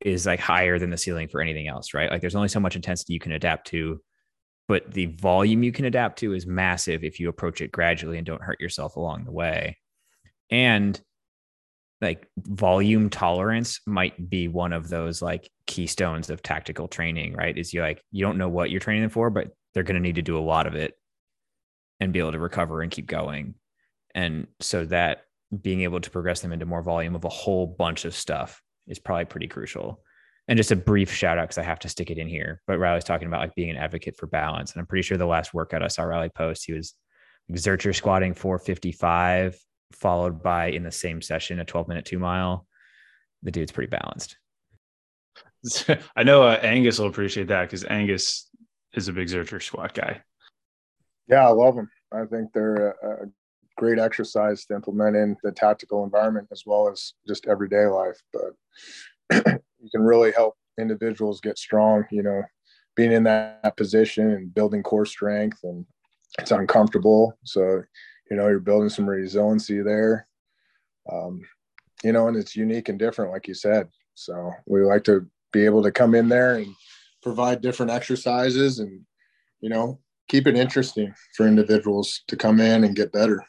is 0.00 0.26
like 0.26 0.40
higher 0.40 0.78
than 0.78 0.90
the 0.90 0.96
ceiling 0.96 1.28
for 1.28 1.40
anything 1.40 1.68
else, 1.68 1.94
right? 1.94 2.10
Like 2.10 2.20
there's 2.20 2.34
only 2.34 2.48
so 2.48 2.60
much 2.60 2.76
intensity 2.76 3.14
you 3.14 3.20
can 3.20 3.32
adapt 3.32 3.68
to, 3.68 4.00
but 4.72 4.90
the 4.90 5.04
volume 5.04 5.62
you 5.62 5.70
can 5.70 5.84
adapt 5.84 6.18
to 6.20 6.32
is 6.32 6.46
massive 6.46 7.04
if 7.04 7.20
you 7.20 7.28
approach 7.28 7.60
it 7.60 7.70
gradually 7.70 8.16
and 8.16 8.24
don't 8.24 8.40
hurt 8.40 8.58
yourself 8.58 8.96
along 8.96 9.22
the 9.26 9.30
way. 9.30 9.76
And 10.48 10.98
like 12.00 12.26
volume 12.38 13.10
tolerance 13.10 13.80
might 13.86 14.30
be 14.30 14.48
one 14.48 14.72
of 14.72 14.88
those 14.88 15.20
like 15.20 15.50
keystones 15.66 16.30
of 16.30 16.42
tactical 16.42 16.88
training, 16.88 17.34
right? 17.34 17.58
Is 17.58 17.74
you 17.74 17.82
like 17.82 18.02
you 18.12 18.24
don't 18.24 18.38
know 18.38 18.48
what 18.48 18.70
you're 18.70 18.80
training 18.80 19.02
them 19.02 19.10
for, 19.10 19.28
but 19.28 19.48
they're 19.74 19.82
going 19.82 19.96
to 19.96 20.00
need 20.00 20.14
to 20.14 20.22
do 20.22 20.38
a 20.38 20.40
lot 20.40 20.66
of 20.66 20.74
it 20.74 20.94
and 22.00 22.14
be 22.14 22.20
able 22.20 22.32
to 22.32 22.38
recover 22.38 22.80
and 22.80 22.90
keep 22.90 23.06
going. 23.06 23.56
And 24.14 24.46
so 24.60 24.86
that 24.86 25.24
being 25.60 25.82
able 25.82 26.00
to 26.00 26.10
progress 26.10 26.40
them 26.40 26.50
into 26.50 26.64
more 26.64 26.82
volume 26.82 27.14
of 27.14 27.26
a 27.26 27.28
whole 27.28 27.66
bunch 27.66 28.06
of 28.06 28.14
stuff 28.14 28.62
is 28.86 28.98
probably 28.98 29.26
pretty 29.26 29.48
crucial. 29.48 30.02
And 30.52 30.58
just 30.58 30.70
a 30.70 30.76
brief 30.76 31.10
shout 31.10 31.38
out 31.38 31.44
because 31.44 31.56
I 31.56 31.62
have 31.62 31.78
to 31.78 31.88
stick 31.88 32.10
it 32.10 32.18
in 32.18 32.28
here. 32.28 32.60
But 32.66 32.78
Reilly's 32.78 33.04
talking 33.04 33.26
about 33.26 33.40
like 33.40 33.54
being 33.54 33.70
an 33.70 33.78
advocate 33.78 34.18
for 34.18 34.26
balance. 34.26 34.70
And 34.70 34.80
I'm 34.80 34.86
pretty 34.86 35.00
sure 35.00 35.16
the 35.16 35.24
last 35.24 35.54
workout 35.54 35.82
I 35.82 35.88
saw 35.88 36.02
Reilly 36.02 36.28
post, 36.28 36.66
he 36.66 36.74
was 36.74 36.92
Zercher 37.52 37.96
squatting 37.96 38.34
455, 38.34 39.58
followed 39.92 40.42
by 40.42 40.66
in 40.66 40.82
the 40.82 40.92
same 40.92 41.22
session 41.22 41.58
a 41.58 41.64
12 41.64 41.88
minute 41.88 42.04
two 42.04 42.18
mile. 42.18 42.66
The 43.42 43.50
dude's 43.50 43.72
pretty 43.72 43.88
balanced. 43.88 44.36
I 46.14 46.22
know 46.22 46.42
uh, 46.42 46.58
Angus 46.60 46.98
will 46.98 47.06
appreciate 47.06 47.48
that 47.48 47.62
because 47.62 47.86
Angus 47.86 48.50
is 48.92 49.08
a 49.08 49.14
big 49.14 49.28
Zercher 49.28 49.62
squat 49.62 49.94
guy. 49.94 50.20
Yeah, 51.28 51.48
I 51.48 51.52
love 51.52 51.76
them. 51.76 51.90
I 52.12 52.26
think 52.26 52.52
they're 52.52 52.88
a, 52.88 53.24
a 53.24 53.26
great 53.78 53.98
exercise 53.98 54.66
to 54.66 54.74
implement 54.74 55.16
in 55.16 55.34
the 55.42 55.52
tactical 55.52 56.04
environment 56.04 56.48
as 56.52 56.64
well 56.66 56.90
as 56.90 57.14
just 57.26 57.46
everyday 57.46 57.86
life. 57.86 58.20
But 58.34 59.56
you 59.82 59.90
can 59.90 60.02
really 60.02 60.32
help 60.32 60.56
individuals 60.78 61.40
get 61.40 61.58
strong, 61.58 62.04
you 62.10 62.22
know, 62.22 62.42
being 62.94 63.12
in 63.12 63.24
that 63.24 63.76
position 63.76 64.30
and 64.30 64.54
building 64.54 64.82
core 64.82 65.06
strength 65.06 65.58
and 65.64 65.84
it's 66.38 66.50
uncomfortable. 66.50 67.36
So, 67.44 67.82
you 68.30 68.36
know, 68.36 68.48
you're 68.48 68.60
building 68.60 68.88
some 68.88 69.08
resiliency 69.08 69.82
there. 69.82 70.26
Um, 71.10 71.42
you 72.04 72.12
know, 72.12 72.28
and 72.28 72.36
it's 72.36 72.56
unique 72.56 72.88
and 72.88 72.98
different, 72.98 73.32
like 73.32 73.48
you 73.48 73.54
said. 73.54 73.88
So 74.14 74.52
we 74.66 74.82
like 74.82 75.04
to 75.04 75.26
be 75.52 75.64
able 75.64 75.82
to 75.82 75.92
come 75.92 76.14
in 76.14 76.28
there 76.28 76.56
and 76.56 76.74
provide 77.22 77.60
different 77.60 77.92
exercises 77.92 78.78
and 78.80 79.00
you 79.60 79.68
know 79.68 79.98
keep 80.28 80.46
it 80.46 80.56
interesting 80.56 81.14
for 81.36 81.46
individuals 81.46 82.22
to 82.26 82.36
come 82.36 82.60
in 82.60 82.84
and 82.84 82.96
get 82.96 83.12
better 83.12 83.44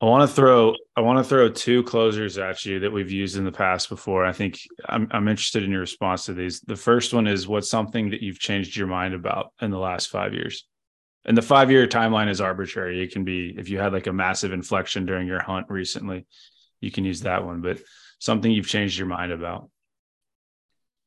i 0.00 0.04
want 0.04 0.28
to 0.28 0.34
throw 0.34 0.74
i 0.96 1.00
want 1.00 1.18
to 1.18 1.24
throw 1.24 1.48
two 1.48 1.82
closers 1.82 2.38
at 2.38 2.64
you 2.64 2.80
that 2.80 2.92
we've 2.92 3.10
used 3.10 3.36
in 3.36 3.44
the 3.44 3.52
past 3.52 3.88
before. 3.88 4.24
I 4.24 4.32
think 4.32 4.60
I'm, 4.88 5.08
I'm 5.10 5.28
interested 5.28 5.62
in 5.62 5.70
your 5.70 5.80
response 5.80 6.26
to 6.26 6.34
these. 6.34 6.60
The 6.60 6.76
first 6.76 7.12
one 7.12 7.26
is 7.26 7.48
what's 7.48 7.70
something 7.70 8.10
that 8.10 8.22
you've 8.22 8.38
changed 8.38 8.76
your 8.76 8.86
mind 8.86 9.14
about 9.14 9.52
in 9.60 9.70
the 9.70 9.78
last 9.78 10.08
five 10.08 10.34
years? 10.34 10.66
And 11.24 11.36
the 11.36 11.42
five 11.42 11.70
year 11.70 11.86
timeline 11.86 12.28
is 12.28 12.40
arbitrary. 12.40 13.02
It 13.02 13.12
can 13.12 13.24
be 13.24 13.54
if 13.58 13.68
you 13.68 13.78
had 13.78 13.92
like 13.92 14.06
a 14.06 14.12
massive 14.12 14.52
inflection 14.52 15.06
during 15.06 15.26
your 15.26 15.42
hunt 15.42 15.66
recently 15.68 16.26
you 16.80 16.90
can 16.90 17.04
use 17.04 17.22
that 17.22 17.44
one 17.44 17.60
but 17.60 17.78
something 18.18 18.50
you've 18.50 18.66
changed 18.66 18.98
your 18.98 19.06
mind 19.06 19.32
about. 19.32 19.70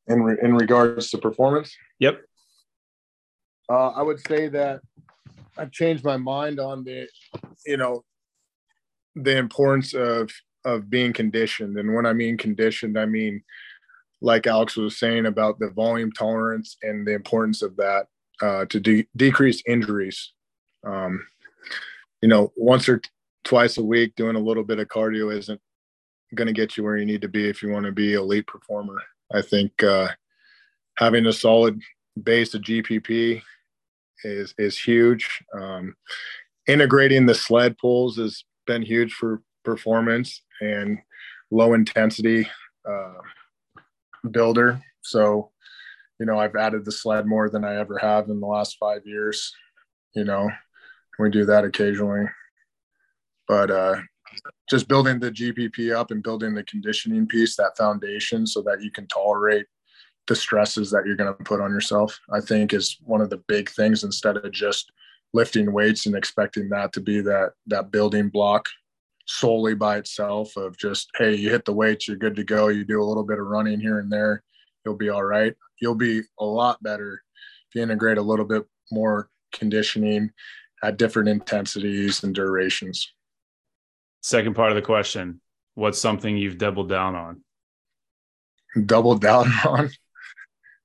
In 0.08 0.22
re- 0.22 0.38
in 0.42 0.54
regards 0.54 1.10
to 1.10 1.18
performance. 1.18 1.74
Yep. 2.00 2.20
Uh, 3.68 3.90
I 3.90 4.02
would 4.02 4.18
say 4.26 4.48
that 4.48 4.80
I've 5.56 5.70
changed 5.70 6.04
my 6.04 6.16
mind 6.16 6.58
on 6.58 6.82
the, 6.82 7.06
you 7.64 7.76
know, 7.76 8.02
the 9.14 9.36
importance 9.36 9.94
of 9.94 10.30
of 10.64 10.88
being 10.88 11.12
conditioned. 11.12 11.76
And 11.76 11.94
when 11.94 12.06
I 12.06 12.12
mean 12.12 12.36
conditioned, 12.36 12.98
I 12.98 13.06
mean 13.06 13.42
like 14.20 14.46
Alex 14.46 14.76
was 14.76 14.98
saying 14.98 15.26
about 15.26 15.58
the 15.58 15.70
volume 15.70 16.12
tolerance 16.12 16.76
and 16.82 17.06
the 17.06 17.12
importance 17.12 17.60
of 17.62 17.76
that 17.76 18.06
uh, 18.40 18.64
to 18.66 18.80
de- 18.80 19.08
decrease 19.16 19.62
injuries. 19.66 20.32
Um, 20.84 21.26
you 22.20 22.28
know, 22.28 22.52
once 22.56 22.88
or 22.88 22.98
t- 22.98 23.10
twice 23.44 23.78
a 23.78 23.82
week 23.82 24.14
doing 24.14 24.36
a 24.36 24.40
little 24.40 24.62
bit 24.62 24.78
of 24.78 24.88
cardio 24.88 25.36
isn't 25.36 25.60
going 26.34 26.46
to 26.46 26.52
get 26.52 26.76
you 26.76 26.84
where 26.84 26.96
you 26.96 27.04
need 27.04 27.20
to 27.22 27.28
be 27.28 27.48
if 27.48 27.62
you 27.62 27.70
want 27.70 27.84
to 27.84 27.92
be 27.92 28.14
elite 28.14 28.46
performer. 28.46 29.02
I 29.34 29.42
think 29.42 29.82
uh, 29.82 30.08
having 30.96 31.26
a 31.26 31.32
solid 31.32 31.80
base 32.22 32.54
of 32.54 32.62
GPP 32.62 33.42
is 34.24 34.54
is 34.56 34.78
huge. 34.78 35.28
Um, 35.54 35.96
integrating 36.68 37.26
the 37.26 37.34
sled 37.34 37.76
pulls 37.78 38.18
has 38.18 38.44
been 38.66 38.82
huge 38.82 39.12
for 39.12 39.42
performance 39.64 40.42
and 40.60 40.98
low 41.50 41.74
intensity 41.74 42.48
uh, 42.88 43.14
builder. 44.30 44.80
So, 45.02 45.50
you 46.18 46.26
know, 46.26 46.38
I've 46.38 46.56
added 46.56 46.84
the 46.84 46.92
sled 46.92 47.26
more 47.26 47.50
than 47.50 47.64
I 47.64 47.76
ever 47.76 47.98
have 47.98 48.28
in 48.28 48.40
the 48.40 48.46
last 48.46 48.76
five 48.78 49.02
years. 49.04 49.52
You 50.14 50.24
know, 50.24 50.50
we 51.18 51.30
do 51.30 51.44
that 51.46 51.64
occasionally, 51.64 52.26
but 53.48 53.70
uh, 53.70 53.96
just 54.68 54.88
building 54.88 55.18
the 55.18 55.30
GPP 55.30 55.94
up 55.94 56.10
and 56.10 56.22
building 56.22 56.54
the 56.54 56.64
conditioning 56.64 57.26
piece, 57.26 57.56
that 57.56 57.76
foundation, 57.76 58.46
so 58.46 58.62
that 58.62 58.82
you 58.82 58.90
can 58.90 59.06
tolerate 59.06 59.66
the 60.28 60.36
stresses 60.36 60.90
that 60.90 61.04
you're 61.04 61.16
going 61.16 61.34
to 61.34 61.44
put 61.44 61.60
on 61.60 61.70
yourself, 61.70 62.18
I 62.32 62.40
think 62.40 62.72
is 62.72 62.98
one 63.02 63.20
of 63.20 63.30
the 63.30 63.42
big 63.48 63.70
things 63.70 64.04
instead 64.04 64.36
of 64.36 64.52
just 64.52 64.92
lifting 65.34 65.72
weights 65.72 66.06
and 66.06 66.14
expecting 66.14 66.68
that 66.68 66.92
to 66.92 67.00
be 67.00 67.20
that 67.20 67.52
that 67.66 67.90
building 67.90 68.28
block 68.28 68.68
solely 69.26 69.74
by 69.74 69.96
itself 69.98 70.56
of 70.56 70.76
just 70.76 71.08
hey 71.16 71.34
you 71.34 71.48
hit 71.48 71.64
the 71.64 71.72
weights 71.72 72.08
you're 72.08 72.16
good 72.16 72.36
to 72.36 72.44
go. 72.44 72.68
You 72.68 72.84
do 72.84 73.02
a 73.02 73.04
little 73.04 73.24
bit 73.24 73.38
of 73.38 73.46
running 73.46 73.80
here 73.80 73.98
and 73.98 74.12
there 74.12 74.42
you'll 74.84 74.96
be 74.96 75.08
all 75.08 75.24
right. 75.24 75.54
You'll 75.80 75.94
be 75.94 76.22
a 76.38 76.44
lot 76.44 76.82
better 76.82 77.22
if 77.68 77.74
you 77.74 77.82
integrate 77.82 78.18
a 78.18 78.22
little 78.22 78.44
bit 78.44 78.64
more 78.90 79.28
conditioning 79.52 80.30
at 80.82 80.96
different 80.96 81.28
intensities 81.28 82.22
and 82.24 82.34
durations. 82.34 83.12
Second 84.22 84.54
part 84.54 84.70
of 84.70 84.76
the 84.76 84.82
question 84.82 85.40
What's 85.74 86.00
something 86.00 86.36
you've 86.36 86.58
doubled 86.58 86.90
down 86.90 87.14
on? 87.14 87.42
Doubled 88.86 89.20
down 89.22 89.50
on 89.66 89.90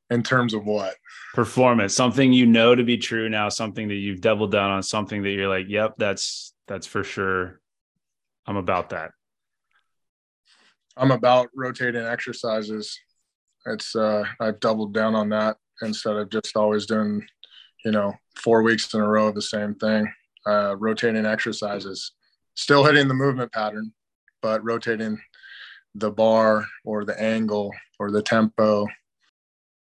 in 0.10 0.24
terms 0.24 0.53
of 0.53 0.66
what? 0.66 0.95
Performance, 1.34 1.95
something 1.95 2.32
you 2.32 2.45
know 2.45 2.76
to 2.76 2.84
be 2.84 2.97
true 2.97 3.30
now, 3.30 3.49
something 3.49 3.88
that 3.88 3.95
you've 3.95 4.22
doubled 4.22 4.51
down 4.51 4.72
on, 4.72 4.84
something 4.84 5.24
that 5.24 5.32
you're 5.32 5.49
like, 5.49 5.68
yep, 5.68 5.95
that's 5.97 6.53
that's 6.68 6.88
for 6.88 7.03
sure. 7.03 7.60
I'm 8.45 8.58
about 8.58 8.89
that. 8.89 9.12
I'm 10.95 11.12
about 11.12 11.49
rotating 11.55 12.03
exercises. 12.03 12.97
It's 13.66 13.95
uh 13.95 14.24
I've 14.39 14.60
doubled 14.60 14.93
down 14.93 15.16
on 15.16 15.30
that 15.30 15.58
instead 15.82 16.16
of 16.16 16.30
just 16.30 16.55
always 16.55 16.86
doing, 16.86 17.26
you 17.86 17.91
know, 17.91 18.14
four 18.36 18.64
weeks 18.64 18.93
in 18.93 19.01
a 19.01 19.08
row 19.08 19.28
of 19.28 19.36
the 19.36 19.41
same 19.41 19.76
thing. 19.76 20.12
Uh 20.45 20.76
rotating 20.78 21.26
exercises 21.26 22.14
still 22.58 22.84
hitting 22.84 23.08
the 23.08 23.14
movement 23.14 23.51
pattern, 23.51 23.93
but 24.41 24.64
rotating 24.64 25.22
the 25.95 26.12
bar 26.12 26.66
or 26.84 27.05
the 27.05 27.20
angle 27.22 27.72
or 27.99 28.12
the 28.12 28.22
tempo. 28.22 28.86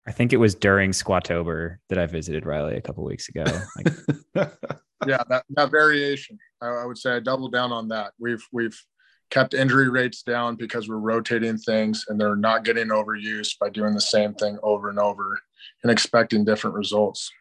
I 0.08 0.12
think 0.12 0.34
it 0.34 0.38
was 0.38 0.56
during 0.56 0.92
Squatober 0.92 1.78
that 1.90 1.98
I 2.00 2.06
visited 2.06 2.46
Reilly 2.46 2.76
a 2.76 2.82
couple 2.82 3.04
weeks 3.04 3.30
ago. 3.30 3.44
yeah, 4.36 5.24
that, 5.30 5.44
that 5.50 5.72
variation. 5.72 6.38
I, 6.62 6.68
I, 6.68 6.86
would 6.86 6.98
say 6.98 7.16
I 7.16 7.20
doubled 7.20 7.52
down 7.52 7.72
on 7.72 7.90
that. 7.90 8.14
We've 8.20 8.44
we've 8.52 8.80
kept 9.30 9.54
injury 9.54 9.90
rates 9.90 10.24
down 10.24 10.56
because 10.56 10.90
we're 10.90 10.98
rotating 10.98 11.58
things 11.58 12.06
and 12.08 12.20
they're 12.20 12.36
not 12.36 12.64
getting 12.64 12.88
overused 12.88 13.60
by 13.60 13.70
doing 13.70 13.94
the 13.94 14.02
same 14.02 14.34
thing 14.34 14.58
over 14.64 14.90
and 14.90 14.98
over 14.98 15.40
and 15.84 15.92
expecting 15.92 16.44
different 16.44 16.76
results. 16.76 17.32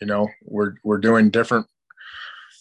You 0.00 0.06
know, 0.06 0.28
we're 0.42 0.74
we're 0.82 0.98
doing 0.98 1.30
different 1.30 1.66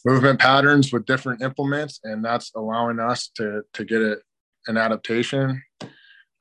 movement 0.05 0.39
patterns 0.39 0.91
with 0.91 1.05
different 1.05 1.41
implements, 1.41 1.99
and 2.03 2.23
that's 2.23 2.51
allowing 2.55 2.99
us 2.99 3.29
to 3.36 3.63
to 3.73 3.86
get 3.86 4.01
it 4.01 4.19
an 4.67 4.77
adaptation 4.77 5.63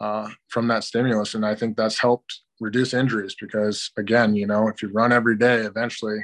uh, 0.01 0.28
from 0.49 0.68
that 0.68 0.84
stimulus. 0.84 1.34
And 1.34 1.47
I 1.47 1.55
think 1.55 1.76
that's 1.76 1.99
helped 1.99 2.41
reduce 2.61 2.95
injuries 2.95 3.35
because 3.41 3.91
again, 3.97 4.35
you 4.35 4.47
know, 4.47 4.69
if 4.69 4.83
you 4.83 4.91
run 4.93 5.13
every 5.13 5.37
day, 5.37 5.61
eventually, 5.61 6.19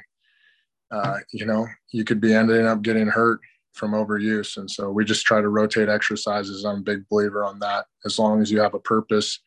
uh, 0.90 1.18
you 1.32 1.46
know, 1.46 1.66
you 1.92 2.04
could 2.04 2.20
be 2.20 2.34
ending 2.34 2.66
up 2.66 2.82
getting 2.82 3.08
hurt 3.08 3.40
from 3.72 3.92
overuse. 3.92 4.56
And 4.56 4.70
so 4.70 4.90
we 4.90 5.04
just 5.04 5.26
try 5.26 5.40
to 5.40 5.48
rotate 5.48 5.88
exercises. 5.88 6.64
I'm 6.64 6.78
a 6.78 6.82
big 6.82 7.08
believer 7.08 7.44
on 7.44 7.58
that 7.60 7.86
as 8.04 8.18
long 8.18 8.40
as 8.40 8.50
you 8.50 8.60
have 8.60 8.74
a 8.74 8.78
purpose 8.78 9.40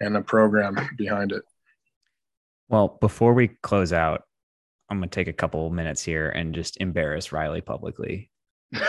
and 0.00 0.16
a 0.16 0.22
program 0.22 0.76
behind 0.96 1.32
it. 1.32 1.42
Well, 2.68 2.98
before 3.00 3.32
we 3.32 3.48
close 3.48 3.92
out, 3.92 4.22
I'm 4.90 4.98
going 4.98 5.08
to 5.08 5.14
take 5.14 5.28
a 5.28 5.32
couple 5.32 5.68
minutes 5.70 6.02
here 6.02 6.28
and 6.30 6.54
just 6.54 6.80
embarrass 6.80 7.32
Reilly 7.32 7.60
publicly. 7.60 8.30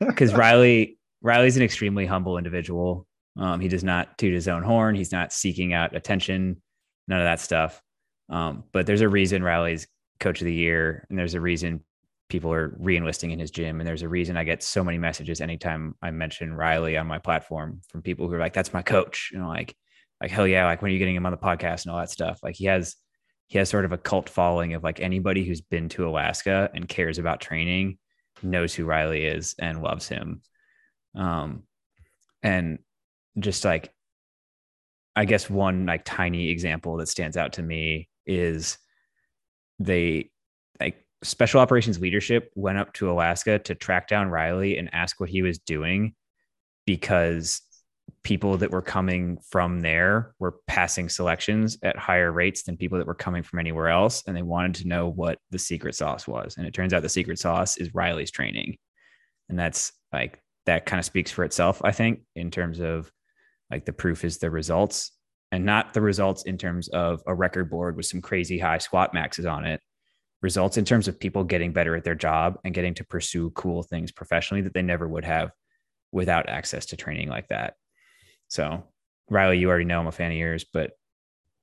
Because 0.00 0.34
Reilly, 0.34 0.98
Reilly's 1.22 1.56
an 1.56 1.62
extremely 1.62 2.04
humble 2.04 2.36
individual. 2.36 3.06
Um, 3.38 3.60
he 3.60 3.68
does 3.68 3.84
not 3.84 4.16
toot 4.18 4.34
his 4.34 4.48
own 4.48 4.62
horn. 4.62 4.94
He's 4.94 5.12
not 5.12 5.32
seeking 5.32 5.72
out 5.72 5.94
attention, 5.94 6.62
none 7.06 7.20
of 7.20 7.24
that 7.24 7.40
stuff. 7.40 7.82
Um, 8.28 8.64
but 8.72 8.86
there's 8.86 9.02
a 9.02 9.08
reason 9.08 9.42
Reilly's 9.42 9.86
coach 10.20 10.40
of 10.40 10.46
the 10.46 10.54
year, 10.54 11.06
and 11.08 11.18
there's 11.18 11.34
a 11.34 11.40
reason 11.40 11.84
people 12.28 12.52
are 12.52 12.70
reenlisting 12.70 13.32
in 13.32 13.38
his 13.38 13.50
gym. 13.50 13.80
And 13.80 13.86
there's 13.86 14.02
a 14.02 14.08
reason 14.08 14.36
I 14.36 14.44
get 14.44 14.62
so 14.62 14.82
many 14.82 14.98
messages 14.98 15.40
anytime 15.40 15.94
I 16.02 16.10
mention 16.10 16.54
Reilly 16.54 16.96
on 16.96 17.06
my 17.06 17.18
platform 17.18 17.80
from 17.88 18.02
people 18.02 18.26
who 18.26 18.34
are 18.34 18.40
like, 18.40 18.52
that's 18.52 18.72
my 18.72 18.82
coach. 18.82 19.30
You 19.32 19.38
know, 19.38 19.48
like, 19.48 19.76
like, 20.20 20.30
hell 20.30 20.46
yeah, 20.46 20.64
like 20.64 20.82
when 20.82 20.90
are 20.90 20.92
you 20.92 20.98
getting 20.98 21.14
him 21.14 21.26
on 21.26 21.32
the 21.32 21.38
podcast 21.38 21.84
and 21.84 21.92
all 21.92 21.98
that 21.98 22.10
stuff? 22.10 22.40
Like 22.42 22.56
he 22.56 22.64
has 22.66 22.96
he 23.48 23.58
has 23.58 23.68
sort 23.68 23.84
of 23.84 23.92
a 23.92 23.98
cult 23.98 24.28
following 24.28 24.74
of 24.74 24.82
like 24.82 24.98
anybody 24.98 25.44
who's 25.44 25.60
been 25.60 25.88
to 25.90 26.08
Alaska 26.08 26.68
and 26.74 26.88
cares 26.88 27.18
about 27.18 27.40
training 27.40 27.98
knows 28.42 28.74
who 28.74 28.84
Reilly 28.84 29.24
is 29.24 29.54
and 29.58 29.82
loves 29.82 30.08
him. 30.08 30.42
Um 31.14 31.62
and 32.42 32.80
just 33.38 33.64
like 33.64 33.92
I 35.14 35.24
guess 35.24 35.48
one 35.48 35.86
like 35.86 36.04
tiny 36.04 36.50
example 36.50 36.98
that 36.98 37.08
stands 37.08 37.36
out 37.36 37.54
to 37.54 37.62
me 37.62 38.08
is 38.26 38.76
they 39.78 40.30
like 40.78 41.06
special 41.22 41.60
operations 41.60 41.98
leadership 41.98 42.50
went 42.54 42.78
up 42.78 42.92
to 42.94 43.10
Alaska 43.10 43.58
to 43.60 43.74
track 43.74 44.08
down 44.08 44.28
Reilly 44.28 44.76
and 44.76 44.90
ask 44.92 45.18
what 45.18 45.30
he 45.30 45.40
was 45.40 45.58
doing 45.58 46.14
because 46.84 47.62
people 48.22 48.56
that 48.58 48.70
were 48.70 48.82
coming 48.82 49.38
from 49.48 49.80
there 49.80 50.34
were 50.38 50.56
passing 50.66 51.08
selections 51.08 51.78
at 51.82 51.96
higher 51.96 52.30
rates 52.30 52.64
than 52.64 52.76
people 52.76 52.98
that 52.98 53.06
were 53.06 53.14
coming 53.14 53.42
from 53.42 53.58
anywhere 53.58 53.88
else 53.88 54.22
and 54.26 54.36
they 54.36 54.42
wanted 54.42 54.74
to 54.74 54.88
know 54.88 55.08
what 55.08 55.38
the 55.50 55.58
secret 55.58 55.94
sauce 55.94 56.28
was. 56.28 56.56
And 56.56 56.66
it 56.66 56.74
turns 56.74 56.92
out 56.92 57.02
the 57.02 57.08
secret 57.08 57.38
sauce 57.38 57.76
is 57.78 57.94
Reilly's 57.94 58.30
training. 58.30 58.76
And 59.48 59.58
that's 59.58 59.92
like 60.12 60.40
that 60.66 60.86
kind 60.86 60.98
of 60.98 61.04
speaks 61.04 61.30
for 61.30 61.44
itself 61.44 61.80
I 61.84 61.92
think 61.92 62.20
in 62.34 62.50
terms 62.50 62.80
of 62.80 63.10
like 63.70 63.84
the 63.84 63.92
proof 63.92 64.24
is 64.24 64.38
the 64.38 64.50
results 64.50 65.12
and 65.52 65.64
not 65.64 65.94
the 65.94 66.00
results 66.00 66.44
in 66.44 66.58
terms 66.58 66.88
of 66.88 67.22
a 67.26 67.34
record 67.34 67.70
board 67.70 67.96
with 67.96 68.06
some 68.06 68.20
crazy 68.20 68.58
high 68.58 68.78
squat 68.78 69.14
maxes 69.14 69.46
on 69.46 69.64
it 69.64 69.80
results 70.42 70.76
in 70.76 70.84
terms 70.84 71.08
of 71.08 71.18
people 71.18 71.44
getting 71.44 71.72
better 71.72 71.96
at 71.96 72.04
their 72.04 72.14
job 72.14 72.58
and 72.64 72.74
getting 72.74 72.94
to 72.94 73.04
pursue 73.04 73.50
cool 73.50 73.82
things 73.82 74.12
professionally 74.12 74.62
that 74.62 74.74
they 74.74 74.82
never 74.82 75.08
would 75.08 75.24
have 75.24 75.50
without 76.12 76.48
access 76.48 76.86
to 76.86 76.96
training 76.96 77.28
like 77.28 77.48
that. 77.48 77.74
So, 78.48 78.84
Reilly, 79.28 79.58
you 79.58 79.68
already 79.68 79.84
know 79.84 80.00
I'm 80.00 80.06
a 80.06 80.12
fan 80.12 80.30
of 80.30 80.36
yours, 80.36 80.64
but 80.72 80.92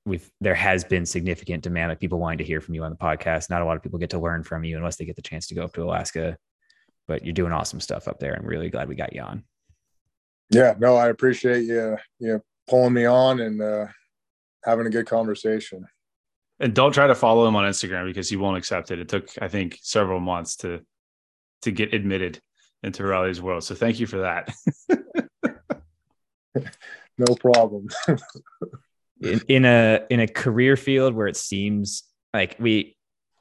we've 0.06 0.30
there 0.42 0.56
has 0.56 0.84
been 0.84 1.06
significant 1.06 1.64
demand 1.64 1.92
of 1.92 2.00
people 2.00 2.20
wanting 2.20 2.40
to 2.40 2.44
hear 2.44 2.60
from 2.60 2.76
you 2.76 2.84
on 2.84 2.92
the 2.92 2.98
podcast. 2.98 3.50
Not 3.50 3.62
a 3.62 3.66
lot 3.66 3.78
of 3.78 3.84
people 3.84 4.00
get 4.00 4.10
to 4.10 4.20
learn 4.20 4.44
from 4.44 4.64
you 4.64 4.76
unless 4.76 4.98
they 4.98 5.06
get 5.06 5.16
the 5.16 5.22
chance 5.22 5.48
to 5.48 5.56
go 5.56 5.64
up 5.64 5.74
to 5.74 5.84
Alaska. 5.84 6.38
But 7.08 7.24
you're 7.24 7.34
doing 7.34 7.54
awesome 7.54 7.80
stuff 7.80 8.08
up 8.08 8.20
there. 8.20 8.34
I'm 8.34 8.46
really 8.46 8.70
glad 8.70 8.90
we 8.90 8.96
got 8.96 9.14
you 9.14 9.22
on. 9.22 9.44
Yeah, 10.50 10.76
no, 10.80 10.96
I 10.96 11.10
appreciate 11.10 11.64
you, 11.64 11.98
you 12.20 12.42
pulling 12.68 12.94
me 12.94 13.06
on 13.06 13.40
and 13.40 13.62
uh, 13.62 13.88
having 14.64 14.86
a 14.86 14.90
good 14.90 15.08
conversation. 15.08 15.86
And 16.60 16.74
don't 16.74 16.94
try 16.94 17.08
to 17.08 17.16
follow 17.16 17.48
him 17.48 17.56
on 17.56 17.66
Instagram 17.66 18.06
because 18.06 18.30
he 18.30 18.38
won't 18.38 18.58
accept 18.58 18.92
it. 18.92 19.00
It 19.00 19.10
took, 19.10 19.30
I 19.42 19.48
think, 19.48 19.80
several 19.82 20.20
months 20.20 20.58
to 20.58 20.82
to 21.64 21.72
get 21.72 21.94
admitted 21.94 22.42
into 22.84 23.04
Reilly's 23.04 23.42
world. 23.42 23.64
So 23.64 23.74
thank 23.74 24.00
you 24.00 24.06
for 24.06 24.20
that. 24.20 24.54
no 27.18 27.36
problem. 27.40 27.88
in, 29.22 29.42
in 29.48 29.66
a 29.66 30.02
in 30.10 30.20
a 30.20 30.28
career 30.28 30.76
field 30.76 31.16
where 31.16 31.28
it 31.28 31.38
seems 31.38 32.04
like 32.34 32.58
we, 32.60 32.98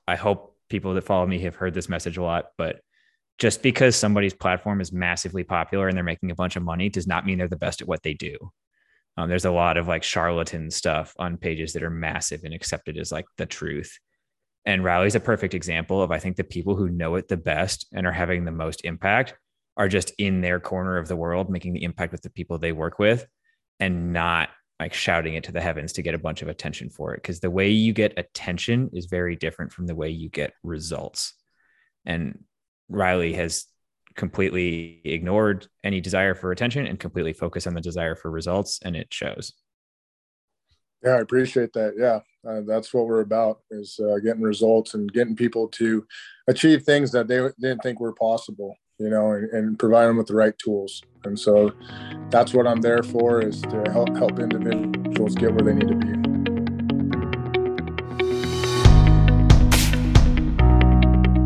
I 0.07 0.17
hope 0.17 0.57
people 0.69 0.95
that 0.95 1.05
follow 1.05 1.27
me 1.27 1.41
have 1.41 1.57
heard 1.57 1.75
this 1.75 1.89
message 1.89 2.17
a 2.17 2.23
lot, 2.23 2.47
but 2.57 2.81
just 3.39 3.62
because 3.62 3.97
somebody's 3.97 4.35
platform 4.35 4.80
is 4.80 4.93
massively 4.93 5.45
popular 5.45 5.89
and 5.89 5.97
they're 5.97 6.05
making 6.05 6.30
a 6.30 6.35
bunch 6.35 6.57
of 6.57 6.62
money 6.62 6.89
does 6.89 7.07
not 7.07 7.26
mean 7.26 7.39
they're 7.39 7.49
the 7.49 7.57
best 7.57 7.80
at 7.80 7.89
what 7.89 8.03
they 8.03 8.14
do. 8.14 8.37
Um, 9.16 9.28
there's 9.28 9.45
a 9.45 9.51
lot 9.51 9.76
of 9.76 9.89
like 9.89 10.03
charlatan 10.03 10.70
stuff 10.70 11.14
on 11.18 11.37
pages 11.37 11.72
that 11.72 11.83
are 11.83 11.91
massive 11.91 12.45
and 12.45 12.55
accepted 12.55 12.97
as 12.97 13.12
like 13.12 13.26
the 13.37 13.47
truth. 13.47 13.99
And 14.64 14.85
Reilly's 14.85 15.14
a 15.14 15.20
perfect 15.20 15.55
example 15.55 16.03
of 16.03 16.11
I 16.11 16.18
think 16.18 16.37
the 16.37 16.45
people 16.45 16.76
who 16.76 16.89
know 16.89 17.16
it 17.16 17.28
the 17.28 17.37
best 17.37 17.87
and 17.93 18.07
are 18.07 18.12
having 18.12 18.45
the 18.45 18.53
most 18.53 18.85
impact 18.85 19.35
are 19.76 19.89
just 19.89 20.12
in 20.18 20.41
their 20.41 20.61
corner 20.61 20.99
of 20.99 21.09
the 21.09 21.16
world, 21.16 21.51
making 21.51 21.72
the 21.72 21.83
impact 21.83 22.12
with 22.12 22.22
the 22.22 22.30
people 22.30 22.59
they 22.59 22.72
work 22.72 22.99
with 22.99 23.26
and 23.80 24.12
not 24.12 24.51
like 24.78 24.95
shouting 24.95 25.35
it 25.35 25.45
to 25.45 25.53
the 25.53 25.61
heavens 25.61 25.93
to 25.95 26.03
get 26.03 26.14
a 26.14 26.18
bunch 26.18 26.43
of 26.43 26.49
attention 26.49 26.91
for 26.91 27.14
it. 27.14 27.22
Cause 27.22 27.41
the 27.41 27.51
way 27.51 27.70
you 27.70 27.93
get 27.93 28.18
attention 28.18 28.91
is 28.93 29.07
very 29.07 29.37
different 29.37 29.72
from 29.72 29.87
the 29.87 29.95
way 29.95 30.11
you 30.11 30.28
get 30.28 30.53
results. 30.62 31.35
And 32.05 32.45
Reilly 32.89 33.33
has 33.35 33.66
completely 34.14 35.01
ignored 35.05 35.66
any 35.85 36.01
desire 36.01 36.35
for 36.35 36.53
attention 36.53 36.87
and 36.87 36.99
completely 36.99 37.33
focused 37.33 37.66
on 37.66 37.74
the 37.74 37.80
desire 37.80 38.14
for 38.14 38.30
results, 38.30 38.78
and 38.85 38.97
it 38.97 39.09
shows. 39.11 39.53
Yeah, 41.03 41.12
I 41.12 41.20
appreciate 41.20 41.72
that. 41.72 41.95
Yeah, 41.97 42.20
uh, 42.49 42.61
that's 42.66 42.95
what 42.95 43.07
we're 43.07 43.22
about 43.22 43.61
is 43.70 43.99
uh, 43.99 44.18
getting 44.18 44.43
results 44.43 44.95
and 44.95 45.12
getting 45.12 45.35
people 45.35 45.66
to 45.68 46.07
achieve 46.47 46.85
things 46.85 47.11
that 47.12 47.26
they 47.26 47.41
didn't 47.61 47.83
think 47.83 47.99
were 47.99 48.14
possible, 48.14 48.76
you 48.99 49.11
know, 49.11 49.33
and, 49.33 49.51
and 49.51 49.78
provide 49.78 50.07
them 50.07 50.16
with 50.16 50.28
the 50.28 50.35
right 50.35 50.57
tools. 50.59 51.03
And 51.24 51.39
so 51.39 51.72
that's 52.30 52.55
what 52.55 52.68
I'm 52.68 52.80
there 52.80 53.03
for 53.03 53.41
is 53.41 53.61
to 53.62 53.85
help 53.91 54.16
help 54.16 54.39
individuals 54.39 55.35
get 55.35 55.53
where 55.53 55.64
they 55.64 55.74
need 55.74 55.89
to 55.89 55.97
be. 55.97 56.32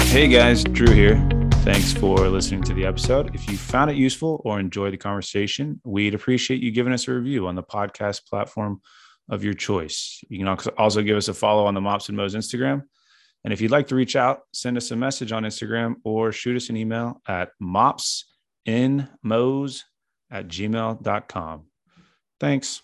Hey 0.08 0.28
guys, 0.28 0.64
Drew 0.64 0.94
here. 0.94 1.16
Thanks 1.62 1.92
for 1.92 2.16
listening 2.28 2.62
to 2.62 2.72
the 2.72 2.86
episode. 2.86 3.34
If 3.34 3.50
you 3.50 3.58
found 3.58 3.90
it 3.90 3.96
useful 3.96 4.40
or 4.44 4.58
enjoyed 4.58 4.94
the 4.94 4.96
conversation, 4.96 5.78
we'd 5.84 6.14
appreciate 6.14 6.62
you 6.62 6.70
giving 6.70 6.94
us 6.94 7.06
a 7.06 7.12
review 7.12 7.46
on 7.46 7.54
the 7.54 7.62
podcast 7.62 8.26
platform 8.26 8.80
of 9.28 9.44
your 9.44 9.52
choice. 9.52 10.22
You 10.30 10.38
can 10.38 10.48
also 10.78 11.02
give 11.02 11.18
us 11.18 11.28
a 11.28 11.34
follow 11.34 11.66
on 11.66 11.74
the 11.74 11.80
MOPs 11.80 12.08
and 12.08 12.16
MOEs 12.16 12.34
Instagram. 12.34 12.84
And 13.44 13.52
if 13.52 13.60
you'd 13.60 13.70
like 13.70 13.88
to 13.88 13.94
reach 13.94 14.16
out, 14.16 14.40
send 14.54 14.76
us 14.76 14.90
a 14.90 14.96
message 14.96 15.32
on 15.32 15.42
Instagram 15.42 15.96
or 16.02 16.32
shoot 16.32 16.56
us 16.56 16.70
an 16.70 16.76
email 16.76 17.20
at 17.28 17.50
mopsinmos 17.62 18.24
at 20.30 20.48
gmail.com. 20.48 21.64
Thanks. 22.40 22.82